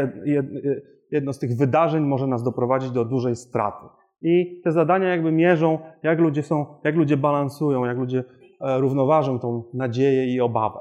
jedno 1.11 1.33
z 1.33 1.39
tych 1.39 1.57
wydarzeń 1.57 2.03
może 2.03 2.27
nas 2.27 2.43
doprowadzić 2.43 2.91
do 2.91 3.05
dużej 3.05 3.35
straty. 3.35 3.98
I 4.21 4.61
te 4.63 4.71
zadania 4.71 5.09
jakby 5.09 5.31
mierzą, 5.31 5.79
jak 6.03 6.19
ludzie 6.19 6.43
są, 6.43 6.65
jak 6.83 6.95
ludzie 6.95 7.17
balansują, 7.17 7.85
jak 7.85 7.97
ludzie 7.97 8.23
e, 8.61 8.79
równoważą 8.79 9.39
tą 9.39 9.63
nadzieję 9.73 10.35
i 10.35 10.41
obawę. 10.41 10.79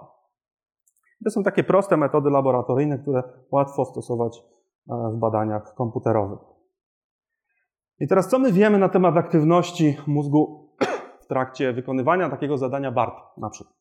To 1.25 1.31
są 1.31 1.43
takie 1.43 1.65
proste 1.65 1.97
metody 1.97 2.31
laboratoryjne, 2.31 2.99
które 2.99 3.23
łatwo 3.51 3.85
stosować 3.85 4.39
e, 4.39 4.43
w 5.15 5.19
badaniach 5.19 5.75
komputerowych. 5.75 6.39
I 8.01 8.09
teraz 8.09 8.29
co 8.29 8.39
my 8.39 8.53
wiemy 8.53 8.79
na 8.79 8.89
temat 8.89 9.17
aktywności 9.17 9.97
mózgu 10.07 10.71
w 11.21 11.27
trakcie 11.27 11.73
wykonywania 11.73 12.31
takiego 12.31 12.59
zadania 12.59 12.93
BART 12.93 13.15
na 13.37 13.51
przykład? 13.51 13.79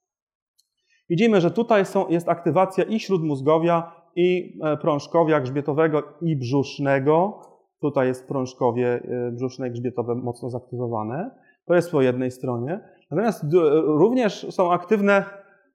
Widzimy, 1.09 1.41
że 1.41 1.51
tutaj 1.51 1.85
są, 1.85 2.07
jest 2.07 2.29
aktywacja 2.29 2.83
i 2.83 2.99
śródmózgowia, 2.99 3.91
i 4.15 4.59
e, 4.63 4.77
prążkowia 4.77 5.41
grzbietowego, 5.41 6.03
i 6.21 6.35
brzusznego, 6.35 7.41
Tutaj 7.81 8.07
jest 8.07 8.27
prążkowie 8.27 9.01
e, 9.03 9.31
brzuszne 9.31 9.67
i 9.67 9.71
grzbietowe 9.71 10.15
mocno 10.15 10.49
zaktywowane. 10.49 11.31
To 11.65 11.75
jest 11.75 11.91
po 11.91 12.01
jednej 12.01 12.31
stronie. 12.31 12.79
Natomiast 13.11 13.45
również 13.85 14.47
są 14.49 14.71
aktywne 14.71 15.23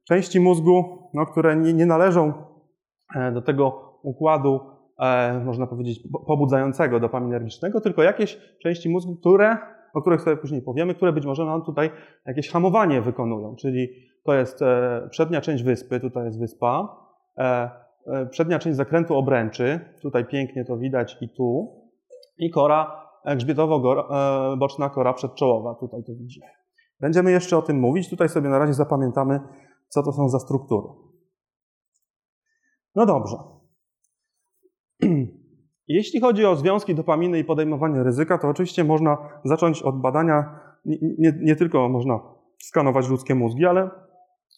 części 0.05 0.41
mózgu, 0.41 1.09
no, 1.15 1.27
które 1.27 1.57
nie, 1.57 1.73
nie 1.73 1.87
należą 1.87 2.33
e, 3.17 3.33
do 3.33 3.43
tego 3.43 3.99
układu, 4.03 4.61
e, 4.99 5.41
można 5.45 5.67
powiedzieć, 5.67 6.09
pobudzającego 6.27 7.01
dopaminergicznego, 7.01 7.81
tylko 7.81 8.03
jakieś 8.03 8.39
części 8.63 8.89
mózgu, 8.89 9.17
które, 9.17 9.57
o 9.95 10.01
których 10.01 10.21
sobie 10.21 10.37
później 10.37 10.63
powiemy, 10.63 10.95
które 10.95 11.13
być 11.13 11.27
może 11.27 11.45
nam 11.45 11.65
tutaj 11.65 11.91
jakieś 12.27 12.51
hamowanie 12.51 13.01
wykonują. 13.01 13.57
Czyli 13.57 13.89
to 14.25 14.35
jest 14.35 14.61
przednia 15.11 15.41
część 15.41 15.63
wyspy, 15.63 16.01
tutaj 16.01 16.25
jest 16.25 16.41
wyspa, 16.41 16.97
przednia 18.31 18.59
część 18.59 18.77
zakrętu 18.77 19.17
obręczy, 19.17 19.81
tutaj 20.03 20.25
pięknie 20.25 20.65
to 20.65 20.77
widać 20.77 21.17
i 21.21 21.29
tu, 21.29 21.82
i 22.39 22.51
kora 22.51 23.03
grzbietowo-boczna 23.27 24.91
kora 24.91 25.13
przedczołowa. 25.13 25.75
Tutaj 25.75 26.05
to 26.05 26.13
widzimy. 26.15 26.47
Będziemy 27.01 27.31
jeszcze 27.31 27.59
o 27.59 27.63
tym 27.63 27.81
mówić. 27.81 28.11
Tutaj 28.11 28.29
sobie 28.29 28.49
na 28.49 28.59
razie 28.59 28.75
zapamiętamy, 28.75 29.41
co 29.89 30.03
to 30.03 30.13
są 30.13 30.29
za 30.29 30.39
struktury. 30.39 30.89
No 32.95 33.07
dobrze. 33.07 33.37
Jeśli 35.89 36.21
chodzi 36.21 36.45
o 36.45 36.57
związki 36.57 36.95
dopaminy 36.95 37.39
i 37.39 37.45
podejmowanie 37.45 38.03
ryzyka, 38.03 38.39
to 38.39 38.49
oczywiście 38.49 38.85
można 38.85 39.19
zacząć 39.45 39.83
od 39.83 40.01
badania, 40.01 40.61
nie, 41.19 41.33
nie, 41.41 41.57
tylko 41.57 41.89
można 41.89 42.21
skanować 42.63 43.09
ludzkie 43.09 43.35
mózgi, 43.35 43.67
ale 43.67 43.91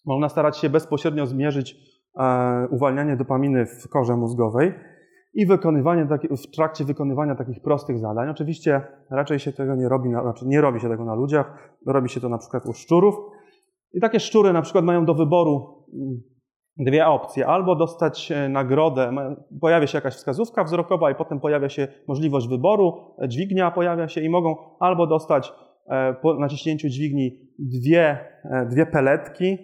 można 0.05 0.29
starać 0.29 0.59
się 0.59 0.71
bezpośrednio 0.71 1.27
zmierzyć 1.27 1.77
e, 2.19 2.69
uwalnianie 2.71 3.17
dopaminy 3.17 3.67
w 3.67 3.89
korze 3.89 4.17
mózgowej 4.17 4.75
i 5.35 5.47
wykonywanie 5.47 6.07
w 6.31 6.57
trakcie 6.57 6.85
wykonywania 6.85 7.35
takich 7.35 7.61
prostych 7.63 7.99
zadań. 7.99 8.29
Oczywiście 8.29 8.83
raczej 9.11 9.39
się 9.39 9.53
tego 9.53 9.75
nie 9.75 9.89
robi, 9.89 10.11
na, 10.11 10.23
znaczy 10.23 10.47
nie 10.47 10.61
robi 10.61 10.81
się 10.81 10.89
tego 10.89 11.05
na 11.05 11.15
ludziach, 11.15 11.77
robi 11.87 12.09
się 12.09 12.21
to 12.21 12.29
na 12.29 12.39
przykład 12.39 12.67
u 12.67 12.73
szczurów. 12.73 13.15
I 13.93 14.01
takie 14.01 14.21
szczury 14.21 14.53
na 14.53 14.63
przykład 14.63 14.85
mają 14.85 15.05
do 15.05 15.15
wyboru 15.15 15.85
mm, 15.95 16.21
dwie 16.77 17.07
opcje. 17.07 17.47
Albo 17.47 17.77
dostać 17.77 18.33
e, 18.33 18.49
nagrodę, 18.49 19.13
pojawia 19.61 19.87
się 19.87 19.99
jakaś 19.99 20.15
wskazówka 20.15 20.65
wzrokowa 20.65 21.11
i 21.11 21.15
potem 21.15 21.41
pojawia 21.41 21.69
się 21.69 21.89
możliwość 22.09 22.49
wyboru, 22.49 22.95
e, 23.19 23.29
dźwignia 23.29 23.71
pojawia 23.71 24.09
się 24.09 24.21
i 24.21 24.29
mogą 24.29 24.57
albo 24.81 25.07
dostać 25.07 25.53
e, 25.89 26.15
po 26.15 26.35
naciśnięciu 26.35 26.89
dźwigni 26.89 27.39
dwie, 27.59 28.19
dwie 28.71 28.87
peletki, 28.87 29.59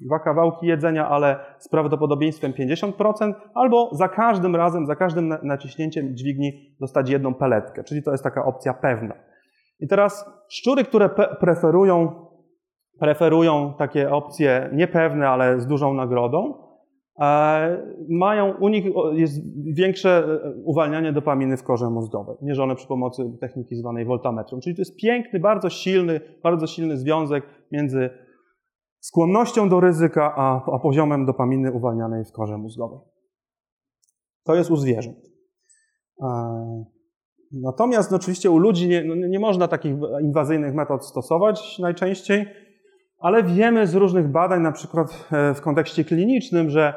dwa 0.00 0.18
kawałki 0.18 0.66
jedzenia, 0.66 1.08
ale 1.08 1.36
z 1.58 1.68
prawdopodobieństwem 1.68 2.52
50%, 2.52 3.32
albo 3.54 3.90
za 3.92 4.08
każdym 4.08 4.56
razem, 4.56 4.86
za 4.86 4.96
każdym 4.96 5.34
naciśnięciem 5.42 6.16
dźwigni 6.16 6.52
dostać 6.80 7.10
jedną 7.10 7.34
peletkę, 7.34 7.84
czyli 7.84 8.02
to 8.02 8.10
jest 8.10 8.24
taka 8.24 8.44
opcja 8.44 8.74
pewna. 8.74 9.14
I 9.80 9.88
teraz 9.88 10.30
szczury, 10.48 10.84
które 10.84 11.10
preferują, 11.40 12.26
preferują 13.00 13.74
takie 13.78 14.10
opcje 14.10 14.70
niepewne, 14.72 15.28
ale 15.28 15.60
z 15.60 15.66
dużą 15.66 15.94
nagrodą, 15.94 16.54
e, 17.20 17.82
mają, 18.08 18.54
u 18.54 18.68
nich 18.68 18.84
jest 19.12 19.40
większe 19.74 20.24
e, 20.44 20.52
uwalnianie 20.64 21.12
dopaminy 21.12 21.56
w 21.56 21.62
korze 21.62 21.90
mózgowej, 21.90 22.36
mierzone 22.42 22.74
przy 22.74 22.86
pomocy 22.88 23.22
techniki 23.40 23.76
zwanej 23.76 24.04
voltametrą. 24.04 24.60
Czyli 24.60 24.76
to 24.76 24.80
jest 24.80 24.96
piękny, 24.96 25.40
bardzo 25.40 25.70
silny, 25.70 26.20
bardzo 26.42 26.66
silny 26.66 26.96
związek 26.96 27.44
między 27.72 28.10
skłonnością 29.04 29.68
do 29.68 29.80
ryzyka, 29.80 30.34
a, 30.36 30.62
a 30.72 30.78
poziomem 30.78 31.26
dopaminy 31.26 31.72
uwalnianej 31.72 32.24
w 32.24 32.32
korze 32.32 32.58
mózgowej. 32.58 32.98
To 34.44 34.54
jest 34.54 34.70
u 34.70 34.76
zwierząt. 34.76 35.16
Natomiast 37.52 38.10
no, 38.10 38.16
oczywiście 38.16 38.50
u 38.50 38.58
ludzi 38.58 38.88
nie, 38.88 39.04
no, 39.04 39.14
nie 39.14 39.40
można 39.40 39.68
takich 39.68 39.96
inwazyjnych 40.22 40.74
metod 40.74 41.06
stosować 41.06 41.78
najczęściej, 41.78 42.46
ale 43.18 43.42
wiemy 43.42 43.86
z 43.86 43.94
różnych 43.94 44.28
badań, 44.28 44.62
na 44.62 44.72
przykład 44.72 45.28
e, 45.32 45.54
w 45.54 45.60
kontekście 45.60 46.04
klinicznym, 46.04 46.70
że, 46.70 46.94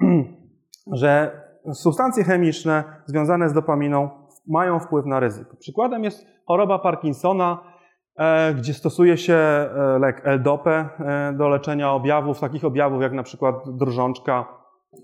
że 1.00 1.40
substancje 1.72 2.24
chemiczne 2.24 2.84
związane 3.06 3.48
z 3.48 3.52
dopaminą 3.52 4.10
mają 4.48 4.80
wpływ 4.80 5.06
na 5.06 5.20
ryzyko. 5.20 5.56
Przykładem 5.56 6.04
jest 6.04 6.26
choroba 6.46 6.78
Parkinsona, 6.78 7.58
e, 7.62 7.79
gdzie 8.56 8.74
stosuje 8.74 9.16
się 9.16 9.34
e, 9.34 9.98
lek 10.00 10.22
L-DOPE 10.24 10.88
do 11.38 11.48
leczenia 11.48 11.92
objawów, 11.92 12.40
takich 12.40 12.64
objawów 12.64 13.02
jak 13.02 13.12
na 13.12 13.22
przykład 13.22 13.54
drżączka, 13.76 14.48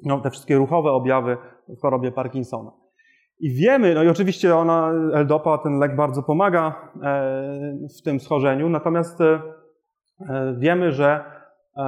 no, 0.05 0.21
te 0.21 0.31
wszystkie 0.31 0.57
ruchowe 0.57 0.91
objawy 0.91 1.37
w 1.69 1.81
chorobie 1.81 2.13
Parkinsona. 2.13 2.71
I 3.41 3.51
wiemy, 3.51 3.95
no 3.95 4.03
i 4.03 4.09
oczywiście 4.09 4.57
ona, 4.57 4.91
L-DOPA, 5.13 5.59
ten 5.59 5.79
lek 5.79 5.97
bardzo 5.97 6.23
pomaga 6.23 6.91
w 7.99 8.03
tym 8.03 8.21
schorzeniu, 8.21 8.69
natomiast 8.69 9.23
E, 10.21 10.55
wiemy, 10.59 10.93
że 10.93 11.25
e, 11.77 11.85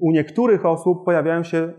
u 0.00 0.10
niektórych 0.10 0.66
osób 0.66 1.04
pojawiają 1.04 1.42
się 1.42 1.58
e, 1.58 1.72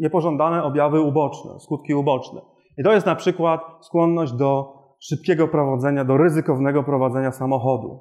niepożądane 0.00 0.62
objawy 0.62 1.00
uboczne, 1.00 1.60
skutki 1.60 1.94
uboczne. 1.94 2.40
I 2.78 2.82
to 2.82 2.92
jest 2.92 3.06
na 3.06 3.14
przykład 3.14 3.60
skłonność 3.80 4.32
do 4.32 4.81
szybkiego 5.02 5.48
prowadzenia, 5.48 6.04
do 6.04 6.16
ryzykownego 6.16 6.82
prowadzenia 6.82 7.32
samochodu, 7.32 8.00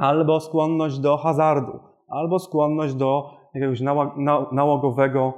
albo 0.00 0.40
skłonność 0.40 0.98
do 0.98 1.16
hazardu, 1.16 1.78
albo 2.08 2.38
skłonność 2.38 2.94
do 2.94 3.30
jakiegoś 3.54 3.80
nałogowego 4.52 5.34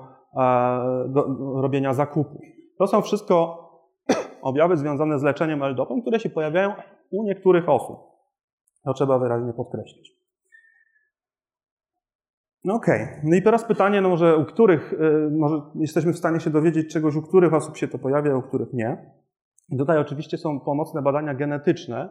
do 1.08 1.26
robienia 1.62 1.94
zakupów. 1.94 2.40
To 2.78 2.86
są 2.86 3.02
wszystko 3.02 3.64
objawy 4.42 4.76
związane 4.76 5.18
z 5.18 5.22
leczeniem 5.22 5.62
L-dopą, 5.62 6.00
które 6.00 6.20
się 6.20 6.30
pojawiają 6.30 6.72
u 7.10 7.24
niektórych 7.24 7.68
osób. 7.68 7.96
To 8.84 8.94
trzeba 8.94 9.18
wyraźnie 9.18 9.52
podkreślić. 9.52 10.18
No 12.64 12.74
okej. 12.74 13.02
Okay. 13.02 13.20
No 13.24 13.36
i 13.36 13.42
teraz 13.42 13.64
pytanie, 13.64 14.00
no 14.00 14.08
może 14.08 14.36
u 14.36 14.44
których, 14.44 14.92
y, 14.92 15.30
może 15.30 15.60
jesteśmy 15.74 16.12
w 16.12 16.18
stanie 16.18 16.40
się 16.40 16.50
dowiedzieć 16.50 16.92
czegoś, 16.92 17.16
u 17.16 17.22
których 17.22 17.54
osób 17.54 17.76
się 17.76 17.88
to 17.88 17.98
pojawia, 17.98 18.36
u 18.36 18.42
których 18.42 18.72
nie. 18.72 19.12
I 19.68 19.76
tutaj 19.78 19.98
oczywiście 19.98 20.38
są 20.38 20.60
pomocne 20.60 21.02
badania 21.02 21.34
genetyczne, 21.34 22.08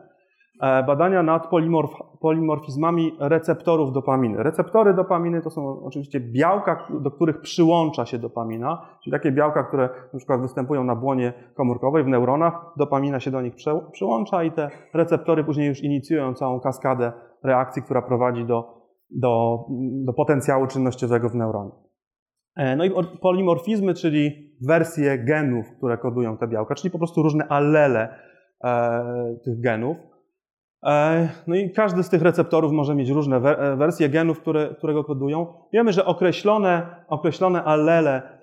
e, 0.62 0.84
badania 0.84 1.24
nad 1.24 1.48
polimorf, 1.48 1.92
polimorfizmami 2.22 3.12
receptorów 3.20 3.94
dopaminy. 3.94 4.44
Receptory 4.44 4.94
dopaminy 4.94 5.42
to 5.42 5.50
są 5.50 5.84
oczywiście 5.84 6.20
białka, 6.20 6.88
do 7.02 7.12
których 7.12 7.42
przyłącza 7.42 8.06
się 8.06 8.18
dopamina, 8.18 8.82
czyli 9.04 9.12
takie 9.12 9.32
białka, 9.32 9.64
które 9.64 9.90
na 10.14 10.18
przykład 10.18 10.42
występują 10.42 10.84
na 10.84 10.96
błonie 10.96 11.34
komórkowej, 11.56 12.04
w 12.04 12.08
neuronach, 12.08 12.54
dopamina 12.78 13.20
się 13.20 13.32
do 13.32 13.42
nich 13.42 13.54
przyłącza 13.92 14.44
i 14.44 14.52
te 14.52 14.70
receptory 14.94 15.44
później 15.44 15.68
już 15.68 15.84
inicjują 15.84 16.34
całą 16.34 16.60
kaskadę 16.60 17.12
reakcji, 17.44 17.84
która 17.84 18.02
prowadzi 18.02 18.46
do 18.46 18.78
do, 19.12 19.66
do 20.06 20.14
potencjału 20.14 20.68
czynnościowego 20.68 21.30
w 21.30 21.36
neuronie. 21.36 21.72
E, 22.58 22.76
no 22.76 22.86
i 22.86 22.92
polimorfizmy, 23.22 23.94
czyli 23.94 24.52
wersje 24.62 25.18
genów, 25.18 25.66
które 25.78 25.98
kodują 25.98 26.38
te 26.38 26.48
białka, 26.48 26.76
czyli 26.76 26.92
po 26.92 26.98
prostu 26.98 27.24
różne 27.24 27.48
allele 27.48 28.10
e, 28.64 29.36
tych 29.46 29.62
genów. 29.62 29.98
E, 30.84 31.30
no 31.48 31.56
i 31.56 31.72
każdy 31.72 32.04
z 32.04 32.10
tych 32.10 32.22
receptorów 32.22 32.72
może 32.72 32.96
mieć 32.96 33.10
różne 33.10 33.40
wersje 33.78 34.10
genów, 34.10 34.40
które, 34.40 34.76
które 34.78 34.94
go 34.94 35.04
kodują. 35.04 35.54
Wiemy, 35.74 35.94
że 35.94 36.06
określone, 36.06 36.86
określone 37.08 37.64
allele 37.64 38.38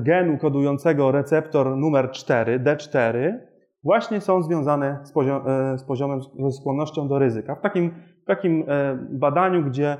genu 0.00 0.38
kodującego 0.38 1.12
receptor 1.12 1.76
numer 1.76 2.10
4, 2.10 2.60
D4, 2.60 3.38
właśnie 3.84 4.20
są 4.20 4.42
związane 4.42 4.98
z, 5.02 5.12
poziom, 5.12 5.42
z 5.76 5.84
poziomem, 5.84 6.20
ze 6.22 6.52
skłonnością 6.52 7.08
do 7.08 7.18
ryzyka. 7.18 7.54
W 7.54 7.60
takim 7.60 7.90
w 8.22 8.26
takim 8.26 8.64
badaniu, 9.10 9.62
gdzie 9.62 9.96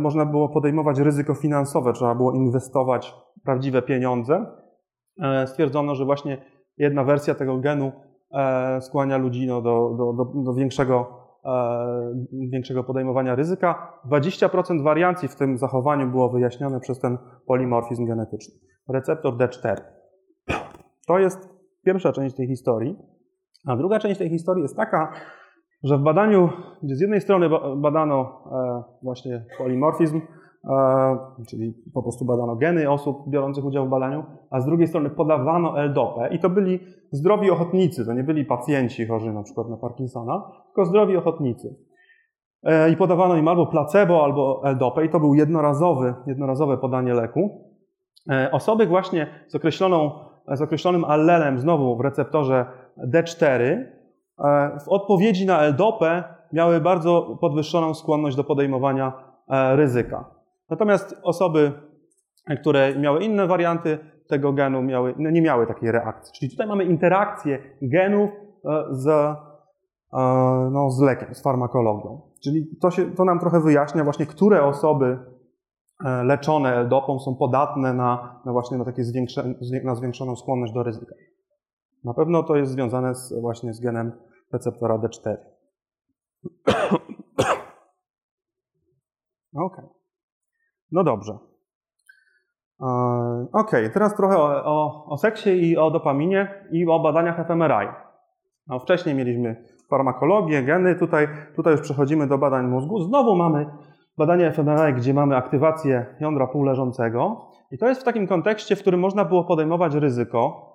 można 0.00 0.26
było 0.26 0.48
podejmować 0.48 0.98
ryzyko 0.98 1.34
finansowe, 1.34 1.92
trzeba 1.92 2.14
było 2.14 2.32
inwestować 2.32 3.14
prawdziwe 3.44 3.82
pieniądze, 3.82 4.46
e, 5.22 5.46
stwierdzono, 5.46 5.94
że 5.94 6.04
właśnie 6.04 6.44
jedna 6.78 7.04
wersja 7.04 7.34
tego 7.34 7.58
genu 7.58 7.92
skłania 8.80 9.16
ludzi 9.16 9.46
no, 9.46 9.62
do, 9.62 9.94
do, 9.98 10.12
do, 10.12 10.42
do 10.42 10.54
większego, 10.54 11.26
większego 12.52 12.84
podejmowania 12.84 13.34
ryzyka. 13.34 14.00
20% 14.10 14.82
wariancji 14.82 15.28
w 15.28 15.36
tym 15.36 15.58
zachowaniu 15.58 16.10
było 16.10 16.28
wyjaśnione 16.28 16.80
przez 16.80 17.00
ten 17.00 17.18
polimorfizm 17.46 18.06
genetyczny. 18.06 18.54
Receptor 18.88 19.36
D4. 19.36 19.76
To 21.06 21.18
jest 21.18 21.48
pierwsza 21.84 22.12
część 22.12 22.36
tej 22.36 22.46
historii. 22.46 22.96
A 23.66 23.76
druga 23.76 23.98
część 23.98 24.18
tej 24.18 24.30
historii 24.30 24.62
jest 24.62 24.76
taka, 24.76 25.12
że 25.82 25.98
w 25.98 26.02
badaniu, 26.02 26.48
gdzie 26.82 26.96
z 26.96 27.00
jednej 27.00 27.20
strony 27.20 27.48
badano 27.76 28.42
e, 28.52 28.82
właśnie 29.02 29.44
polimorfizm, 29.58 30.20
e, 30.64 31.18
czyli 31.48 31.74
po 31.94 32.02
prostu 32.02 32.24
badano 32.24 32.56
geny 32.56 32.90
osób 32.90 33.28
biorących 33.28 33.64
udział 33.64 33.86
w 33.86 33.90
badaniu, 33.90 34.24
a 34.50 34.60
z 34.60 34.66
drugiej 34.66 34.86
strony 34.86 35.10
podawano 35.10 35.80
L-dopę 35.80 36.34
i 36.34 36.38
to 36.38 36.50
byli 36.50 36.80
zdrowi 37.12 37.50
ochotnicy, 37.50 38.06
to 38.06 38.12
nie 38.12 38.24
byli 38.24 38.44
pacjenci 38.44 39.06
chorzy 39.06 39.32
na 39.32 39.42
przykład 39.42 39.68
na 39.68 39.76
Parkinsona, 39.76 40.50
tylko 40.66 40.84
zdrowi 40.84 41.16
ochotnicy. 41.16 41.76
E, 42.62 42.90
I 42.90 42.96
podawano 42.96 43.36
im 43.36 43.48
albo 43.48 43.66
placebo, 43.66 44.24
albo 44.24 44.62
L-dopę 44.64 45.04
i 45.04 45.08
to 45.08 45.20
był 45.20 45.34
jednorazowy, 45.34 46.14
jednorazowe 46.26 46.78
podanie 46.78 47.14
leku. 47.14 47.66
Osoby 48.52 48.86
właśnie 48.86 49.26
z, 49.48 49.54
określoną, 49.54 50.10
z 50.48 50.62
określonym 50.62 51.04
allelem 51.04 51.58
znowu 51.58 51.96
w 51.96 52.00
receptorze 52.00 52.66
D4 53.12 53.62
E, 53.62 53.95
w 54.84 54.88
odpowiedzi 54.88 55.46
na 55.46 55.60
L-dopę 55.60 56.24
miały 56.52 56.80
bardzo 56.80 57.38
podwyższoną 57.40 57.94
skłonność 57.94 58.36
do 58.36 58.44
podejmowania 58.44 59.12
e, 59.48 59.76
ryzyka. 59.76 60.24
Natomiast 60.70 61.16
osoby, 61.22 61.72
które 62.60 62.96
miały 62.96 63.24
inne 63.24 63.46
warianty 63.46 63.98
tego 64.28 64.52
genu, 64.52 64.82
miały, 64.82 65.14
no 65.18 65.30
nie 65.30 65.42
miały 65.42 65.66
takiej 65.66 65.92
reakcji. 65.92 66.32
Czyli 66.38 66.50
tutaj 66.50 66.66
mamy 66.66 66.84
interakcję 66.84 67.58
genów 67.82 68.30
e, 68.64 68.84
z, 68.90 69.36
no, 70.72 70.90
z 70.90 71.00
lekiem, 71.00 71.34
z 71.34 71.42
farmakologią. 71.42 72.20
Czyli 72.42 72.66
to, 72.80 72.90
się, 72.90 73.10
to 73.10 73.24
nam 73.24 73.40
trochę 73.40 73.60
wyjaśnia 73.60 74.04
właśnie, 74.04 74.26
które 74.26 74.64
osoby 74.64 75.18
leczone 76.24 76.74
L-dopą 76.74 77.18
są 77.18 77.34
podatne 77.34 77.94
na, 77.94 78.40
na 78.44 78.52
właśnie 78.52 78.78
na 78.78 78.84
takie 78.84 79.02
na 79.84 79.94
zwiększoną 79.94 80.36
skłonność 80.36 80.72
do 80.72 80.82
ryzyka. 80.82 81.14
Na 82.04 82.14
pewno 82.14 82.42
to 82.42 82.56
jest 82.56 82.72
związane 82.72 83.14
z, 83.14 83.40
właśnie 83.40 83.74
z 83.74 83.80
genem 83.80 84.12
receptora 84.52 84.98
D4. 84.98 85.36
Ok. 89.58 89.76
No 90.92 91.04
dobrze. 91.04 91.38
E, 92.80 92.86
ok, 93.52 93.70
teraz 93.92 94.16
trochę 94.16 94.38
o, 94.38 94.64
o, 94.64 95.06
o, 95.06 95.16
seksie 95.16 95.50
i 95.50 95.76
o 95.76 95.90
dopaminie 95.90 96.64
i 96.70 96.86
o 96.86 97.00
badaniach 97.00 97.46
fMRI. 97.46 97.88
No, 98.66 98.78
wcześniej 98.78 99.14
mieliśmy 99.14 99.64
farmakologię, 99.90 100.62
geny, 100.62 100.94
tutaj, 100.94 101.28
tutaj 101.56 101.72
już 101.72 101.80
przechodzimy 101.80 102.26
do 102.26 102.38
badań 102.38 102.66
mózgu. 102.66 103.00
Znowu 103.00 103.36
mamy 103.36 103.66
badanie 104.18 104.52
fMRI, 104.52 104.94
gdzie 104.94 105.14
mamy 105.14 105.36
aktywację 105.36 106.06
jądra 106.20 106.46
półleżącego. 106.46 107.50
I 107.70 107.78
to 107.78 107.88
jest 107.88 108.00
w 108.00 108.04
takim 108.04 108.26
kontekście, 108.26 108.76
w 108.76 108.80
którym 108.80 109.00
można 109.00 109.24
było 109.24 109.44
podejmować 109.44 109.94
ryzyko, 109.94 110.65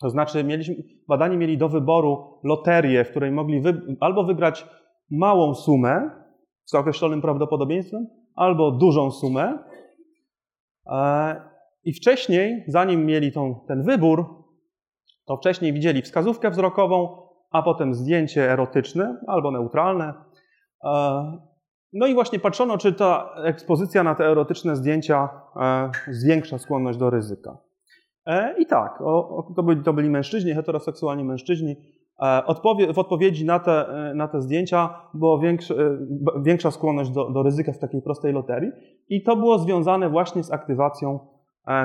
to 0.00 0.10
znaczy, 0.10 0.44
mieliśmy, 0.44 0.74
badani 1.08 1.36
mieli 1.36 1.58
do 1.58 1.68
wyboru 1.68 2.40
loterię, 2.44 3.04
w 3.04 3.10
której 3.10 3.32
mogli 3.32 3.60
wy, 3.60 3.96
albo 4.00 4.24
wygrać 4.24 4.66
małą 5.10 5.54
sumę 5.54 6.10
z 6.64 6.74
określonym 6.74 7.22
prawdopodobieństwem, 7.22 8.06
albo 8.34 8.70
dużą 8.70 9.10
sumę. 9.10 9.58
E, 10.86 11.40
I 11.84 11.92
wcześniej, 11.92 12.64
zanim 12.68 13.06
mieli 13.06 13.32
tą, 13.32 13.64
ten 13.68 13.82
wybór, 13.82 14.44
to 15.26 15.36
wcześniej 15.36 15.72
widzieli 15.72 16.02
wskazówkę 16.02 16.50
wzrokową, 16.50 17.28
a 17.50 17.62
potem 17.62 17.94
zdjęcie 17.94 18.52
erotyczne 18.52 19.20
albo 19.26 19.50
neutralne. 19.50 20.14
E, 20.84 21.38
no 21.92 22.06
i 22.06 22.14
właśnie 22.14 22.38
patrzono, 22.38 22.78
czy 22.78 22.92
ta 22.92 23.34
ekspozycja 23.44 24.02
na 24.02 24.14
te 24.14 24.24
erotyczne 24.24 24.76
zdjęcia 24.76 25.28
e, 25.56 25.90
zwiększa 26.08 26.58
skłonność 26.58 26.98
do 26.98 27.10
ryzyka. 27.10 27.67
E, 28.28 28.54
I 28.58 28.66
tak, 28.66 28.98
to 29.56 29.62
byli, 29.62 29.82
to 29.82 29.92
byli 29.92 30.10
mężczyźni, 30.10 30.54
heteroseksualni 30.54 31.24
mężczyźni. 31.24 31.76
E, 32.22 32.42
w 32.92 32.98
odpowiedzi 32.98 33.46
na 33.46 33.58
te, 33.58 33.88
e, 33.88 34.14
na 34.14 34.28
te 34.28 34.40
zdjęcia 34.40 34.94
była 35.14 35.38
większa, 35.38 35.74
większa 36.42 36.70
skłonność 36.70 37.10
do, 37.10 37.30
do 37.30 37.42
ryzyka 37.42 37.72
w 37.72 37.78
takiej 37.78 38.02
prostej 38.02 38.32
loterii 38.32 38.72
i 39.08 39.22
to 39.22 39.36
było 39.36 39.58
związane 39.58 40.10
właśnie 40.10 40.44
z 40.44 40.52
aktywacją, 40.52 41.18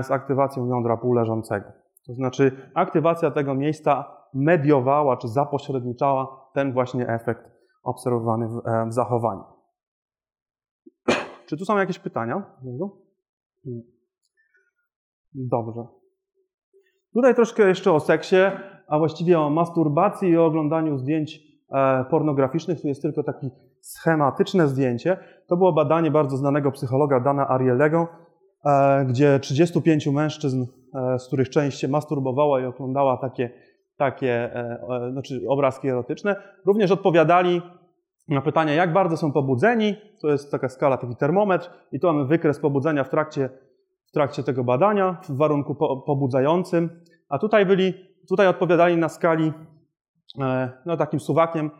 z 0.02 0.12
aktywacją 0.12 0.68
jądra 0.68 0.98
półleżącego. 0.98 1.72
To 2.08 2.14
znaczy 2.14 2.52
aktywacja 2.74 3.32
tego 3.32 3.56
miejsca 3.56 4.06
mediowała 4.34 5.18
czy 5.18 5.28
zapośredniczała 5.28 6.50
ten 6.54 6.74
właśnie 6.74 7.08
efekt 7.08 7.52
obserwowany 7.84 8.48
w, 8.48 8.62
w 8.90 8.94
zachowaniu. 8.94 9.44
Czy 11.46 11.58
tu 11.58 11.66
są 11.66 11.78
jakieś 11.78 12.00
pytania? 12.00 12.44
Dobrze. 15.34 16.03
Tutaj 17.14 17.36
troszkę 17.36 17.68
jeszcze 17.68 17.92
o 17.92 18.00
seksie, 18.00 18.36
a 18.88 19.00
właściwie 19.00 19.40
o 19.40 19.50
masturbacji 19.50 20.30
i 20.30 20.38
o 20.38 20.46
oglądaniu 20.46 20.98
zdjęć 20.98 21.42
e, 21.72 22.06
pornograficznych. 22.10 22.82
Tu 22.82 22.88
jest 22.88 23.02
tylko 23.02 23.24
takie 23.24 23.50
schematyczne 23.82 24.68
zdjęcie. 24.68 25.18
To 25.48 25.58
było 25.58 25.74
badanie 25.74 26.12
bardzo 26.12 26.38
znanego 26.38 26.72
psychologa 26.72 27.20
Dana 27.20 27.50
Arielego, 27.50 28.08
e, 28.66 29.06
gdzie 29.06 29.40
35 29.40 30.08
mężczyzn, 30.08 30.66
e, 30.96 31.20
z 31.20 31.28
których 31.28 31.50
część 31.50 31.80
się 31.80 31.88
masturbowała 31.88 32.62
i 32.62 32.66
oglądała 32.66 33.18
takie, 33.18 33.50
takie 33.98 34.50
znaczy 35.12 35.42
obrazki 35.48 35.88
erotyczne, 35.88 36.36
również 36.66 36.92
odpowiadali 36.92 37.62
na 38.28 38.42
pytanie, 38.42 38.76
jak 38.76 38.94
bardzo 38.94 39.18
są 39.18 39.32
pobudzeni. 39.32 39.96
To 40.22 40.28
jest 40.32 40.52
taka 40.52 40.70
skala, 40.70 40.98
taki 40.98 41.16
termometr, 41.16 41.70
i 41.92 42.00
tu 42.00 42.08
mamy 42.08 42.26
wykres 42.26 42.60
pobudzenia 42.60 43.04
w 43.04 43.10
trakcie 43.10 43.50
trakcie 44.14 44.44
tego 44.44 44.64
badania 44.64 45.18
w 45.30 45.38
warunku 45.38 45.76
po, 45.76 45.98
pobudzającym, 45.98 46.90
a 47.30 47.40
tutaj 47.40 47.66
byli, 47.66 47.94
tutaj 48.30 48.48
odpowiadali 48.48 48.98
na 48.98 49.10
skali, 49.10 49.54
e, 50.42 50.72
no 50.86 50.98
takim 50.98 51.20
suwakiem, 51.20 51.72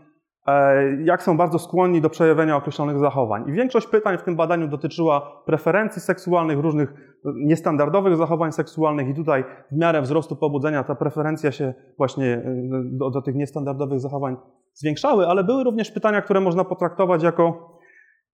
e, 0.48 1.04
jak 1.04 1.24
są 1.24 1.38
bardzo 1.38 1.60
skłonni 1.60 2.02
do 2.02 2.10
przejawienia 2.10 2.56
określonych 2.56 3.00
zachowań. 3.00 3.50
I 3.50 3.52
większość 3.52 3.88
pytań 3.88 4.18
w 4.18 4.24
tym 4.24 4.36
badaniu 4.36 4.68
dotyczyła 4.68 5.44
preferencji 5.46 6.02
seksualnych, 6.02 6.60
różnych 6.60 6.94
niestandardowych 7.36 8.18
zachowań 8.18 8.52
seksualnych 8.52 9.08
i 9.08 9.16
tutaj 9.16 9.44
w 9.72 9.78
miarę 9.78 10.02
wzrostu 10.02 10.36
pobudzenia 10.36 10.84
ta 10.84 10.96
preferencja 10.96 11.52
się 11.52 11.74
właśnie 11.98 12.34
e, 12.34 12.44
do, 12.84 13.10
do 13.10 13.22
tych 13.22 13.36
niestandardowych 13.36 14.00
zachowań 14.00 14.38
zwiększały, 14.74 15.28
ale 15.28 15.44
były 15.44 15.64
również 15.64 15.92
pytania, 15.92 16.22
które 16.22 16.42
można 16.42 16.64
potraktować 16.64 17.24
jako 17.24 17.74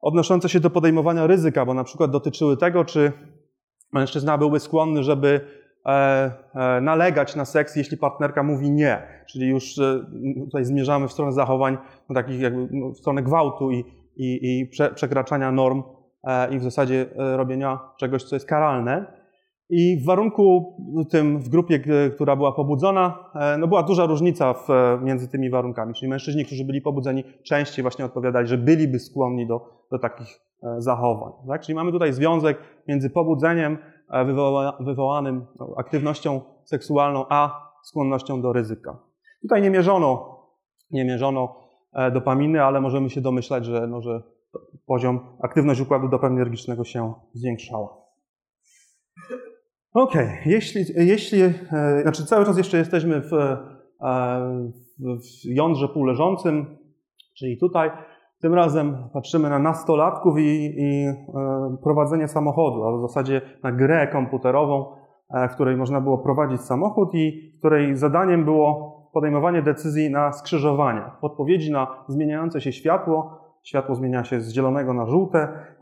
odnoszące 0.01 0.49
się 0.49 0.59
do 0.59 0.69
podejmowania 0.69 1.27
ryzyka, 1.27 1.65
bo 1.65 1.73
na 1.73 1.83
przykład 1.83 2.11
dotyczyły 2.11 2.57
tego, 2.57 2.85
czy 2.85 3.11
mężczyzna 3.91 4.37
byłby 4.37 4.59
skłonny, 4.59 5.03
żeby 5.03 5.41
e, 5.85 6.31
e, 6.55 6.81
nalegać 6.81 7.35
na 7.35 7.45
seks, 7.45 7.75
jeśli 7.75 7.97
partnerka 7.97 8.43
mówi 8.43 8.71
nie. 8.71 9.01
Czyli 9.27 9.47
już 9.47 9.79
e, 9.79 10.05
tutaj 10.45 10.65
zmierzamy 10.65 11.07
w 11.07 11.11
stronę 11.11 11.31
zachowań, 11.31 11.77
no, 12.09 12.15
takich 12.15 12.39
jakby 12.39 12.67
no, 12.71 12.89
w 12.89 12.97
stronę 12.97 13.23
gwałtu 13.23 13.71
i, 13.71 13.85
i, 14.15 14.59
i 14.59 14.65
prze, 14.65 14.89
przekraczania 14.89 15.51
norm 15.51 15.83
i 16.51 16.59
w 16.59 16.63
zasadzie 16.63 17.05
robienia 17.15 17.79
czegoś, 17.97 18.23
co 18.23 18.35
jest 18.35 18.45
karalne. 18.45 19.05
I 19.69 19.97
w 20.03 20.05
warunku 20.05 20.75
tym, 21.09 21.39
w 21.39 21.49
grupie, 21.49 21.79
która 22.15 22.35
była 22.35 22.51
pobudzona, 22.51 23.31
no 23.59 23.67
była 23.67 23.83
duża 23.83 24.05
różnica 24.05 24.53
w, 24.53 24.67
między 25.01 25.27
tymi 25.27 25.49
warunkami. 25.49 25.93
Czyli 25.93 26.09
mężczyźni, 26.09 26.45
którzy 26.45 26.65
byli 26.65 26.81
pobudzeni, 26.81 27.23
częściej 27.43 27.83
właśnie 27.83 28.05
odpowiadali, 28.05 28.47
że 28.47 28.57
byliby 28.57 28.99
skłonni 28.99 29.47
do, 29.47 29.85
do 29.91 29.99
takich 29.99 30.48
zachowań. 30.77 31.31
Tak? 31.47 31.61
Czyli 31.61 31.75
mamy 31.75 31.91
tutaj 31.91 32.13
związek 32.13 32.57
między 32.87 33.09
pobudzeniem 33.09 33.77
e, 34.09 34.25
wywoła, 34.25 34.77
wywołanym 34.79 35.45
no, 35.59 35.73
aktywnością 35.77 36.41
seksualną, 36.65 37.25
a 37.29 37.69
skłonnością 37.83 38.41
do 38.41 38.53
ryzyka. 38.53 38.97
Tutaj 39.41 39.61
nie 39.61 39.69
mierzono, 39.69 40.39
nie 40.91 41.05
mierzono 41.05 41.55
e, 41.93 42.11
dopaminy, 42.11 42.63
ale 42.63 42.81
możemy 42.81 43.09
się 43.09 43.21
domyślać, 43.21 43.65
że, 43.65 43.87
no, 43.87 44.01
że 44.01 44.21
poziom, 44.85 45.19
aktywność 45.41 45.81
układu 45.81 46.09
dopaminergicznego 46.09 46.83
się 46.83 47.13
zwiększała. 47.33 47.97
Ok, 49.93 50.13
jeśli, 50.45 50.85
jeśli 50.95 51.39
znaczy 52.01 52.25
cały 52.25 52.45
czas 52.45 52.57
jeszcze 52.57 52.77
jesteśmy 52.77 53.21
w, 53.21 53.29
w 54.99 55.45
jądrze 55.45 55.87
półleżącym, 55.87 56.77
czyli 57.37 57.57
tutaj, 57.57 57.91
tym 58.41 58.53
razem 58.53 58.97
patrzymy 59.13 59.49
na 59.49 59.59
nastolatków 59.59 60.39
i, 60.39 60.73
i 60.77 61.05
e, 61.05 61.15
prowadzenie 61.83 62.27
samochodu, 62.27 62.83
a 62.83 62.97
w 62.97 63.01
zasadzie 63.01 63.41
na 63.63 63.71
grę 63.71 64.07
komputerową, 64.07 64.85
e, 65.29 65.49
w 65.49 65.53
której 65.53 65.77
można 65.77 66.01
było 66.01 66.17
prowadzić 66.17 66.61
samochód 66.61 67.09
i 67.13 67.53
której 67.59 67.97
zadaniem 67.97 68.45
było 68.45 68.99
podejmowanie 69.13 69.61
decyzji 69.61 70.09
na 70.09 70.33
skrzyżowaniach, 70.33 71.23
odpowiedzi 71.23 71.71
na 71.71 71.87
zmieniające 72.07 72.61
się 72.61 72.71
światło. 72.71 73.39
Światło 73.63 73.95
zmienia 73.95 74.23
się 74.23 74.41
z 74.41 74.51
zielonego 74.51 74.93
na 74.93 75.05
żółte. 75.05 75.39
E, 75.39 75.77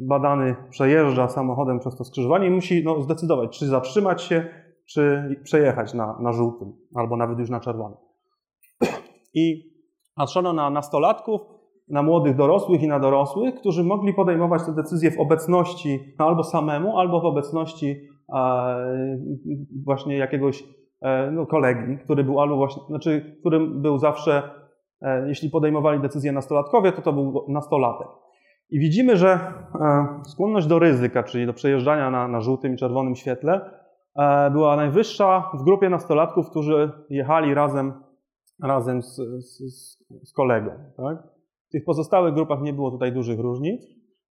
badany 0.00 0.56
przejeżdża 0.70 1.28
samochodem 1.28 1.78
przez 1.78 1.96
to 1.96 2.04
skrzyżowanie 2.04 2.46
i 2.46 2.50
musi 2.50 2.84
no, 2.84 3.02
zdecydować, 3.02 3.58
czy 3.58 3.66
zatrzymać 3.66 4.22
się, 4.22 4.44
czy 4.86 5.34
przejechać 5.42 5.94
na, 5.94 6.18
na 6.20 6.32
żółtym, 6.32 6.72
albo 6.94 7.16
nawet 7.16 7.38
już 7.38 7.50
na 7.50 7.60
czerwonym. 7.60 7.98
I 9.34 9.72
patrzono 10.16 10.52
na 10.52 10.70
nastolatków, 10.70 11.40
na 11.90 12.02
młodych 12.02 12.36
dorosłych 12.36 12.82
i 12.82 12.88
na 12.88 13.00
dorosłych, 13.00 13.54
którzy 13.54 13.84
mogli 13.84 14.14
podejmować 14.14 14.62
te 14.66 14.72
decyzje 14.72 15.10
w 15.10 15.20
obecności 15.20 16.14
no 16.18 16.26
albo 16.26 16.44
samemu, 16.44 16.98
albo 16.98 17.20
w 17.20 17.24
obecności 17.24 18.00
e, 18.34 19.18
właśnie 19.84 20.16
jakiegoś 20.16 20.64
e, 21.02 21.30
no, 21.30 21.46
kolegi, 21.46 21.98
który 22.04 22.24
był 22.24 22.40
albo 22.40 22.56
właśnie, 22.56 22.82
znaczy, 22.88 23.36
którym 23.40 23.82
był 23.82 23.98
zawsze, 23.98 24.42
e, 25.02 25.28
jeśli 25.28 25.50
podejmowali 25.50 26.00
decyzje 26.00 26.32
nastolatkowie, 26.32 26.92
to 26.92 27.02
to 27.02 27.12
był 27.12 27.44
nastolatek. 27.48 28.08
I 28.70 28.78
widzimy, 28.78 29.16
że 29.16 29.30
e, 29.30 30.20
skłonność 30.24 30.66
do 30.66 30.78
ryzyka, 30.78 31.22
czyli 31.22 31.46
do 31.46 31.52
przejeżdżania 31.52 32.10
na, 32.10 32.28
na 32.28 32.40
żółtym 32.40 32.74
i 32.74 32.76
czerwonym 32.76 33.16
świetle, 33.16 33.70
e, 34.16 34.50
była 34.50 34.76
najwyższa 34.76 35.50
w 35.54 35.62
grupie 35.62 35.88
nastolatków, 35.88 36.50
którzy 36.50 36.92
jechali 37.10 37.54
razem, 37.54 37.92
razem 38.62 39.02
z, 39.02 39.16
z, 39.38 39.58
z 40.24 40.32
kolegą. 40.32 40.70
Tak? 40.96 41.37
W 41.68 41.70
tych 41.72 41.84
pozostałych 41.84 42.34
grupach 42.34 42.62
nie 42.62 42.72
było 42.72 42.90
tutaj 42.90 43.12
dużych 43.12 43.40
różnic. 43.40 43.82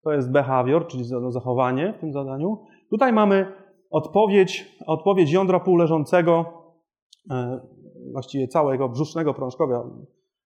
To 0.04 0.12
jest 0.12 0.32
behavior, 0.32 0.88
czyli 0.88 1.04
zachowanie 1.30 1.94
w 1.98 2.00
tym 2.00 2.14
zadaniu. 2.14 2.58
Tutaj 2.90 3.14
mamy 3.14 3.46
odpowiedź, 3.92 4.78
odpowiedź 4.88 5.32
jądra 5.32 5.60
półleżącego, 5.60 6.46
e, 7.32 7.60
właściwie 8.12 8.48
całego 8.48 8.90
brzusznego 8.90 9.34
prążkowia, 9.34 9.84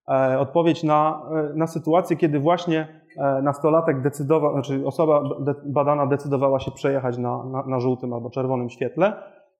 e, 0.10 0.39
odpowiedź 0.39 0.84
na, 0.84 1.30
e, 1.32 1.54
na 1.56 1.67
sytuację, 1.67 2.17
kiedy 2.17 2.39
właśnie 2.39 3.01
nastolatek 3.43 4.01
decydował, 4.01 4.54
znaczy 4.54 4.88
osoba 4.88 5.23
badana 5.65 6.08
decydowała 6.08 6.60
się 6.60 6.71
przejechać 6.71 7.17
na, 7.17 7.43
na, 7.43 7.63
na 7.67 7.80
żółtym 7.80 8.13
albo 8.13 8.30
czerwonym 8.30 8.69
świetle. 8.69 9.13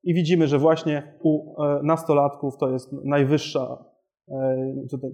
I 0.04 0.14
widzimy, 0.14 0.48
że 0.48 0.60
właśnie 0.60 1.18
u 1.24 1.56
nastolatków 1.84 2.58
to 2.58 2.70
jest 2.70 2.94
najwyższa 3.04 3.78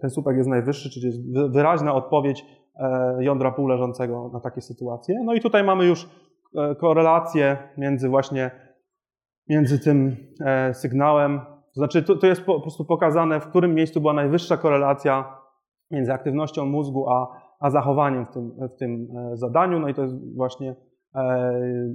ten 0.01 0.09
słupek 0.09 0.37
jest 0.37 0.49
najwyższy, 0.49 0.89
czyli 0.89 1.05
jest 1.05 1.19
wyraźna 1.53 1.93
odpowiedź 1.93 2.45
e, 2.75 3.17
jądra 3.19 3.51
półleżącego 3.51 4.29
na 4.33 4.39
takie 4.39 4.61
sytuacje. 4.61 5.15
No 5.25 5.33
i 5.33 5.41
tutaj 5.41 5.63
mamy 5.63 5.85
już 5.85 6.09
e, 6.55 6.75
korelację 6.75 7.57
między 7.77 8.09
właśnie 8.09 8.51
między 9.49 9.79
tym 9.79 10.15
sygnałem, 10.73 11.39
to 11.73 11.73
znaczy 11.73 12.03
to, 12.03 12.27
jest 12.27 12.41
po 12.41 12.61
prostu 12.61 12.85
pokazane, 12.85 13.39
w 13.39 13.47
którym 13.47 13.73
miejscu 13.73 14.01
była 14.01 14.13
najwyższa 14.13 14.57
korelacja 14.57 15.37
między 15.91 16.13
aktywnością 16.13 16.65
mózgu 16.65 17.09
a, 17.09 17.27
a 17.59 17.69
zachowaniem 17.69 18.25
w 18.25 18.29
tym, 18.29 18.51
w 18.75 18.79
tym 18.79 19.07
zadaniu. 19.33 19.79
No 19.79 19.87
i 19.87 19.93
to 19.93 20.01
jest 20.01 20.35
właśnie 20.35 20.75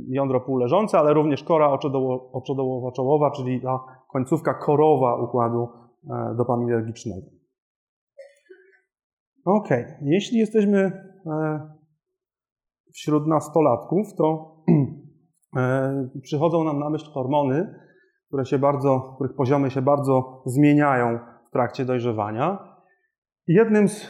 jądro 0.08 0.40
półleżące, 0.40 0.98
ale 0.98 1.14
również 1.14 1.44
kora 1.44 1.68
oczodołowo-czołowa, 2.32 3.30
czyli 3.30 3.60
ta 3.60 3.80
końcówka 4.12 4.54
korowa 4.54 5.16
układu 5.16 5.68
E, 5.68 5.81
dopaminergicznego. 6.36 7.26
Ok, 9.44 9.68
jeśli 10.02 10.38
jesteśmy 10.38 10.78
e, 11.26 11.60
wśród 12.94 13.26
nastolatków, 13.26 14.14
to 14.18 14.56
e, 15.56 16.08
przychodzą 16.22 16.64
nam 16.64 16.78
na 16.78 16.90
myśl 16.90 17.10
hormony, 17.10 17.74
które 18.26 18.44
się 18.44 18.58
bardzo, 18.58 19.12
których 19.14 19.34
poziomy 19.36 19.70
się 19.70 19.82
bardzo 19.82 20.42
zmieniają 20.46 21.18
w 21.48 21.50
trakcie 21.52 21.84
dojrzewania. 21.84 22.72
Jednym 23.46 23.88
z 23.88 24.08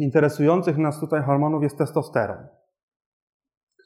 interesujących 0.00 0.78
nas 0.78 1.00
tutaj 1.00 1.22
hormonów 1.22 1.62
jest 1.62 1.78
testosteron, 1.78 2.46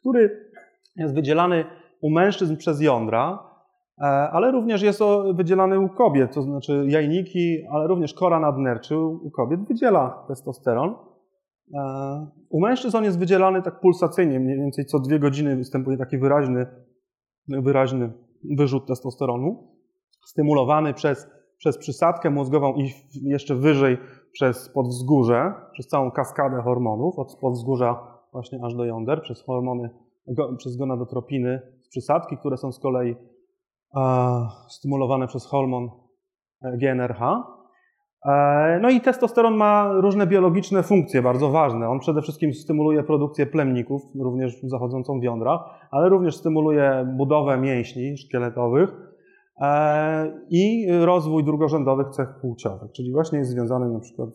który 0.00 0.50
jest 0.96 1.14
wydzielany 1.14 1.64
u 2.00 2.10
mężczyzn 2.10 2.56
przez 2.56 2.80
jądra, 2.80 3.45
E, 3.45 3.45
ale 4.04 4.52
również 4.52 4.82
jest 4.82 5.00
wydzielany 5.34 5.80
u 5.80 5.88
kobiet, 5.88 6.34
to 6.34 6.42
znaczy 6.42 6.84
jajniki, 6.88 7.66
ale 7.70 7.86
również 7.86 8.14
kora 8.14 8.40
nadnerczy 8.40 8.98
u 8.98 9.30
kobiet 9.30 9.60
wydziela 9.68 10.24
testosteron. 10.28 10.94
E, 11.74 12.26
u 12.50 12.60
mężczyzn 12.60 12.96
on 12.96 13.04
jest 13.04 13.18
wydzielany 13.18 13.62
tak 13.62 13.80
pulsacyjnie, 13.80 14.40
mniej 14.40 14.56
więcej 14.56 14.84
co 14.84 14.98
dwie 14.98 15.18
godziny 15.18 15.56
występuje 15.56 15.96
taki 15.96 16.18
wyraźny, 16.18 16.66
wyraźny 17.48 18.12
wyrzut 18.56 18.86
testosteronu, 18.86 19.76
stymulowany 20.26 20.94
przez, 20.94 21.28
przez 21.58 21.78
przysadkę 21.78 22.30
mózgową 22.30 22.74
i 22.74 22.92
jeszcze 23.22 23.54
wyżej 23.54 23.98
przez 24.32 24.68
podwzgórze, 24.68 25.54
przez 25.72 25.86
całą 25.86 26.10
kaskadę 26.10 26.62
hormonów, 26.62 27.18
od 27.18 27.38
podwzgórza 27.40 28.16
właśnie 28.32 28.58
aż 28.64 28.74
do 28.74 28.84
jąder, 28.84 29.22
przez 29.22 29.42
hormony, 29.42 29.90
przez 30.56 30.76
gonadotropiny 30.76 31.60
z 31.82 31.88
przysadki, 31.88 32.36
które 32.36 32.56
są 32.56 32.72
z 32.72 32.78
kolei 32.78 33.16
stymulowane 34.68 35.26
przez 35.26 35.46
hormon 35.46 35.90
e, 36.62 36.76
GNRH. 36.76 37.22
E, 38.24 38.78
no 38.82 38.90
i 38.90 39.00
testosteron 39.00 39.56
ma 39.56 39.92
różne 39.92 40.26
biologiczne 40.26 40.82
funkcje 40.82 41.22
bardzo 41.22 41.50
ważne. 41.50 41.88
On 41.88 41.98
przede 41.98 42.22
wszystkim 42.22 42.54
stymuluje 42.54 43.02
produkcję 43.02 43.46
plemników, 43.46 44.02
również 44.20 44.60
zachodzącą 44.62 45.20
w 45.20 45.22
jądrach, 45.22 45.60
ale 45.90 46.08
również 46.08 46.36
stymuluje 46.36 47.14
budowę 47.16 47.58
mięśni 47.58 48.18
szkieletowych 48.18 48.90
e, 49.60 50.40
i 50.50 50.86
rozwój 51.00 51.44
drugorzędowych 51.44 52.08
cech 52.08 52.28
płciowych, 52.40 52.92
czyli 52.92 53.12
właśnie 53.12 53.38
jest 53.38 53.50
związany 53.50 53.92
na 53.92 54.00
przykład 54.00 54.30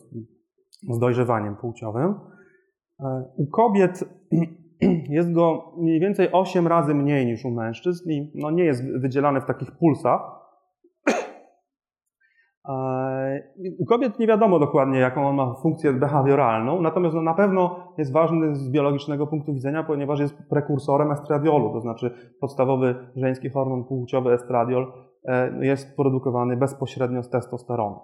z 0.90 0.98
dojrzewaniem 0.98 1.56
płciowym. 1.56 2.14
E, 3.00 3.24
u 3.36 3.46
kobiet 3.46 4.04
jest 5.18 5.32
go 5.32 5.72
mniej 5.76 6.00
więcej 6.00 6.28
8 6.32 6.66
razy 6.66 6.94
mniej 6.94 7.26
niż 7.26 7.44
u 7.44 7.50
mężczyzn 7.50 8.10
i 8.10 8.32
no 8.34 8.50
nie 8.50 8.64
jest 8.64 8.98
wydzielany 9.00 9.40
w 9.40 9.44
takich 9.44 9.70
pulsach. 9.72 10.20
U 13.78 13.86
kobiet 13.86 14.18
nie 14.18 14.26
wiadomo 14.26 14.58
dokładnie, 14.58 14.98
jaką 14.98 15.28
on 15.28 15.36
ma 15.36 15.54
funkcję 15.54 15.92
behawioralną, 15.92 16.80
natomiast 16.82 17.14
no 17.14 17.22
na 17.22 17.34
pewno 17.34 17.94
jest 17.98 18.12
ważny 18.12 18.54
z 18.54 18.70
biologicznego 18.70 19.26
punktu 19.26 19.54
widzenia, 19.54 19.82
ponieważ 19.82 20.20
jest 20.20 20.48
prekursorem 20.50 21.12
estradiolu, 21.12 21.72
to 21.72 21.80
znaczy 21.80 22.34
podstawowy 22.40 22.94
żeński 23.16 23.50
hormon 23.50 23.84
płciowy 23.84 24.32
estradiol 24.32 24.92
e, 25.24 25.66
jest 25.66 25.96
produkowany 25.96 26.56
bezpośrednio 26.56 27.22
z 27.22 27.30
testosteronu. 27.30 28.00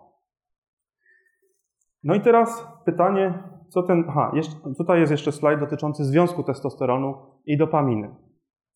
No 2.04 2.14
i 2.14 2.20
teraz 2.20 2.68
pytanie, 2.84 3.57
co 3.68 3.82
ten. 3.82 4.04
Aha, 4.08 4.30
jeszcze, 4.34 4.54
tutaj 4.78 5.00
jest 5.00 5.10
jeszcze 5.10 5.32
slajd 5.32 5.60
dotyczący 5.60 6.04
związku 6.04 6.42
testosteronu 6.42 7.14
i 7.46 7.58
dopaminy. 7.58 8.14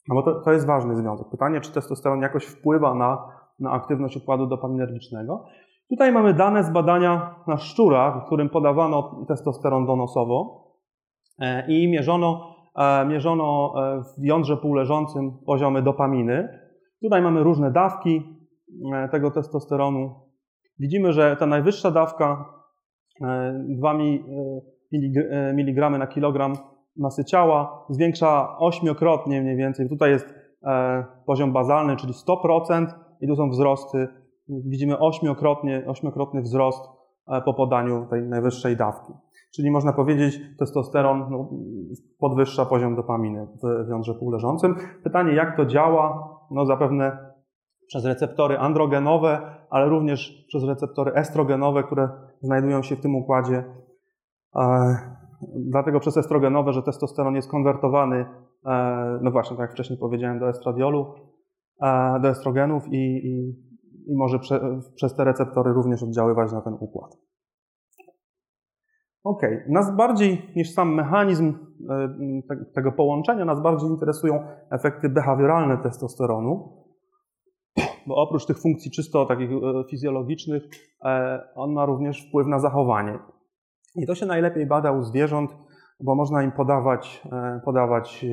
No 0.08 0.14
bo 0.14 0.22
to, 0.22 0.40
to 0.40 0.52
jest 0.52 0.66
ważny 0.66 0.96
związek. 0.96 1.26
Pytanie, 1.30 1.60
czy 1.60 1.72
testosteron 1.72 2.20
jakoś 2.20 2.44
wpływa 2.44 2.94
na, 2.94 3.28
na 3.58 3.70
aktywność 3.70 4.16
układu 4.16 4.46
dopaminergicznego. 4.46 5.44
Tutaj 5.90 6.12
mamy 6.12 6.34
dane 6.34 6.64
z 6.64 6.70
badania 6.70 7.34
na 7.46 7.56
szczurach, 7.56 8.22
w 8.22 8.26
którym 8.26 8.48
podawano 8.48 9.24
testosteron 9.28 9.86
donosowo 9.86 10.66
e, 11.38 11.66
i 11.68 11.88
mierzono, 11.90 12.56
e, 12.76 13.06
mierzono 13.06 13.74
e, 13.76 14.02
w 14.02 14.24
jądrze 14.24 14.56
półleżącym 14.56 15.38
poziomy 15.46 15.82
dopaminy. 15.82 16.58
Tutaj 17.02 17.22
mamy 17.22 17.42
różne 17.42 17.70
dawki 17.70 18.22
tego 19.10 19.30
testosteronu. 19.30 20.14
Widzimy, 20.78 21.12
że 21.12 21.36
ta 21.36 21.46
najwyższa 21.46 21.90
dawka 21.90 22.44
2 23.68 23.94
mg 25.54 25.90
na 25.90 26.06
kilogram 26.06 26.52
masy 26.96 27.24
ciała 27.24 27.84
zwiększa 27.88 28.58
ośmiokrotnie 28.58 29.42
mniej 29.42 29.56
więcej. 29.56 29.88
Tutaj 29.88 30.10
jest 30.10 30.34
poziom 31.26 31.52
bazalny, 31.52 31.96
czyli 31.96 32.12
100% 32.12 32.86
i 33.20 33.28
tu 33.28 33.36
są 33.36 33.50
wzrosty 33.50 34.08
widzimy 34.48 34.98
ośmiokrotnie, 34.98 35.82
ośmiokrotny 35.86 36.42
wzrost 36.42 36.84
e, 37.28 37.40
po 37.40 37.54
podaniu 37.54 38.06
tej 38.10 38.22
najwyższej 38.22 38.76
dawki. 38.76 39.12
Czyli 39.54 39.70
można 39.70 39.92
powiedzieć, 39.92 40.40
testosteron 40.58 41.26
no, 41.30 41.50
podwyższa 42.18 42.66
poziom 42.66 42.96
dopaminy 42.96 43.46
w 43.86 43.88
jądrze 43.88 44.14
półleżącym. 44.14 44.76
Pytanie, 45.04 45.32
jak 45.32 45.56
to 45.56 45.66
działa? 45.66 46.28
No 46.50 46.66
zapewne 46.66 47.32
przez 47.86 48.04
receptory 48.04 48.58
androgenowe, 48.58 49.40
ale 49.70 49.88
również 49.88 50.44
przez 50.48 50.64
receptory 50.64 51.12
estrogenowe, 51.14 51.82
które 51.82 52.08
znajdują 52.40 52.82
się 52.82 52.96
w 52.96 53.00
tym 53.00 53.16
układzie. 53.16 53.64
E, 54.56 54.96
dlatego 55.56 56.00
przez 56.00 56.16
estrogenowe, 56.16 56.72
że 56.72 56.82
testosteron 56.82 57.34
jest 57.34 57.50
konwertowany, 57.50 58.26
e, 58.66 59.18
no 59.22 59.30
właśnie, 59.30 59.56
tak 59.56 59.64
jak 59.64 59.72
wcześniej 59.72 59.98
powiedziałem, 59.98 60.38
do 60.38 60.48
estradiolu, 60.48 61.14
do 62.20 62.28
estrogenów 62.28 62.88
i, 62.88 63.26
i 63.26 63.54
i 64.06 64.16
może 64.16 64.38
prze, 64.38 64.80
przez 64.94 65.14
te 65.14 65.24
receptory 65.24 65.72
również 65.72 66.02
oddziaływać 66.02 66.52
na 66.52 66.60
ten 66.60 66.76
układ. 66.80 67.16
Ok, 69.24 69.42
nas 69.68 69.96
bardziej 69.96 70.50
niż 70.56 70.72
sam 70.72 70.94
mechanizm 70.94 71.54
e, 71.90 72.62
tego 72.74 72.92
połączenia, 72.92 73.44
nas 73.44 73.62
bardziej 73.62 73.88
interesują 73.88 74.46
efekty 74.70 75.08
behawioralne 75.08 75.78
testosteronu, 75.78 76.84
bo 78.06 78.14
oprócz 78.16 78.46
tych 78.46 78.58
funkcji 78.58 78.90
czysto 78.90 79.26
takich 79.26 79.50
e, 79.50 79.84
fizjologicznych, 79.90 80.62
e, 81.04 81.40
on 81.54 81.72
ma 81.72 81.86
również 81.86 82.28
wpływ 82.28 82.46
na 82.46 82.58
zachowanie. 82.58 83.18
I 83.96 84.06
to 84.06 84.14
się 84.14 84.26
najlepiej 84.26 84.66
bada 84.66 84.92
u 84.92 85.02
zwierząt, 85.02 85.50
bo 86.00 86.14
można 86.14 86.42
im 86.42 86.52
podawać, 86.52 87.22
podawać 87.64 88.26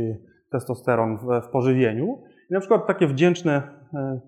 testosteron 0.51 1.17
w, 1.17 1.47
w 1.47 1.49
pożywieniu. 1.49 2.17
I 2.49 2.53
na 2.53 2.59
przykład 2.59 2.87
takie 2.87 3.07
wdzięczne 3.07 3.79
E, 3.93 4.19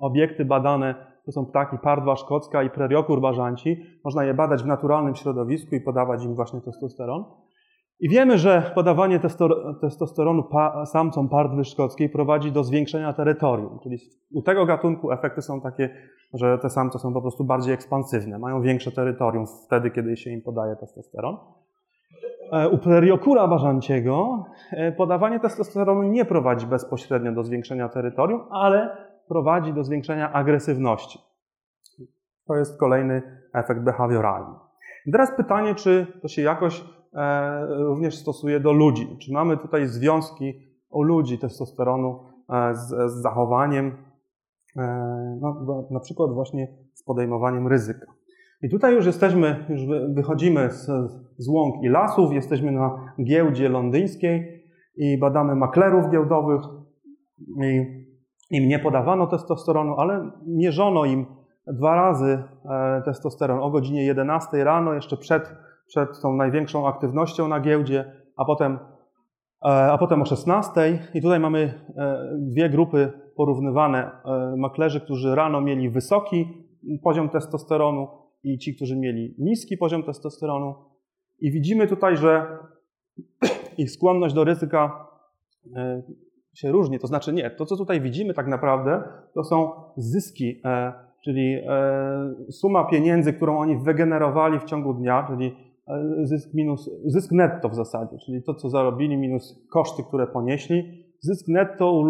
obiekty 0.00 0.44
badane 0.44 0.94
to 1.26 1.32
są 1.32 1.46
ptaki 1.46 1.78
pardwa 1.78 2.16
szkocka 2.16 2.62
i 2.62 2.70
preriokur 2.70 3.20
bażanci. 3.20 3.76
Można 4.04 4.24
je 4.24 4.34
badać 4.34 4.62
w 4.62 4.66
naturalnym 4.66 5.14
środowisku 5.14 5.74
i 5.74 5.80
podawać 5.80 6.24
im 6.24 6.34
właśnie 6.34 6.60
testosteron. 6.60 7.24
I 8.02 8.08
wiemy, 8.08 8.38
że 8.38 8.72
podawanie 8.74 9.20
testosteronu 9.80 10.44
samcom 10.84 11.28
pardwy 11.28 11.64
szkockiej 11.64 12.08
prowadzi 12.08 12.52
do 12.52 12.64
zwiększenia 12.64 13.12
terytorium. 13.12 13.78
Czyli 13.82 13.98
u 14.32 14.42
tego 14.42 14.66
gatunku 14.66 15.12
efekty 15.12 15.42
są 15.42 15.60
takie, 15.60 15.90
że 16.34 16.58
te 16.58 16.70
samce 16.70 16.98
są 16.98 17.12
po 17.12 17.20
prostu 17.20 17.44
bardziej 17.44 17.74
ekspansywne, 17.74 18.38
mają 18.38 18.62
większe 18.62 18.92
terytorium 18.92 19.46
wtedy, 19.66 19.90
kiedy 19.90 20.16
się 20.16 20.30
im 20.30 20.42
podaje 20.42 20.76
testosteron. 20.76 21.36
E, 22.52 22.68
u 22.68 22.78
pleriokura 22.78 23.48
bażanciego 23.48 24.44
e, 24.72 24.92
podawanie 24.92 25.40
testosteronu 25.40 26.02
nie 26.02 26.24
prowadzi 26.24 26.66
bezpośrednio 26.66 27.32
do 27.32 27.44
zwiększenia 27.44 27.88
terytorium, 27.88 28.40
ale 28.50 28.96
prowadzi 29.28 29.72
do 29.72 29.84
zwiększenia 29.84 30.32
agresywności. 30.32 31.18
To 32.46 32.56
jest 32.56 32.80
kolejny 32.80 33.22
efekt 33.54 33.80
behawioralny. 33.80 34.54
Teraz 35.12 35.36
pytanie, 35.36 35.74
czy 35.74 36.06
to 36.22 36.28
się 36.28 36.42
jakoś 36.42 36.84
również 37.68 38.16
stosuje 38.16 38.60
do 38.60 38.72
ludzi. 38.72 39.16
Czy 39.20 39.32
mamy 39.32 39.56
tutaj 39.56 39.86
związki 39.86 40.54
u 40.90 41.02
ludzi 41.02 41.38
testosteronu 41.38 42.20
z, 42.72 43.12
z 43.12 43.22
zachowaniem, 43.22 43.96
no, 45.40 45.88
na 45.90 46.00
przykład 46.00 46.32
właśnie 46.32 46.68
z 46.94 47.02
podejmowaniem 47.02 47.68
ryzyka. 47.68 48.06
I 48.62 48.68
tutaj 48.68 48.94
już 48.94 49.06
jesteśmy, 49.06 49.66
już 49.68 49.80
wychodzimy 50.14 50.70
z, 50.70 50.86
z 51.38 51.48
łąk 51.48 51.84
i 51.84 51.88
lasów, 51.88 52.32
jesteśmy 52.32 52.72
na 52.72 53.14
giełdzie 53.24 53.68
londyńskiej 53.68 54.64
i 54.96 55.18
badamy 55.18 55.54
maklerów 55.54 56.10
giełdowych. 56.10 56.60
I 57.62 58.02
im 58.50 58.68
nie 58.68 58.78
podawano 58.78 59.26
testosteronu, 59.26 59.94
ale 59.94 60.30
mierzono 60.46 61.04
im 61.04 61.26
dwa 61.66 61.94
razy 61.94 62.42
e, 62.64 63.02
testosteron 63.04 63.58
o 63.60 63.70
godzinie 63.70 64.04
11 64.04 64.64
rano, 64.64 64.94
jeszcze 64.94 65.16
przed, 65.16 65.54
przed 65.92 66.20
tą 66.22 66.36
największą 66.36 66.88
aktywnością 66.88 67.48
na 67.48 67.60
giełdzie, 67.60 68.12
a 68.36 68.44
potem, 68.44 68.78
e, 69.64 69.68
a 69.68 69.98
potem 69.98 70.22
o 70.22 70.24
16. 70.24 70.98
I 71.14 71.22
tutaj 71.22 71.40
mamy 71.40 71.84
e, 71.96 72.28
dwie 72.38 72.70
grupy 72.70 73.12
porównywane 73.36 74.10
maklerzy, 74.56 75.00
którzy 75.00 75.34
rano 75.34 75.60
mieli 75.60 75.90
wysoki 75.90 76.66
poziom 77.02 77.28
testosteronu, 77.28 78.08
i 78.44 78.58
ci, 78.58 78.74
którzy 78.76 78.96
mieli 78.96 79.34
niski 79.38 79.76
poziom 79.76 80.02
testosteronu. 80.02 80.74
I 81.40 81.50
widzimy 81.50 81.86
tutaj, 81.86 82.16
że 82.16 82.58
ich 83.78 83.90
skłonność 83.90 84.34
do 84.34 84.44
ryzyka 84.44 85.08
e, 85.76 86.02
się 86.54 86.72
różni. 86.72 86.98
To 86.98 87.06
znaczy 87.06 87.32
nie, 87.32 87.50
to 87.50 87.66
co 87.66 87.76
tutaj 87.76 88.00
widzimy 88.00 88.34
tak 88.34 88.46
naprawdę, 88.46 89.02
to 89.34 89.44
są 89.44 89.70
zyski, 89.96 90.60
e, 90.64 90.92
czyli 91.24 91.54
e, 91.54 92.34
suma 92.50 92.84
pieniędzy, 92.84 93.32
którą 93.32 93.58
oni 93.58 93.76
wygenerowali 93.76 94.58
w 94.58 94.64
ciągu 94.64 94.94
dnia, 94.94 95.26
czyli 95.28 95.71
zysk 96.22 96.54
minus, 96.54 96.90
zysk 97.06 97.32
netto 97.32 97.68
w 97.68 97.74
zasadzie, 97.74 98.16
czyli 98.26 98.42
to, 98.42 98.54
co 98.54 98.70
zarobili 98.70 99.16
minus 99.16 99.66
koszty, 99.72 100.02
które 100.02 100.26
ponieśli. 100.26 101.04
Zysk 101.20 101.48
netto 101.48 101.92
u, 101.92 102.02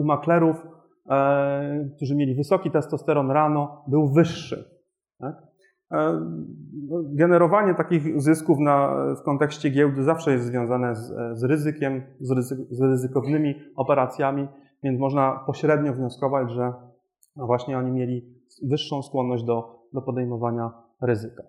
u 0.00 0.04
maklerów, 0.04 0.66
którzy 1.96 2.16
mieli 2.16 2.34
wysoki 2.34 2.70
testosteron 2.70 3.30
rano, 3.30 3.84
był 3.88 4.08
wyższy. 4.08 4.64
Tak? 5.18 5.48
E, 5.92 6.20
no, 6.88 7.02
generowanie 7.12 7.74
takich 7.74 8.20
zysków 8.20 8.58
na, 8.58 9.04
w 9.20 9.22
kontekście 9.22 9.70
giełdy 9.70 10.02
zawsze 10.02 10.32
jest 10.32 10.46
związane 10.46 10.94
z, 10.94 11.12
z 11.38 11.44
ryzykiem, 11.44 12.02
z, 12.20 12.30
ryzyk, 12.30 12.58
z, 12.70 12.80
ryzykownymi 12.80 13.54
operacjami, 13.76 14.48
więc 14.82 15.00
można 15.00 15.44
pośrednio 15.46 15.92
wnioskować, 15.92 16.50
że 16.50 16.72
właśnie 17.36 17.78
oni 17.78 17.90
mieli 17.90 18.34
wyższą 18.62 19.02
skłonność 19.02 19.44
do, 19.44 19.84
do 19.92 20.02
podejmowania 20.02 20.70
ryzyka. 21.02 21.42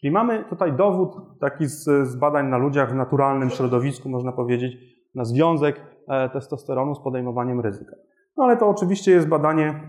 Czyli 0.00 0.12
mamy 0.12 0.44
tutaj 0.44 0.72
dowód 0.72 1.16
taki 1.40 1.66
z, 1.66 1.84
z 1.84 2.16
badań 2.16 2.48
na 2.48 2.58
ludziach 2.58 2.92
w 2.92 2.94
naturalnym 2.94 3.50
środowisku, 3.50 4.08
można 4.08 4.32
powiedzieć, 4.32 4.76
na 5.14 5.24
związek 5.24 5.80
e, 6.08 6.28
testosteronu 6.28 6.94
z 6.94 7.02
podejmowaniem 7.02 7.60
ryzyka. 7.60 7.96
No 8.36 8.44
ale 8.44 8.56
to 8.56 8.68
oczywiście 8.68 9.12
jest 9.12 9.28
badanie 9.28 9.80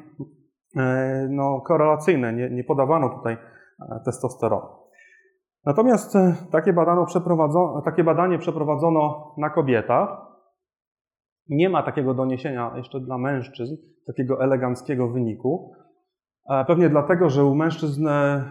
e, 0.78 1.28
no, 1.32 1.62
korelacyjne, 1.62 2.34
nie, 2.34 2.49
nie 2.49 2.64
podawano 2.64 3.10
tutaj 3.10 3.38
E, 3.80 3.99
testosteronu. 4.06 4.68
Natomiast 5.66 6.14
takie, 6.51 6.74
takie 7.86 8.03
badanie 8.03 8.38
przeprowadzono 8.38 9.34
na 9.38 9.49
kobietach. 9.49 10.10
Nie 11.49 11.70
ma 11.70 11.84
takiego 11.84 12.14
doniesienia 12.14 12.74
jeszcze 12.78 12.99
dla 12.99 13.18
mężczyzn, 13.18 13.76
takiego 14.08 14.43
eleganckiego 14.43 15.08
wyniku. 15.08 15.76
Pewnie 16.67 16.89
dlatego, 16.89 17.29
że 17.29 17.45
u 17.45 17.55
mężczyzn 17.55 18.07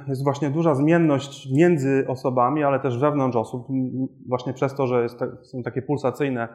jest 0.09 0.25
właśnie 0.25 0.51
duża 0.51 0.75
zmienność 0.75 1.53
między 1.57 2.05
osobami, 2.09 2.65
ale 2.65 2.81
też 2.81 2.99
wewnątrz 2.99 3.37
osób, 3.37 3.67
właśnie 4.29 4.53
przez 4.53 4.75
to, 4.75 4.87
że 4.87 5.09
są 5.43 5.63
takie 5.63 5.83
pulsacyjne 5.83 6.49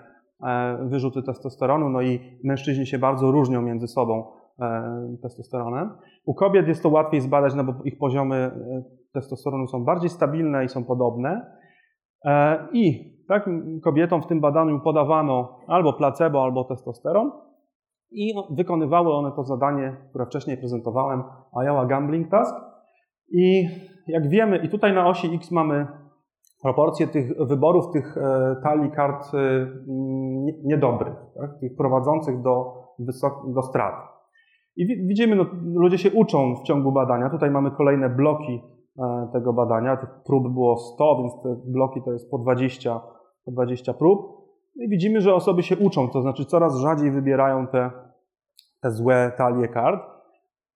wyrzuty 0.81 1.23
testosteronu, 1.23 1.89
no 1.89 2.01
i 2.01 2.19
mężczyźni 2.43 2.87
się 2.87 2.99
bardzo 2.99 3.31
różnią 3.31 3.61
między 3.61 3.87
sobą 3.87 4.23
testosteronem. 5.21 5.89
U 6.25 6.33
kobiet 6.33 6.67
jest 6.67 6.83
to 6.83 6.89
łatwiej 6.89 7.21
zbadać, 7.21 7.55
no 7.55 7.63
bo 7.63 7.73
ich 7.83 7.97
poziomy 7.97 8.51
testosteronu 9.13 9.67
są 9.67 9.85
bardziej 9.85 10.09
stabilne 10.09 10.65
i 10.65 10.69
są 10.69 10.83
podobne. 10.83 11.51
I 12.73 13.13
tak, 13.27 13.49
kobietom 13.83 14.21
w 14.21 14.27
tym 14.27 14.41
badaniu 14.41 14.79
podawano 14.79 15.59
albo 15.67 15.93
placebo, 15.93 16.43
albo 16.43 16.63
testosteron 16.63 17.31
i 18.11 18.33
wykonywały 18.49 19.13
one 19.13 19.31
to 19.31 19.43
zadanie, 19.43 19.97
które 20.09 20.25
wcześniej 20.25 20.57
prezentowałem, 20.57 21.23
Iowa 21.65 21.85
Gambling 21.85 22.29
Task. 22.31 22.55
I 23.31 23.67
jak 24.07 24.29
wiemy, 24.29 24.57
i 24.57 24.69
tutaj 24.69 24.93
na 24.93 25.07
osi 25.07 25.35
X 25.35 25.51
mamy 25.51 25.87
proporcje 26.61 27.07
tych 27.07 27.47
wyborów, 27.47 27.91
tych 27.93 28.17
e, 28.17 28.55
talii 28.63 28.91
kart 28.91 29.33
e, 29.33 29.37
niedobrych, 30.63 31.15
tak? 31.39 31.59
tych 31.59 31.75
prowadzących 31.75 32.41
do, 32.41 32.73
do 33.47 33.61
strat. 33.61 33.95
I 34.75 34.85
widzimy, 35.07 35.35
no, 35.35 35.45
ludzie 35.63 35.97
się 35.97 36.11
uczą 36.11 36.55
w 36.55 36.63
ciągu 36.63 36.91
badania. 36.91 37.29
Tutaj 37.29 37.51
mamy 37.51 37.71
kolejne 37.71 38.09
bloki 38.09 38.61
e, 38.99 39.29
tego 39.33 39.53
badania. 39.53 39.97
Tych 39.97 40.09
prób 40.25 40.53
było 40.53 40.77
100, 40.77 41.17
więc 41.17 41.33
te 41.43 41.71
bloki 41.71 42.01
to 42.05 42.11
jest 42.11 42.31
po 42.31 42.37
20 42.37 43.01
po 43.45 43.51
20 43.51 43.93
prób. 43.93 44.38
No 44.79 44.85
i 44.85 44.89
widzimy, 44.89 45.21
że 45.21 45.33
osoby 45.33 45.63
się 45.63 45.77
uczą, 45.77 46.09
to 46.09 46.21
znaczy 46.21 46.45
coraz 46.45 46.77
rzadziej 46.77 47.11
wybierają 47.11 47.67
te, 47.67 47.91
te 48.81 48.91
złe 48.91 49.31
talie 49.37 49.67
kart. 49.67 50.01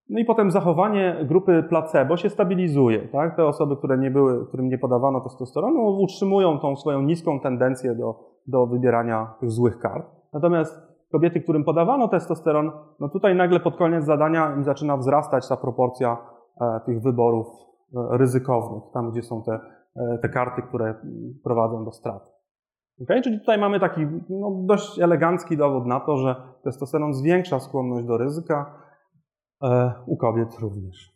No 0.10 0.20
i 0.20 0.26
potem 0.26 0.51
zachowanie 0.51 1.26
grupy 1.26 1.64
placebo 1.70 2.18
się 2.18 2.30
stabilizuje. 2.30 2.99
Tak? 2.99 3.36
Te 3.36 3.45
osoby, 3.45 3.78
które 3.78 3.97
nie 3.97 4.12
były, 4.12 4.47
którym 4.47 4.70
nie 4.70 4.78
podawano 4.78 5.22
testosteronu, 5.22 6.01
utrzymują 6.01 6.60
tą 6.60 6.76
swoją 6.76 7.01
niską 7.01 7.39
tendencję 7.39 7.95
do, 7.95 8.16
do 8.47 8.68
wybierania 8.68 9.34
tych 9.39 9.51
złych 9.51 9.80
kart. 9.80 10.06
Natomiast 10.34 10.93
kobiety, 11.12 11.41
którym 11.41 11.64
podawano 11.64 12.08
testosteron, 12.08 12.72
no 12.99 13.10
tutaj 13.10 13.36
nagle 13.36 13.60
pod 13.60 13.78
koniec 13.78 14.06
zadania 14.06 14.56
im 14.56 14.64
zaczyna 14.64 14.97
wzrastać 14.97 15.47
ta 15.47 15.58
proporcja 15.58 16.18
e, 16.62 16.80
tych 16.86 17.01
wyborów 17.01 17.47
e, 17.47 18.18
ryzykownych, 18.18 18.84
tam 18.93 19.12
gdzie 19.12 19.22
są 19.22 19.43
te, 19.43 19.60
e, 19.95 20.18
te 20.18 20.30
karty, 20.30 20.62
które 20.62 20.95
prowadzą 21.43 21.86
do 21.86 21.91
strat. 21.91 22.33
Okay? 23.02 23.22
Czyli 23.22 23.39
tutaj 23.39 23.58
mamy 23.58 23.80
taki 23.80 24.02
no, 24.30 24.64
dość 24.66 25.00
elegancki 25.00 25.58
dowód 25.58 25.86
na 25.86 26.00
to, 26.00 26.18
że 26.18 26.36
testosteron 26.64 27.14
zwiększa 27.14 27.60
skłonność 27.60 28.08
do 28.08 28.18
ryzyka, 28.18 28.80
e, 29.64 29.94
u 30.06 30.18
kobiet 30.18 30.60
również. 30.60 31.14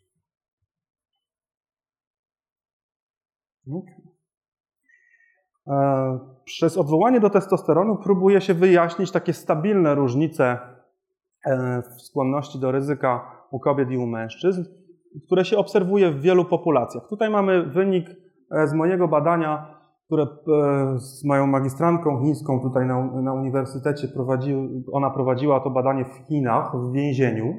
Okay. 3.72 4.08
E, 5.68 6.20
przez 6.46 6.78
odwołanie 6.78 7.20
do 7.20 7.30
testosteronu 7.30 7.98
próbuje 7.98 8.42
się 8.42 8.54
wyjaśnić 8.54 9.12
takie 9.12 9.34
stabilne 9.34 9.96
różnice 9.96 10.60
e, 11.46 11.82
w 11.82 12.02
skłonności 12.02 12.60
do 12.60 12.72
ryzyka 12.72 13.32
u 13.52 13.60
kobiet 13.60 13.92
i 13.92 13.98
u 13.98 14.08
mężczyzn, 14.08 14.64
które 15.26 15.46
się 15.46 15.58
obserwuje 15.58 16.12
w 16.12 16.22
wielu 16.22 16.46
populacjach. 16.46 17.08
Tutaj 17.10 17.30
mamy 17.30 17.64
wynik 17.64 18.10
e, 18.52 18.68
z 18.68 18.74
mojego 18.74 19.08
badania 19.08 19.77
które 20.08 20.24
e, 20.24 20.28
z 21.00 21.24
moją 21.24 21.48
magistrantką 21.48 22.20
chińską 22.22 22.60
tutaj 22.60 22.86
na, 22.86 23.22
na 23.22 23.34
uniwersytecie 23.34 24.08
prowadzi, 24.08 24.56
ona 24.92 25.10
prowadziła 25.10 25.60
to 25.60 25.70
badanie 25.70 26.06
w 26.06 26.28
Chinach, 26.28 26.72
w 26.76 26.92
więzieniu, 26.92 27.54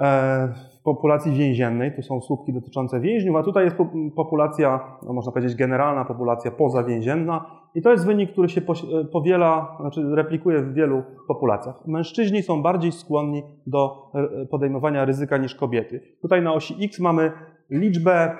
e, 0.00 0.48
w 0.48 0.82
populacji 0.82 1.32
więziennej. 1.32 1.96
Tu 1.96 2.02
są 2.02 2.20
słupki 2.20 2.52
dotyczące 2.52 3.00
więźniów, 3.00 3.36
a 3.36 3.42
tutaj 3.42 3.64
jest 3.64 3.76
populacja, 4.16 4.98
no 5.02 5.12
można 5.12 5.32
powiedzieć 5.32 5.56
generalna 5.56 6.04
populacja 6.04 6.50
pozawięzienna 6.50 7.46
i 7.74 7.82
to 7.82 7.90
jest 7.90 8.06
wynik, 8.06 8.32
który 8.32 8.48
się 8.48 8.60
e, 8.60 9.04
powiela, 9.04 9.76
znaczy 9.80 10.14
replikuje 10.14 10.62
w 10.62 10.74
wielu 10.74 11.02
populacjach. 11.28 11.86
Mężczyźni 11.86 12.42
są 12.42 12.62
bardziej 12.62 12.92
skłonni 12.92 13.42
do 13.66 14.10
podejmowania 14.50 15.04
ryzyka 15.04 15.36
niż 15.36 15.54
kobiety. 15.54 16.00
Tutaj 16.22 16.42
na 16.42 16.52
osi 16.52 16.84
X 16.84 17.00
mamy 17.00 17.32
liczbę 17.70 18.36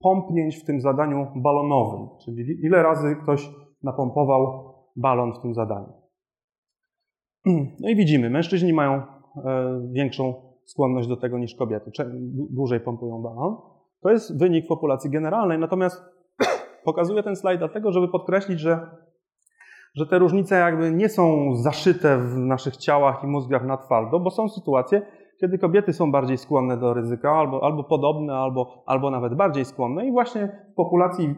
pompnięć 0.00 0.56
w 0.56 0.64
tym 0.64 0.80
zadaniu 0.80 1.26
balonowym, 1.36 2.08
czyli 2.24 2.66
ile 2.66 2.82
razy 2.82 3.16
ktoś 3.22 3.50
napompował 3.82 4.74
balon 4.96 5.34
w 5.34 5.42
tym 5.42 5.54
zadaniu. 5.54 5.92
No 7.80 7.88
i 7.88 7.96
widzimy, 7.96 8.30
mężczyźni 8.30 8.72
mają 8.72 8.92
e, 8.92 9.02
większą 9.92 10.34
skłonność 10.64 11.08
do 11.08 11.16
tego 11.16 11.38
niż 11.38 11.54
kobiety, 11.54 11.90
dłużej 12.50 12.80
pompują 12.80 13.22
balon. 13.22 13.56
To 14.00 14.10
jest 14.10 14.38
wynik 14.38 14.66
populacji 14.66 15.10
generalnej, 15.10 15.58
natomiast 15.58 16.02
pokazuję 16.84 17.22
ten 17.22 17.36
slajd 17.36 17.58
dlatego, 17.58 17.92
żeby 17.92 18.08
podkreślić, 18.08 18.60
że, 18.60 18.90
że 19.94 20.06
te 20.06 20.18
różnice 20.18 20.58
jakby 20.58 20.92
nie 20.92 21.08
są 21.08 21.56
zaszyte 21.56 22.18
w 22.18 22.36
naszych 22.36 22.76
ciałach 22.76 23.24
i 23.24 23.26
mózgach 23.26 23.64
na 23.64 23.76
twardo, 23.76 24.20
bo 24.20 24.30
są 24.30 24.48
sytuacje, 24.48 25.02
kiedy 25.40 25.58
kobiety 25.58 25.92
są 25.92 26.12
bardziej 26.12 26.38
skłonne 26.38 26.76
do 26.76 26.94
ryzyka, 26.94 27.30
albo, 27.30 27.64
albo 27.64 27.84
podobne, 27.84 28.34
albo, 28.34 28.82
albo 28.86 29.10
nawet 29.10 29.34
bardziej 29.34 29.64
skłonne. 29.64 30.06
I 30.06 30.12
właśnie 30.12 30.66
w 30.72 30.74
populacji 30.74 31.34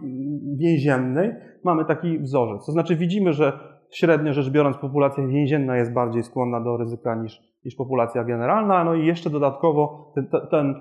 więziennej 0.57 1.32
mamy 1.64 1.84
taki 1.84 2.18
wzorzec. 2.18 2.66
To 2.66 2.72
znaczy 2.72 2.96
widzimy, 2.96 3.32
że 3.32 3.59
średnio 3.90 4.32
rzecz 4.32 4.51
biorąc 4.51 4.76
populacja 4.76 5.26
więzienna 5.26 5.76
jest 5.76 5.92
bardziej 5.92 6.22
skłonna 6.22 6.61
do 6.61 6.76
ryzyka 6.76 7.14
niż, 7.14 7.40
niż 7.64 7.74
populacja 7.74 8.24
generalna. 8.24 8.84
No 8.84 8.94
i 8.94 9.07
jeszcze 9.07 9.30
dodatkowo 9.30 10.12
ten, 10.14 10.28
ten, 10.51 10.74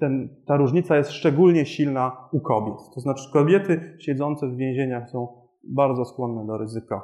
ten, 0.00 0.28
ta 0.46 0.56
różnica 0.56 0.96
jest 0.96 1.10
szczególnie 1.10 1.66
silna 1.66 2.28
u 2.32 2.40
kobiet. 2.40 2.78
To 2.94 3.00
znaczy 3.00 3.32
kobiety 3.32 3.96
siedzące 3.98 4.48
w 4.48 4.56
więzieniach 4.56 5.10
są 5.10 5.28
bardzo 5.64 6.04
skłonne 6.04 6.46
do 6.46 6.58
ryzyka. 6.58 7.02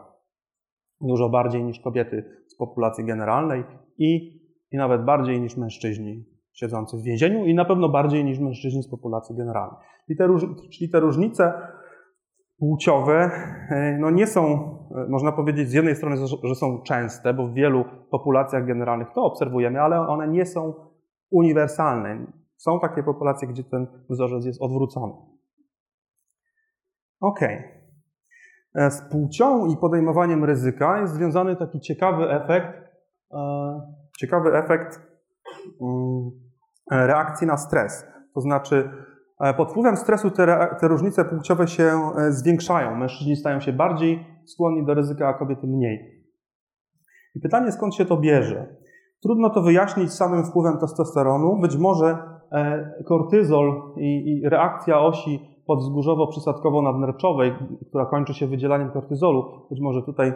Dużo 1.00 1.28
bardziej 1.28 1.64
niż 1.64 1.80
kobiety 1.80 2.24
z 2.46 2.56
populacji 2.56 3.04
generalnej 3.04 3.64
i 3.98 4.36
i 4.76 4.78
nawet 4.78 5.04
bardziej 5.04 5.40
niż 5.40 5.56
mężczyźni 5.56 6.24
siedzący 6.52 6.96
w 6.96 7.02
więzieniu 7.02 7.44
i 7.44 7.54
na 7.54 7.64
pewno 7.64 7.88
bardziej 7.88 8.24
niż 8.24 8.38
mężczyźni 8.38 8.82
z 8.82 8.88
populacji 8.88 9.36
generalnej. 9.36 9.80
Czyli 10.06 10.18
te, 10.18 10.28
czyli 10.72 10.90
te 10.90 11.00
różnice 11.00 11.52
płciowe 12.58 13.30
e, 13.70 13.98
no 14.00 14.10
nie 14.10 14.26
są, 14.26 14.44
e, 14.96 15.06
można 15.08 15.32
powiedzieć, 15.32 15.68
z 15.68 15.72
jednej 15.72 15.96
strony, 15.96 16.16
że 16.44 16.54
są 16.54 16.82
częste, 16.82 17.34
bo 17.34 17.46
w 17.46 17.54
wielu 17.54 17.84
populacjach 18.10 18.66
generalnych 18.66 19.08
to 19.14 19.22
obserwujemy, 19.22 19.80
ale 19.80 20.00
one 20.00 20.28
nie 20.28 20.46
są 20.46 20.74
uniwersalne. 21.30 22.26
Są 22.56 22.80
takie 22.80 23.02
populacje, 23.02 23.48
gdzie 23.48 23.64
ten 23.64 23.86
wzorzec 24.10 24.46
jest 24.46 24.62
odwrócony. 24.62 25.12
Ok. 27.20 27.40
E, 28.74 28.90
z 28.90 29.00
płcią 29.10 29.66
i 29.66 29.76
podejmowaniem 29.76 30.44
ryzyka 30.44 31.00
jest 31.00 31.14
związany 31.14 31.56
taki 31.56 31.80
ciekawy 31.80 32.30
efekt 32.30 32.86
ciekawy 34.20 34.56
efekt 34.56 35.00
mm, 35.80 36.30
reakcji 36.90 37.46
na 37.46 37.56
stres. 37.56 38.06
To 38.34 38.40
znaczy, 38.40 38.90
e, 39.40 39.54
pod 39.54 39.70
wpływem 39.70 39.96
stresu 39.96 40.30
te, 40.30 40.76
te 40.80 40.88
różnice 40.88 41.24
płciowe 41.24 41.68
się 41.68 41.92
e, 42.18 42.32
zwiększają. 42.32 42.96
Mężczyźni 42.96 43.36
stają 43.36 43.60
się 43.60 43.72
bardziej 43.72 44.26
skłonni 44.46 44.86
do 44.86 44.94
ryzyka, 44.94 45.28
a 45.28 45.34
kobiety 45.34 45.66
mniej. 45.66 46.26
I 47.34 47.40
pytanie, 47.40 47.72
skąd 47.72 47.94
się 47.94 48.04
to 48.04 48.16
bierze? 48.16 48.76
Trudno 49.22 49.50
to 49.50 49.62
wyjaśnić 49.62 50.12
samym 50.12 50.44
wpływem 50.44 50.78
testosteronu. 50.78 51.60
Być 51.60 51.76
może 51.76 52.18
e, 52.52 53.02
kortyzol 53.04 53.82
i, 53.96 54.40
i 54.42 54.48
reakcja 54.48 55.00
osi 55.00 55.56
podzgórzowo-przysadkowo-nadnerczowej, 55.68 57.52
która 57.88 58.06
kończy 58.06 58.34
się 58.34 58.46
wydzielaniem 58.46 58.90
kortyzolu, 58.90 59.66
być 59.70 59.80
może 59.80 60.02
tutaj 60.02 60.32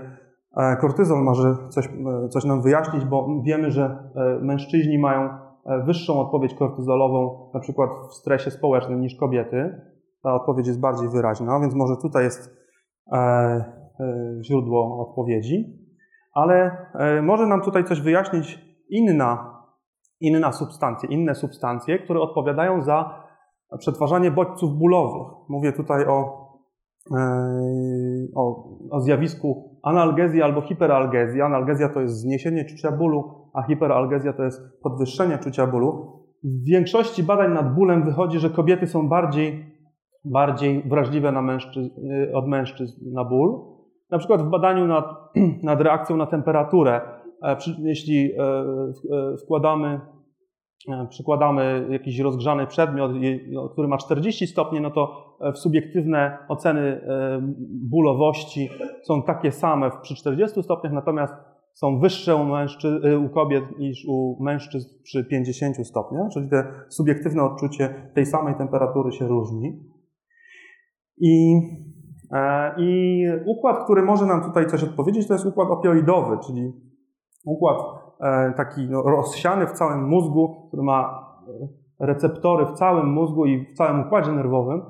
kortyzol 0.81 1.25
może 1.25 1.57
coś, 1.69 1.87
e, 1.87 2.29
coś 2.29 2.45
nam 2.45 2.63
wyjaśnić, 2.63 3.05
bo 3.05 3.29
wiemy, 3.43 3.71
że 3.71 4.11
e, 4.15 4.39
mężczyźni 4.45 4.99
mają 4.99 5.29
wyższą 5.87 6.21
odpowiedź 6.21 6.55
kortyzolową, 6.55 7.51
na 7.55 7.61
przykład 7.61 7.91
w 8.11 8.15
stresie 8.15 8.51
społecznym, 8.51 9.01
niż 9.01 9.15
kobiety. 9.15 9.81
Ta 10.23 10.35
odpowiedź 10.35 10.67
jest 10.67 10.81
bardziej 10.81 11.09
wyraźna, 11.09 11.61
więc 11.61 11.75
może 11.75 11.97
tutaj 11.97 12.25
jest 12.25 12.61
źródło 14.43 15.09
odpowiedzi. 15.09 15.79
Ale 16.35 16.87
może 17.23 17.47
nam 17.47 17.63
tutaj 17.63 17.85
coś 17.85 18.01
wyjaśnić 18.01 18.59
inna, 18.91 19.61
inna 20.21 20.51
inne 21.09 21.35
substancje, 21.35 21.99
które 21.99 22.21
odpowiadają 22.21 22.83
za 22.83 23.25
przetwarzanie 23.79 24.31
bodźców 24.31 24.79
bólowych. 24.79 25.33
Mówię 25.49 25.73
tutaj 25.73 26.07
o 26.07 26.41
o, 28.37 28.65
o 28.91 29.01
zjawisku 29.01 29.70
analgezji 29.83 30.43
albo 30.43 30.61
hiperalgezji. 30.61 31.43
Analgezja 31.43 31.89
to 31.89 32.01
jest 32.01 32.21
zniesienie 32.21 32.65
czucia 32.65 32.93
bólu, 32.93 33.51
a 33.55 33.63
hiperalgezja 33.63 34.33
to 34.33 34.43
jest 34.43 34.83
podwyższenie 34.83 35.39
czucia 35.39 35.67
bólu. 35.67 36.21
W 36.45 36.65
większości 36.65 37.23
badań 37.23 37.53
nad 37.53 37.75
bólem 37.75 38.05
wychodzi, 38.05 38.39
że 38.39 38.51
kobiety 38.51 38.87
są 38.87 39.09
bardziej, 39.09 39.75
bardziej 40.25 40.83
wrażliwe 40.89 41.33
na 41.33 41.43
mężczyzn, 41.43 41.91
od 42.35 42.49
mężczyzn 42.49 43.13
na 43.13 43.25
ból. 43.25 43.71
Na 44.11 44.19
przykład 44.19 44.43
w 44.43 44.51
badaniu 44.51 44.87
nad, 44.87 45.05
nad 45.63 45.81
reakcją 45.81 46.17
na 46.17 46.27
temperaturę, 46.27 47.01
e, 47.43 47.57
jeśli 47.79 48.33
e, 48.33 48.43
e, 48.43 49.37
wkładamy 49.45 50.01
przykładamy 51.09 51.87
jakiś 51.91 52.19
rozgrzany 52.19 52.67
przedmiot, 52.67 53.13
który 53.73 53.89
ma 53.89 53.99
40 53.99 54.47
stopni, 54.47 54.81
no 54.81 54.91
to 54.91 55.35
w 55.55 55.59
subiektywne 55.59 56.39
oceny 56.49 57.01
bólowości 57.91 58.71
są 59.03 59.23
takie 59.23 59.53
same 59.53 59.91
przy 60.03 60.15
40 60.15 60.63
stopniach, 60.63 60.93
natomiast 60.93 61.35
są 61.75 61.99
wyższe 62.01 62.37
u, 62.37 62.45
mężczy- 62.45 63.19
u 63.27 63.29
kobiet 63.29 63.65
niż 63.79 64.05
u 64.09 64.43
mężczyzn 64.43 64.89
przy 65.03 65.25
50 65.25 65.87
stopniach, 65.87 66.31
czyli 66.33 66.49
te 66.49 66.65
subiektywne 66.89 67.43
odczucie 67.43 68.11
tej 68.15 68.27
samej 68.27 68.55
temperatury 68.55 69.13
się 69.13 69.29
różni. 69.29 69.85
I, 71.19 71.61
e, 72.33 72.75
I 72.79 73.23
układ, 73.47 73.85
który 73.85 74.03
może 74.03 74.27
nam 74.27 74.43
tutaj 74.45 74.67
coś 74.67 74.85
odpowiedzieć, 74.85 75.29
to 75.29 75.35
jest 75.35 75.47
układ 75.47 75.71
opioidowy, 75.71 76.39
czyli 76.47 76.73
układ 77.45 77.79
e, 77.79 78.00
taki 78.57 78.89
no, 78.91 79.03
rozsiany 79.03 79.67
w 79.67 79.73
całym 79.73 80.09
mózgu, 80.09 80.67
który 80.69 80.83
ma 80.83 81.31
receptory 82.01 82.67
w 82.67 82.73
całym 82.73 83.13
mózgu 83.13 83.47
i 83.47 83.67
w 83.67 83.73
całym 83.73 84.01
układzie 84.01 84.33
nerwowym. 84.33 84.83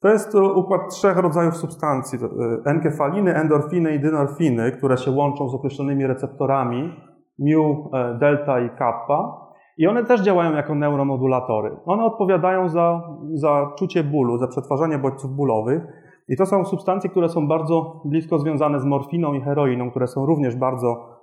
To 0.00 0.08
jest 0.08 0.34
układ 0.34 0.80
trzech 0.90 1.16
rodzajów 1.16 1.56
substancji: 1.56 2.18
e, 2.18 2.70
enkefaliny, 2.70 3.34
endorfiny 3.34 3.94
i 3.94 4.00
dynorfiny, 4.00 4.72
które 4.72 4.96
się 4.96 5.10
łączą 5.10 5.48
z 5.48 5.54
określonymi 5.54 6.06
receptorami 6.06 6.92
mu, 7.38 7.90
delta 8.18 8.60
i 8.60 8.70
kappa. 8.70 9.46
I 9.78 9.86
one 9.86 10.04
też 10.04 10.20
działają 10.20 10.52
jako 10.52 10.74
neuromodulatory. 10.74 11.76
One 11.86 12.04
odpowiadają 12.04 12.68
za, 12.68 13.02
za 13.34 13.72
czucie 13.78 14.04
bólu, 14.04 14.38
za 14.38 14.48
przetwarzanie 14.48 14.98
bodźców 14.98 15.30
bólowych. 15.30 15.82
I 16.28 16.36
to 16.36 16.46
są 16.46 16.64
substancje, 16.64 17.10
które 17.10 17.28
są 17.28 17.48
bardzo 17.48 18.02
blisko 18.04 18.38
związane 18.38 18.80
z 18.80 18.84
morfiną 18.84 19.32
i 19.32 19.40
heroiną, 19.40 19.90
które 19.90 20.06
są 20.06 20.26
również 20.26 20.56
bardzo, 20.56 20.88
e, 20.88 20.94
e, 20.96 21.15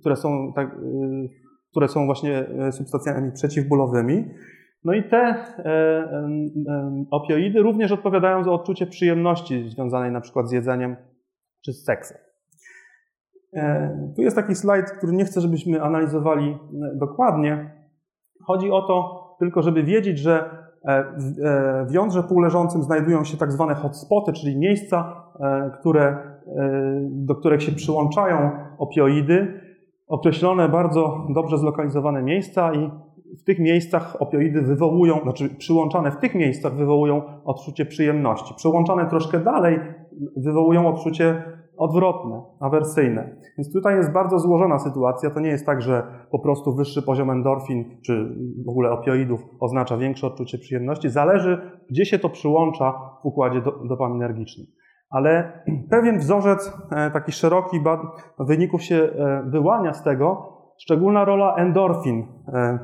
które, 0.00 0.16
są, 0.16 0.52
tak, 0.52 0.68
e, 0.68 0.78
które 1.70 1.88
są 1.88 2.06
właśnie 2.06 2.48
e, 2.48 2.72
substancjami 2.72 3.32
przeciwbólowymi. 3.32 4.24
No 4.84 4.92
i 4.92 5.02
te 5.02 5.16
e, 5.18 5.64
e, 5.64 7.04
opioidy 7.10 7.62
również 7.62 7.92
odpowiadają 7.92 8.44
za 8.44 8.50
odczucie 8.50 8.86
przyjemności 8.86 9.70
związanej 9.70 10.12
na 10.12 10.20
przykład 10.20 10.48
z 10.48 10.52
jedzeniem 10.52 10.96
czy 11.64 11.72
z 11.72 11.84
seksem. 11.84 12.18
E, 13.54 14.12
tu 14.16 14.22
jest 14.22 14.36
taki 14.36 14.54
slajd, 14.54 14.90
który 14.90 15.12
nie 15.12 15.24
chcę, 15.24 15.40
żebyśmy 15.40 15.82
analizowali 15.82 16.50
e, 16.50 16.58
dokładnie. 16.98 17.70
Chodzi 18.46 18.70
o 18.70 18.82
to 18.82 19.22
tylko, 19.38 19.62
żeby 19.62 19.82
wiedzieć, 19.82 20.18
że 20.18 20.50
e, 20.84 21.04
w 21.86 21.92
jądrze 21.92 22.22
półleżącym 22.22 22.82
znajdują 22.82 23.24
się 23.24 23.36
tak 23.36 23.52
zwane 23.52 23.74
hotspoty, 23.74 24.32
czyli 24.32 24.58
miejsca, 24.58 25.22
które, 25.80 26.31
do 27.02 27.34
których 27.34 27.62
się 27.62 27.72
przyłączają 27.72 28.50
opioidy, 28.78 29.60
określone 30.08 30.68
bardzo 30.68 31.26
dobrze 31.34 31.58
zlokalizowane 31.58 32.22
miejsca 32.22 32.74
i 32.74 32.90
w 33.40 33.44
tych 33.44 33.58
miejscach 33.58 34.16
opioidy 34.22 34.62
wywołują, 34.62 35.20
znaczy 35.22 35.48
przyłączane 35.48 36.10
w 36.10 36.16
tych 36.16 36.34
miejscach 36.34 36.74
wywołują 36.74 37.22
odczucie 37.44 37.86
przyjemności. 37.86 38.54
Przyłączane 38.54 39.06
troszkę 39.06 39.40
dalej 39.40 39.80
wywołują 40.36 40.86
odczucie 40.86 41.42
odwrotne, 41.76 42.42
awersyjne. 42.60 43.36
Więc 43.58 43.72
tutaj 43.72 43.96
jest 43.96 44.12
bardzo 44.12 44.38
złożona 44.38 44.78
sytuacja. 44.78 45.30
To 45.30 45.40
nie 45.40 45.48
jest 45.48 45.66
tak, 45.66 45.82
że 45.82 46.02
po 46.30 46.38
prostu 46.38 46.74
wyższy 46.74 47.02
poziom 47.02 47.30
endorfin 47.30 47.84
czy 48.06 48.36
w 48.66 48.68
ogóle 48.68 48.90
opioidów 48.90 49.40
oznacza 49.60 49.96
większe 49.96 50.26
odczucie 50.26 50.58
przyjemności. 50.58 51.08
Zależy, 51.10 51.70
gdzie 51.90 52.04
się 52.04 52.18
to 52.18 52.28
przyłącza 52.28 52.92
w 53.22 53.26
układzie 53.26 53.62
dopaminergicznym. 53.88 54.66
Ale 55.12 55.62
pewien 55.90 56.18
wzorzec, 56.18 56.72
e, 56.90 57.10
taki 57.10 57.32
szeroki 57.32 57.80
wyników 58.38 58.82
się 58.82 58.96
e, 58.96 59.42
wyłania 59.46 59.94
z 59.94 60.02
tego, 60.02 60.52
szczególna 60.78 61.24
rola 61.24 61.54
endorfin 61.54 62.26
e, 62.48 62.78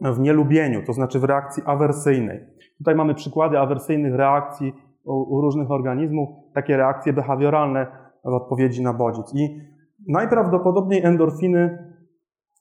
w 0.00 0.18
nielubieniu, 0.18 0.82
to 0.86 0.92
znaczy 0.92 1.20
w 1.20 1.24
reakcji 1.24 1.62
awersyjnej. 1.66 2.46
Tutaj 2.78 2.94
mamy 2.94 3.14
przykłady 3.14 3.58
awersyjnych 3.58 4.14
reakcji 4.14 4.72
u, 5.04 5.40
różnych 5.40 5.70
organizmów, 5.70 6.28
takie 6.54 6.76
reakcje 6.76 7.12
behawioralne 7.12 7.86
w 8.24 8.32
odpowiedzi 8.32 8.82
na 8.82 8.92
bodziec. 8.92 9.34
I 9.34 9.60
najprawdopodobniej 10.08 11.04
endorfiny, 11.04 11.92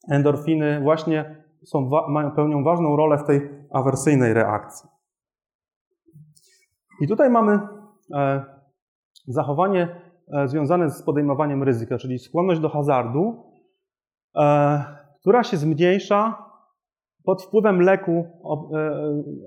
endorfiny 0.10 0.82
właśnie 0.82 1.36
są, 1.66 1.90
mają, 2.10 2.32
pełnią 2.32 2.64
ważną 2.64 2.96
rolę 2.96 3.18
w 3.18 3.24
tej 3.24 3.50
awersyjnej 3.72 4.34
reakcji. 4.34 4.90
I 7.02 7.08
tutaj 7.08 7.30
mamy 7.30 7.60
zachowanie 9.28 9.96
e, 10.34 10.48
związane 10.48 10.90
z 10.90 11.04
podejmowaniem 11.04 11.64
ryzyka, 11.64 11.98
czyli 11.98 12.20
skłonność 12.20 12.62
do 12.62 12.70
hazardu, 12.70 13.44
e, 14.36 14.84
która 15.22 15.44
się 15.44 15.58
zmniejsza 15.58 16.52
pod 17.26 17.44
wpływem 17.44 17.82
leku 17.82 18.26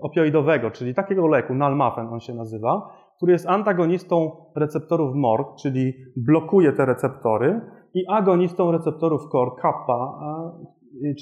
opioidowego, 0.02 0.70
czyli 0.70 0.94
takiego 0.94 1.26
leku, 1.26 1.54
nalmafen 1.54 2.06
on 2.06 2.20
się 2.20 2.34
nazywa, 2.34 2.90
który 3.16 3.32
jest 3.32 3.48
antagonistą 3.48 4.30
receptorów 4.56 5.14
MORG, 5.14 5.46
czyli 5.62 5.92
blokuje 6.16 6.72
te 6.72 6.86
receptory, 6.86 7.60
i 7.94 8.04
agonistą 8.08 8.72
receptorów 8.72 9.28
COR-kappa, 9.28 10.20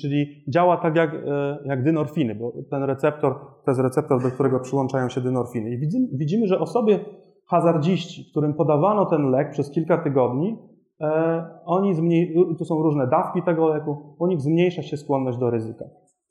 czyli 0.00 0.44
działa 0.48 0.76
tak 0.76 0.96
jak, 0.96 1.14
e, 1.14 1.58
jak 1.64 1.82
dynorfiny, 1.84 2.34
bo 2.34 2.52
ten 2.70 2.82
receptor 2.82 3.34
to 3.64 3.70
jest 3.70 3.80
receptor, 3.80 4.22
do 4.22 4.30
którego 4.30 4.60
przyłączają 4.60 5.08
się 5.08 5.20
dynorfiny. 5.20 5.70
I 5.70 5.78
widzimy, 6.18 6.46
że 6.46 6.58
osobie 6.58 7.04
hazardziści, 7.46 8.30
którym 8.30 8.54
podawano 8.54 9.06
ten 9.06 9.30
lek 9.30 9.50
przez 9.50 9.70
kilka 9.70 9.98
tygodni, 9.98 10.58
e, 11.00 11.44
oni 11.64 11.94
zmniej, 11.94 12.34
tu 12.58 12.64
są 12.64 12.82
różne 12.82 13.06
dawki 13.06 13.42
tego 13.42 13.68
leku, 13.68 14.16
u 14.18 14.26
nich 14.26 14.40
zmniejsza 14.40 14.82
się 14.82 14.96
skłonność 14.96 15.38
do 15.38 15.50
ryzyka. 15.50 15.84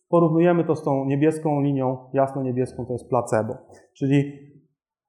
Porównujemy 0.09 0.63
to 0.63 0.75
z 0.75 0.83
tą 0.83 1.05
niebieską 1.05 1.61
linią, 1.61 1.97
jasno-niebieską 2.13 2.85
to 2.85 2.93
jest 2.93 3.09
placebo. 3.09 3.57
Czyli 3.93 4.33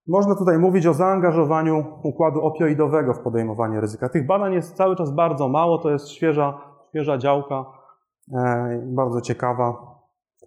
można 0.07 0.35
tutaj 0.35 0.59
mówić 0.59 0.87
o 0.87 0.95
zaangażowaniu 0.95 1.85
układu 2.03 2.41
opioidowego 2.41 3.15
w 3.15 3.21
podejmowanie 3.21 3.81
ryzyka. 3.81 4.09
Tych 4.09 4.27
badań 4.27 4.53
jest 4.53 4.77
cały 4.77 4.97
czas 4.97 5.11
bardzo 5.11 5.49
mało, 5.49 5.79
to 5.79 5.91
jest 5.91 6.09
świeża, 6.09 6.59
świeża 6.89 7.19
działka, 7.19 7.65
e, 8.35 8.83
bardzo 8.87 9.21
ciekawa, 9.21 9.77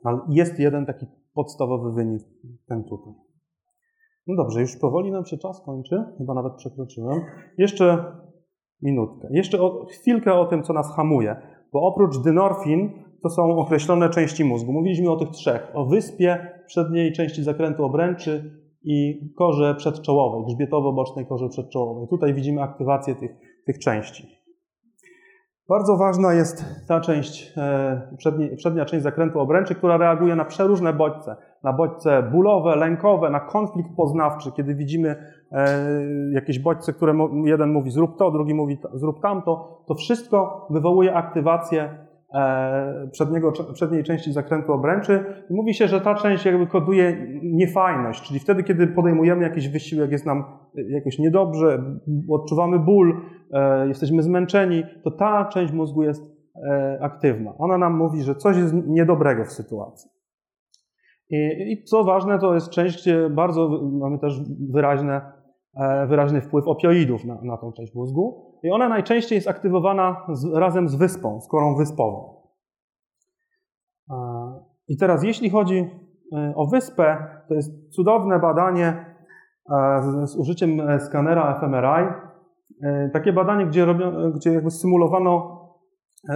ale 0.03 0.19
jest 0.29 0.59
jeden 0.59 0.85
taki 0.85 1.05
podstawowy 1.33 1.91
wynik, 1.91 2.23
ten 2.67 2.83
tutaj. 2.83 3.24
No 4.27 4.35
dobrze, 4.35 4.61
już 4.61 4.77
powoli 4.77 5.11
nam 5.11 5.25
się 5.25 5.37
czas 5.37 5.61
kończy, 5.65 6.03
chyba 6.17 6.33
nawet 6.33 6.53
przekroczyłem. 6.53 7.21
Jeszcze 7.57 8.05
minutkę. 8.81 9.27
Jeszcze 9.31 9.61
o, 9.61 9.85
chwilkę 9.85 10.33
o 10.33 10.45
tym, 10.45 10.63
co 10.63 10.73
nas 10.73 10.95
hamuje, 10.95 11.35
bo 11.73 11.81
oprócz 11.81 12.17
dynorfin 12.17 12.91
to 13.23 13.29
są 13.29 13.57
określone 13.57 14.09
części 14.09 14.45
mózgu. 14.45 14.73
Mówiliśmy 14.73 15.11
o 15.11 15.15
tych 15.15 15.29
trzech. 15.29 15.71
O 15.73 15.85
wyspie 15.85 16.47
przedniej 16.67 17.13
części 17.13 17.43
zakrętu 17.43 17.83
obręczy, 17.83 18.65
i 18.85 19.29
korze 19.37 19.75
przedczołowej, 19.75 20.43
grzbietowo-bocznej 20.45 21.25
korze 21.25 21.49
przedczołowej. 21.49 22.07
Tutaj 22.07 22.33
widzimy 22.33 22.61
aktywację 22.61 23.15
tych, 23.15 23.31
tych 23.65 23.79
części. 23.79 24.27
Bardzo 25.69 25.97
ważna 25.97 26.33
jest 26.33 26.65
ta 26.87 27.01
część, 27.01 27.53
e, 27.57 28.15
przednia, 28.17 28.47
przednia 28.57 28.85
część 28.85 29.03
zakrętu 29.03 29.39
obręczy, 29.39 29.75
która 29.75 29.97
reaguje 29.97 30.35
na 30.35 30.45
przeróżne 30.45 30.93
bodźce. 30.93 31.35
Na 31.65 31.73
bodźce 31.73 32.23
bólowe, 32.31 32.75
lękowe, 32.75 33.29
na 33.29 33.39
konflikt 33.39 33.89
poznawczy, 33.97 34.51
kiedy 34.51 34.75
widzimy 34.75 35.15
e, 35.51 35.65
jakieś 36.31 36.59
bodźce, 36.59 36.93
które 36.93 37.13
jeden 37.45 37.71
mówi 37.71 37.91
zrób 37.91 38.17
to, 38.17 38.31
drugi 38.31 38.53
mówi 38.53 38.77
zrób 38.93 39.21
tamto, 39.21 39.83
to 39.87 39.95
wszystko 39.95 40.67
wywołuje 40.69 41.13
aktywację 41.13 42.05
E, 42.35 43.07
przedniego, 43.11 43.51
przedniej 43.73 44.03
części 44.03 44.33
zakrętu 44.33 44.73
obręczy. 44.73 45.25
I 45.49 45.53
mówi 45.53 45.73
się, 45.73 45.87
że 45.87 46.01
ta 46.01 46.15
część 46.15 46.45
jakby 46.45 46.67
koduje 46.67 47.17
niefajność, 47.43 48.27
czyli 48.27 48.39
wtedy, 48.39 48.63
kiedy 48.63 48.87
podejmujemy 48.87 49.43
jakiś 49.43 49.69
wysiłek, 49.69 50.11
jest 50.11 50.25
nam 50.25 50.43
jakoś 50.75 51.19
niedobrze, 51.19 51.83
odczuwamy 52.29 52.79
ból, 52.79 53.21
e, 53.51 53.87
jesteśmy 53.87 54.23
zmęczeni, 54.23 54.83
to 55.03 55.11
ta 55.11 55.45
część 55.45 55.73
mózgu 55.73 56.03
jest 56.03 56.23
e, 56.55 56.97
aktywna. 57.01 57.53
Ona 57.57 57.77
nam 57.77 57.97
mówi, 57.97 58.21
że 58.21 58.35
coś 58.35 58.57
jest 58.57 58.73
niedobrego 58.87 59.45
w 59.45 59.51
sytuacji. 59.51 60.14
I, 61.29 61.71
i 61.71 61.83
co 61.83 62.03
ważne, 62.03 62.39
to 62.39 62.53
jest 62.53 62.69
część, 62.69 63.01
gdzie 63.01 63.29
bardzo 63.29 63.81
mamy 63.91 64.19
też 64.19 64.41
wyraźne, 64.69 65.31
wyraźny 66.07 66.41
wpływ 66.41 66.67
opioidów 66.67 67.25
na, 67.25 67.41
na 67.41 67.57
tą 67.57 67.71
część 67.71 67.95
mózgu. 67.95 68.45
I 68.63 68.71
ona 68.71 68.89
najczęściej 68.89 69.35
jest 69.35 69.47
aktywowana 69.47 70.25
z, 70.33 70.53
razem 70.53 70.89
z 70.89 70.95
wyspą, 70.95 71.41
z 71.41 71.47
korą 71.47 71.75
wyspową. 71.75 72.35
I 74.87 74.97
teraz, 74.97 75.23
jeśli 75.23 75.49
chodzi 75.49 75.89
e, 76.33 76.53
o 76.55 76.67
wyspę, 76.67 77.27
to 77.47 77.53
jest 77.53 77.95
cudowne 77.95 78.39
badanie 78.39 79.15
e, 79.69 80.27
z 80.27 80.35
użyciem 80.35 80.79
e, 80.79 80.99
skanera 80.99 81.59
fMRI. 81.59 82.25
Takie 83.13 83.33
badanie, 83.33 83.65
gdzie, 83.65 83.85
robią, 83.85 84.31
gdzie 84.31 84.53
jakby 84.53 84.71
symulowano 84.71 85.61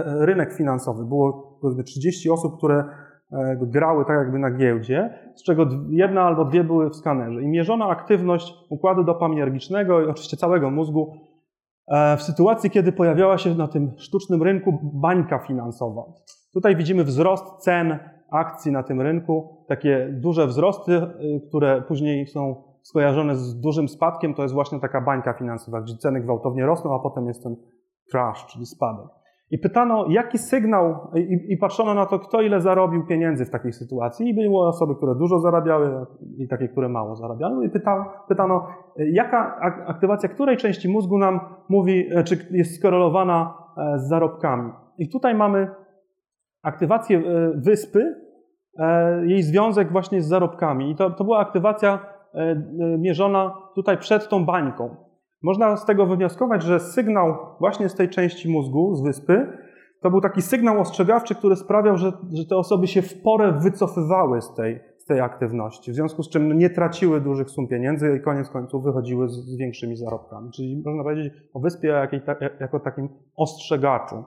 rynek 0.04 0.52
finansowy. 0.52 1.04
Było 1.04 1.58
powiedzmy 1.60 1.84
30 1.84 2.30
osób, 2.30 2.56
które 2.58 2.84
grały 3.60 4.04
tak 4.04 4.16
jakby 4.16 4.38
na 4.38 4.50
giełdzie, 4.50 5.10
z 5.34 5.42
czego 5.42 5.66
jedna 5.88 6.22
albo 6.22 6.44
dwie 6.44 6.64
były 6.64 6.90
w 6.90 6.96
skanerze. 6.96 7.42
I 7.42 7.48
mierzono 7.48 7.88
aktywność 7.90 8.54
układu 8.70 9.04
dopaminergicznego 9.04 10.02
i 10.02 10.08
oczywiście 10.08 10.36
całego 10.36 10.70
mózgu 10.70 11.12
E, 11.90 12.16
w 12.16 12.22
sytuacji, 12.22 12.70
kiedy 12.70 12.92
pojawiała 12.92 13.38
się 13.38 13.54
na 13.54 13.68
tym 13.68 13.92
sztucznym 13.96 14.42
rynku 14.42 14.78
bańka 14.82 15.38
finansowa. 15.38 16.02
Tutaj 16.52 16.76
widzimy 16.76 17.04
wzrost 17.04 17.44
cen 17.58 17.98
akcji 18.30 18.72
na 18.72 18.82
tym 18.82 19.00
rynku, 19.00 19.64
takie 19.68 20.08
duże 20.12 20.46
wzrosty, 20.46 20.92
y, 20.92 21.40
które 21.48 21.82
później 21.82 22.26
są 22.26 22.62
skojarzone 22.82 23.36
z 23.36 23.60
dużym 23.60 23.88
spadkiem, 23.88 24.34
to 24.34 24.42
jest 24.42 24.54
właśnie 24.54 24.80
taka 24.80 25.00
bańka 25.00 25.32
finansowa, 25.32 25.80
gdzie 25.80 25.96
ceny 25.96 26.20
gwałtownie 26.20 26.66
rosną, 26.66 26.94
a 26.94 26.98
potem 26.98 27.26
jest 27.26 27.42
ten 27.42 27.56
crash, 28.10 28.46
czyli 28.46 28.66
spadek. 28.66 29.06
I 29.50 29.58
pytano, 29.58 30.06
jaki 30.08 30.38
sygnał, 30.38 31.10
i, 31.14 31.52
i, 31.52 31.56
patrzono 31.56 31.94
na 31.94 32.06
to, 32.06 32.18
kto 32.18 32.42
ile 32.42 32.60
zarobił 32.60 33.06
pieniędzy 33.06 33.44
w 33.44 33.50
takiej 33.50 33.72
sytuacji. 33.72 34.28
I 34.28 34.34
były 34.34 34.68
osoby, 34.68 34.94
które 34.96 35.14
dużo 35.14 35.38
zarabiały 35.38 36.06
i 36.38 36.48
takie, 36.48 36.68
które 36.68 36.88
mało 36.88 37.16
zarabiały. 37.16 37.66
I 37.66 37.70
pytano, 37.70 38.04
pytano 38.28 38.66
jaka 38.96 39.60
aktywacja 39.86 40.28
której 40.28 40.56
części 40.56 40.88
mózgu 40.88 41.18
nam 41.18 41.40
mówi, 41.68 42.08
e, 42.14 42.24
czy 42.24 42.46
jest 42.50 42.78
skorelowana 42.78 43.54
e, 43.76 43.98
z 43.98 44.08
zarobkami. 44.08 44.72
I 44.98 45.08
tutaj 45.08 45.34
mamy 45.34 45.70
aktywację 46.62 47.18
e, 47.18 47.22
wyspy, 47.54 48.30
jej 49.22 49.42
związek 49.42 49.92
właśnie 49.92 50.22
z 50.22 50.28
zarobkami. 50.28 50.90
I 50.90 50.96
to, 50.96 51.10
to 51.10 51.24
była 51.24 51.38
aktywacja 51.38 51.98
mierzona 52.98 53.54
tutaj 53.74 53.98
przed 53.98 54.28
tą 54.28 54.44
bańką. 54.44 54.96
Można 55.42 55.76
z 55.76 55.86
tego 55.86 56.06
wywnioskować, 56.06 56.62
że 56.62 56.80
sygnał 56.80 57.36
właśnie 57.60 57.88
z 57.88 57.94
tej 57.94 58.08
części 58.08 58.48
mózgu, 58.48 58.94
z 58.94 59.02
wyspy, 59.02 59.58
to 60.00 60.10
był 60.10 60.20
taki 60.20 60.42
sygnał 60.42 60.80
ostrzegawczy, 60.80 61.34
który 61.34 61.56
sprawiał, 61.56 61.96
że, 61.96 62.12
że 62.32 62.44
te 62.44 62.56
osoby 62.56 62.86
się 62.86 63.02
w 63.02 63.22
porę 63.22 63.52
wycofywały 63.52 64.42
z 64.42 64.54
tej, 64.54 64.80
z 64.98 65.04
tej 65.04 65.20
aktywności, 65.20 65.92
w 65.92 65.94
związku 65.94 66.22
z 66.22 66.28
czym 66.28 66.58
nie 66.58 66.70
traciły 66.70 67.20
dużych 67.20 67.50
sum 67.50 67.68
pieniędzy 67.68 68.16
i 68.16 68.20
koniec 68.24 68.48
końców 68.48 68.84
wychodziły 68.84 69.28
z, 69.28 69.32
z 69.32 69.56
większymi 69.56 69.96
zarobkami. 69.96 70.50
Czyli 70.50 70.82
można 70.84 71.02
powiedzieć 71.02 71.32
o 71.54 71.60
wyspie 71.60 71.88
jak, 71.88 72.12
jako 72.60 72.80
takim 72.80 73.08
ostrzegaczu. 73.36 74.24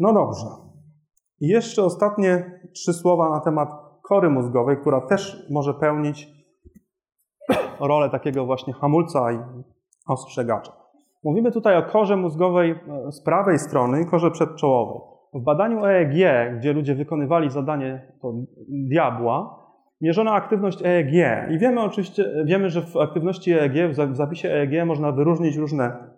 No 0.00 0.12
dobrze. 0.12 0.46
I 1.40 1.46
jeszcze 1.46 1.84
ostatnie 1.84 2.60
trzy 2.74 2.92
słowa 2.92 3.30
na 3.30 3.40
temat 3.40 3.68
kory 4.02 4.30
mózgowej, 4.30 4.76
która 4.76 5.00
też 5.00 5.46
może 5.50 5.74
pełnić 5.74 6.39
rolę 7.80 8.10
takiego 8.10 8.46
właśnie 8.46 8.72
hamulca 8.72 9.32
i 9.32 9.38
ostrzegacza. 10.06 10.72
Mówimy 11.24 11.52
tutaj 11.52 11.76
o 11.76 11.82
korze 11.82 12.16
mózgowej 12.16 12.70
e, 12.70 13.12
z 13.12 13.22
prawej 13.22 13.58
strony 13.58 14.02
i 14.02 14.06
korze 14.06 14.30
przedczołowej. 14.30 15.00
W 15.34 15.42
badaniu 15.42 15.84
EEG, 15.86 16.14
gdzie 16.58 16.72
ludzie 16.72 16.94
wykonywali 16.94 17.50
zadanie 17.50 18.12
to 18.22 18.32
diabła, 18.68 19.60
mierzono 20.00 20.32
aktywność 20.32 20.82
EEG. 20.84 21.12
I 21.50 21.58
wiemy 21.58 21.82
oczywiście, 21.82 22.24
wiemy, 22.44 22.70
że 22.70 22.82
w 22.82 22.96
aktywności 22.96 23.52
EEG, 23.52 23.92
w 23.92 24.16
zapisie 24.16 24.48
EEG 24.48 24.86
można 24.86 25.12
wyróżnić 25.12 25.56
różne 25.56 26.10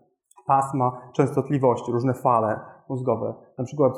pasma 0.47 1.01
częstotliwości, 1.15 1.93
różne 1.93 2.15
fale 2.15 2.61
mózgowe. 2.93 3.35
Na 3.59 3.65
przykład 3.65 3.93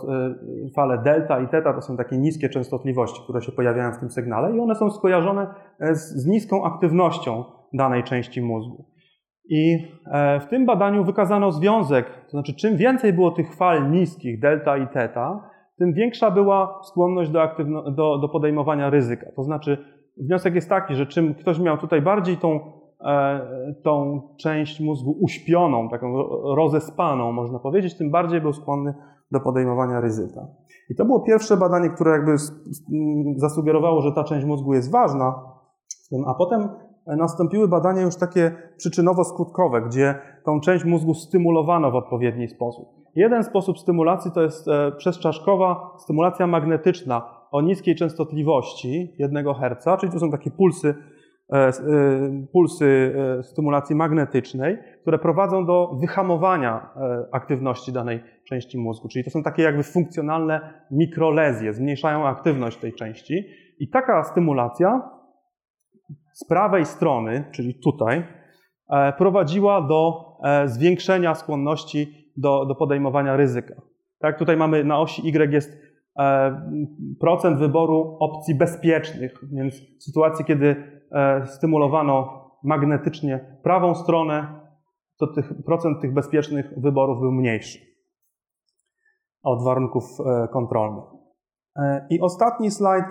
y, 0.66 0.70
fale 0.76 0.98
delta 0.98 1.40
i 1.40 1.48
theta 1.48 1.72
to 1.72 1.82
są 1.82 1.96
takie 1.96 2.18
niskie 2.18 2.48
częstotliwości, 2.48 3.22
które 3.22 3.42
się 3.42 3.52
pojawiają 3.52 3.92
w 3.92 3.98
tym 3.98 4.10
sygnale 4.10 4.56
i 4.56 4.60
one 4.60 4.74
są 4.74 4.90
skojarzone 4.90 5.46
e, 5.80 5.94
z, 5.94 6.26
niską 6.26 6.64
aktywnością 6.64 7.44
danej 7.72 8.02
części 8.04 8.42
mózgu. 8.42 8.84
I 9.48 9.88
e, 10.12 10.40
w 10.40 10.46
tym 10.46 10.66
badaniu 10.66 11.04
wykazano 11.04 11.52
związek, 11.52 12.06
to 12.24 12.30
znaczy 12.30 12.54
czym 12.54 12.76
więcej 12.76 13.12
było 13.12 13.30
tych 13.30 13.56
fal 13.56 13.90
niskich, 13.90 14.40
delta 14.40 14.76
i 14.76 14.88
theta, 14.88 15.50
tym 15.78 15.92
większa 15.92 16.30
była 16.30 16.80
skłonność 16.82 17.30
do, 17.30 17.38
aktywno- 17.38 17.94
do, 17.94 18.18
do 18.18 18.28
podejmowania 18.28 18.90
ryzyka. 18.90 19.26
To 19.36 19.42
znaczy 19.42 19.84
wniosek 20.28 20.54
jest 20.54 20.68
taki, 20.68 20.94
że 20.94 21.06
czym 21.06 21.34
ktoś 21.34 21.58
miał 21.58 21.78
tutaj 21.78 22.02
bardziej 22.02 22.36
tą 22.36 22.60
tą 23.82 24.22
część 24.36 24.80
mózgu 24.80 25.16
uśpioną, 25.20 25.88
taką 25.88 26.22
rozespaną, 26.56 27.32
można 27.32 27.58
powiedzieć, 27.58 27.98
tym 27.98 28.10
bardziej 28.10 28.40
był 28.40 28.52
skłonny 28.52 28.94
do 29.32 29.40
podejmowania 29.40 30.00
ryzyka. 30.00 30.46
I 30.90 30.94
to 30.94 31.04
było 31.04 31.20
pierwsze 31.20 31.56
badanie, 31.56 31.90
które 31.90 32.10
jakby 32.10 32.36
zasugerowało, 33.36 34.02
że 34.02 34.12
ta 34.12 34.24
część 34.24 34.46
mózgu 34.46 34.74
jest 34.74 34.92
ważna, 34.92 35.34
a 36.26 36.34
potem 36.34 36.68
nastąpiły 37.06 37.68
badania 37.68 38.02
już 38.02 38.16
takie 38.16 38.52
przyczynowo-skutkowe, 38.78 39.86
gdzie 39.86 40.14
tą 40.44 40.60
część 40.60 40.84
mózgu 40.84 41.14
stymulowano 41.14 41.90
w 41.90 41.94
odpowiedni 41.94 42.48
sposób. 42.48 42.88
Jeden 43.14 43.44
sposób 43.44 43.78
stymulacji 43.78 44.30
to 44.32 44.42
jest 44.42 44.68
e, 44.68 44.92
przezczaszkowa 44.92 45.96
stymulacja 45.98 46.46
magnetyczna 46.46 47.22
o 47.50 47.60
niskiej 47.60 47.96
częstotliwości 47.96 49.14
1 49.18 49.44
Hz, 49.54 50.00
czyli 50.00 50.12
to 50.12 50.18
są 50.18 50.30
takie 50.30 50.50
pulsy 50.50 50.88
E, 50.88 50.96
e, 50.96 51.13
pulsy 52.52 53.14
e, 53.38 53.42
stymulacji 53.42 53.96
magnetycznej, 53.96 54.78
które 55.00 55.18
prowadzą 55.18 55.66
do 55.66 55.96
wyhamowania 56.00 56.90
aktywności 57.32 57.92
danej 57.92 58.22
części 58.48 58.78
mózgu. 58.78 59.08
Czyli 59.08 59.24
to 59.24 59.30
są 59.30 59.42
takie 59.42 59.62
jakby 59.62 59.82
funkcjonalne 59.82 60.84
mikrolezje, 60.90 61.72
zmniejszają 61.72 62.26
aktywność 62.26 62.76
tej 62.76 62.94
części. 62.94 63.44
I 63.78 63.88
taka 63.88 64.24
stymulacja 64.24 65.10
z 66.32 66.44
prawej 66.48 66.86
strony, 66.86 67.44
czyli 67.52 67.74
tutaj, 67.74 68.24
prowadziła 69.18 69.82
do 69.82 70.24
zwiększenia 70.64 71.34
skłonności 71.34 72.32
do, 72.36 72.66
do 72.66 72.74
podejmowania 72.74 73.36
ryzyka. 73.36 73.74
Tak, 74.18 74.38
tutaj 74.38 74.56
mamy 74.56 74.84
na 74.84 75.00
osi 75.00 75.28
Y 75.28 75.52
jest 75.52 75.78
procent 77.20 77.58
wyboru 77.58 78.16
opcji 78.20 78.54
bezpiecznych, 78.54 79.34
więc 79.52 79.74
w 79.98 80.02
sytuacji, 80.02 80.44
kiedy 80.44 80.94
E, 81.03 81.03
stymulowano 81.46 82.44
magnetycznie 82.64 83.58
prawą 83.62 83.94
stronę, 83.94 84.60
to 85.18 85.26
tych, 85.26 85.52
procent 85.66 86.00
tych 86.00 86.14
bezpiecznych 86.14 86.74
wyborów 86.76 87.20
był 87.20 87.32
mniejszy 87.32 87.78
od 89.42 89.64
warunków 89.64 90.04
e, 90.20 90.48
kontrolnych. 90.48 91.04
E, 91.76 92.06
I 92.10 92.20
ostatni 92.20 92.70
slajd. 92.70 93.04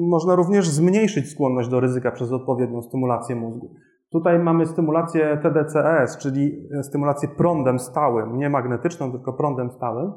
Można 0.00 0.34
również 0.34 0.68
zmniejszyć 0.68 1.30
skłonność 1.30 1.68
do 1.68 1.80
ryzyka 1.80 2.10
przez 2.10 2.32
odpowiednią 2.32 2.82
stymulację 2.82 3.36
mózgu. 3.36 3.74
Tutaj 4.12 4.38
mamy 4.38 4.66
stymulację 4.66 5.38
TDCS, 5.42 6.18
czyli 6.18 6.68
stymulację 6.82 7.28
prądem 7.28 7.78
stałym, 7.78 8.38
nie 8.38 8.50
magnetyczną, 8.50 9.12
tylko 9.12 9.32
prądem 9.32 9.70
stałym. 9.70 10.12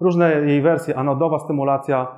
Różne 0.00 0.30
jej 0.30 0.62
wersje, 0.62 0.96
anodowa 0.98 1.38
stymulacja, 1.38 2.06
E, 2.06 2.17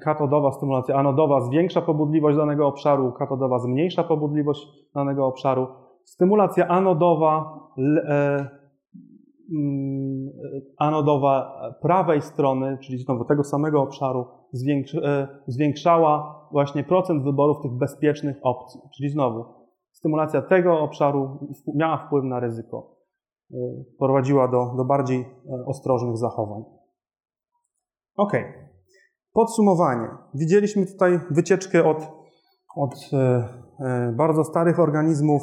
katodowa 0.00 0.52
stymulacja 0.52 0.96
anodowa 0.96 1.40
zwiększa 1.40 1.82
pobudliwość 1.82 2.36
danego 2.36 2.66
obszaru, 2.66 3.12
katodowa 3.12 3.58
zmniejsza 3.58 4.04
pobudliwość 4.04 4.68
danego 4.94 5.26
obszaru. 5.26 5.66
Stymulacja 6.04 6.68
anodowa, 6.68 7.60
e, 8.08 8.48
mm, 9.54 10.30
anodowa 10.78 11.60
prawej 11.82 12.22
strony, 12.22 12.78
czyli 12.78 12.98
znowu 12.98 13.24
tego 13.24 13.44
samego 13.44 13.82
obszaru, 13.82 14.26
e, 15.02 15.28
zwiększała 15.46 16.40
właśnie 16.52 16.84
procent 16.84 17.24
wyborów 17.24 17.62
tych 17.62 17.72
bezpiecznych 17.72 18.36
opcji. 18.42 18.80
Czyli 18.96 19.08
znowu 19.08 19.44
stymulacja 19.90 20.42
tego 20.42 20.80
obszaru 20.80 21.48
miała 21.74 21.96
wpływ 22.06 22.24
na 22.24 22.40
ryzyko, 22.40 22.96
prowadziła 23.98 24.48
do, 24.48 24.74
do 24.76 24.84
bardziej 24.84 25.24
ostrożnych 25.66 26.16
zachowań. 26.16 26.64
OK. 28.16 28.32
Podsumowanie. 29.34 30.08
Widzieliśmy 30.34 30.86
tutaj 30.86 31.20
wycieczkę 31.30 31.84
od, 31.84 32.08
od 32.76 32.94
e, 33.12 33.48
e, 33.80 34.12
bardzo 34.12 34.44
starych 34.44 34.80
organizmów 34.80 35.42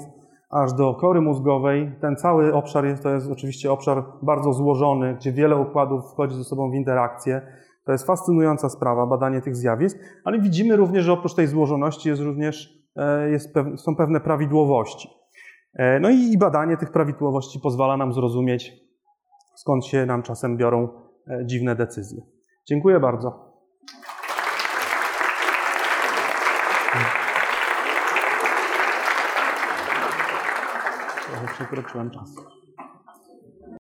aż 0.50 0.74
do 0.74 0.94
kory 0.94 1.22
mózgowej. 1.22 1.96
Ten 2.02 2.16
cały 2.16 2.54
obszar 2.54 2.86
jest, 2.86 3.04
to 3.04 3.10
jest 3.10 3.32
oczywiście 3.32 3.72
obszar 3.72 4.04
bardzo 4.22 4.54
złożony, 4.54 5.16
gdzie 5.16 5.32
wiele 5.32 5.58
układów 5.58 6.12
wchodzi 6.12 6.36
ze 6.36 6.44
sobą 6.44 6.72
w 6.72 6.74
interakcję. 6.74 7.42
To 7.86 7.92
jest 7.92 8.08
fascynująca 8.08 8.70
sprawa, 8.70 9.06
badanie 9.06 9.42
tych 9.42 9.56
zjawisk, 9.56 9.98
ale 10.24 10.40
widzimy 10.40 10.76
również, 10.76 11.06
że 11.06 11.14
oprócz 11.14 11.34
tej 11.34 11.48
złożoności 11.48 12.10
jest 12.10 12.22
również, 12.22 12.84
e, 12.96 13.30
jest, 13.30 13.54
są 13.76 13.96
pewne 13.96 14.20
prawidłowości. 14.20 15.10
No 16.02 16.10
i 16.10 16.38
badanie 16.38 16.78
tych 16.78 16.92
prawidłowości 16.92 17.60
pozwala 17.60 17.98
nam 17.98 18.14
zrozumieć, 18.14 18.74
skąd 19.56 19.86
się 19.86 20.06
nam 20.06 20.24
czasem 20.24 20.58
biorą 20.58 20.88
dziwne 21.46 21.76
decyzje. 21.76 22.22
Dziękuję 22.68 23.00
bardzo. 23.00 23.51
Trochę 31.28 31.48
przekroczyłem 31.54 32.12
czas. 32.12 32.30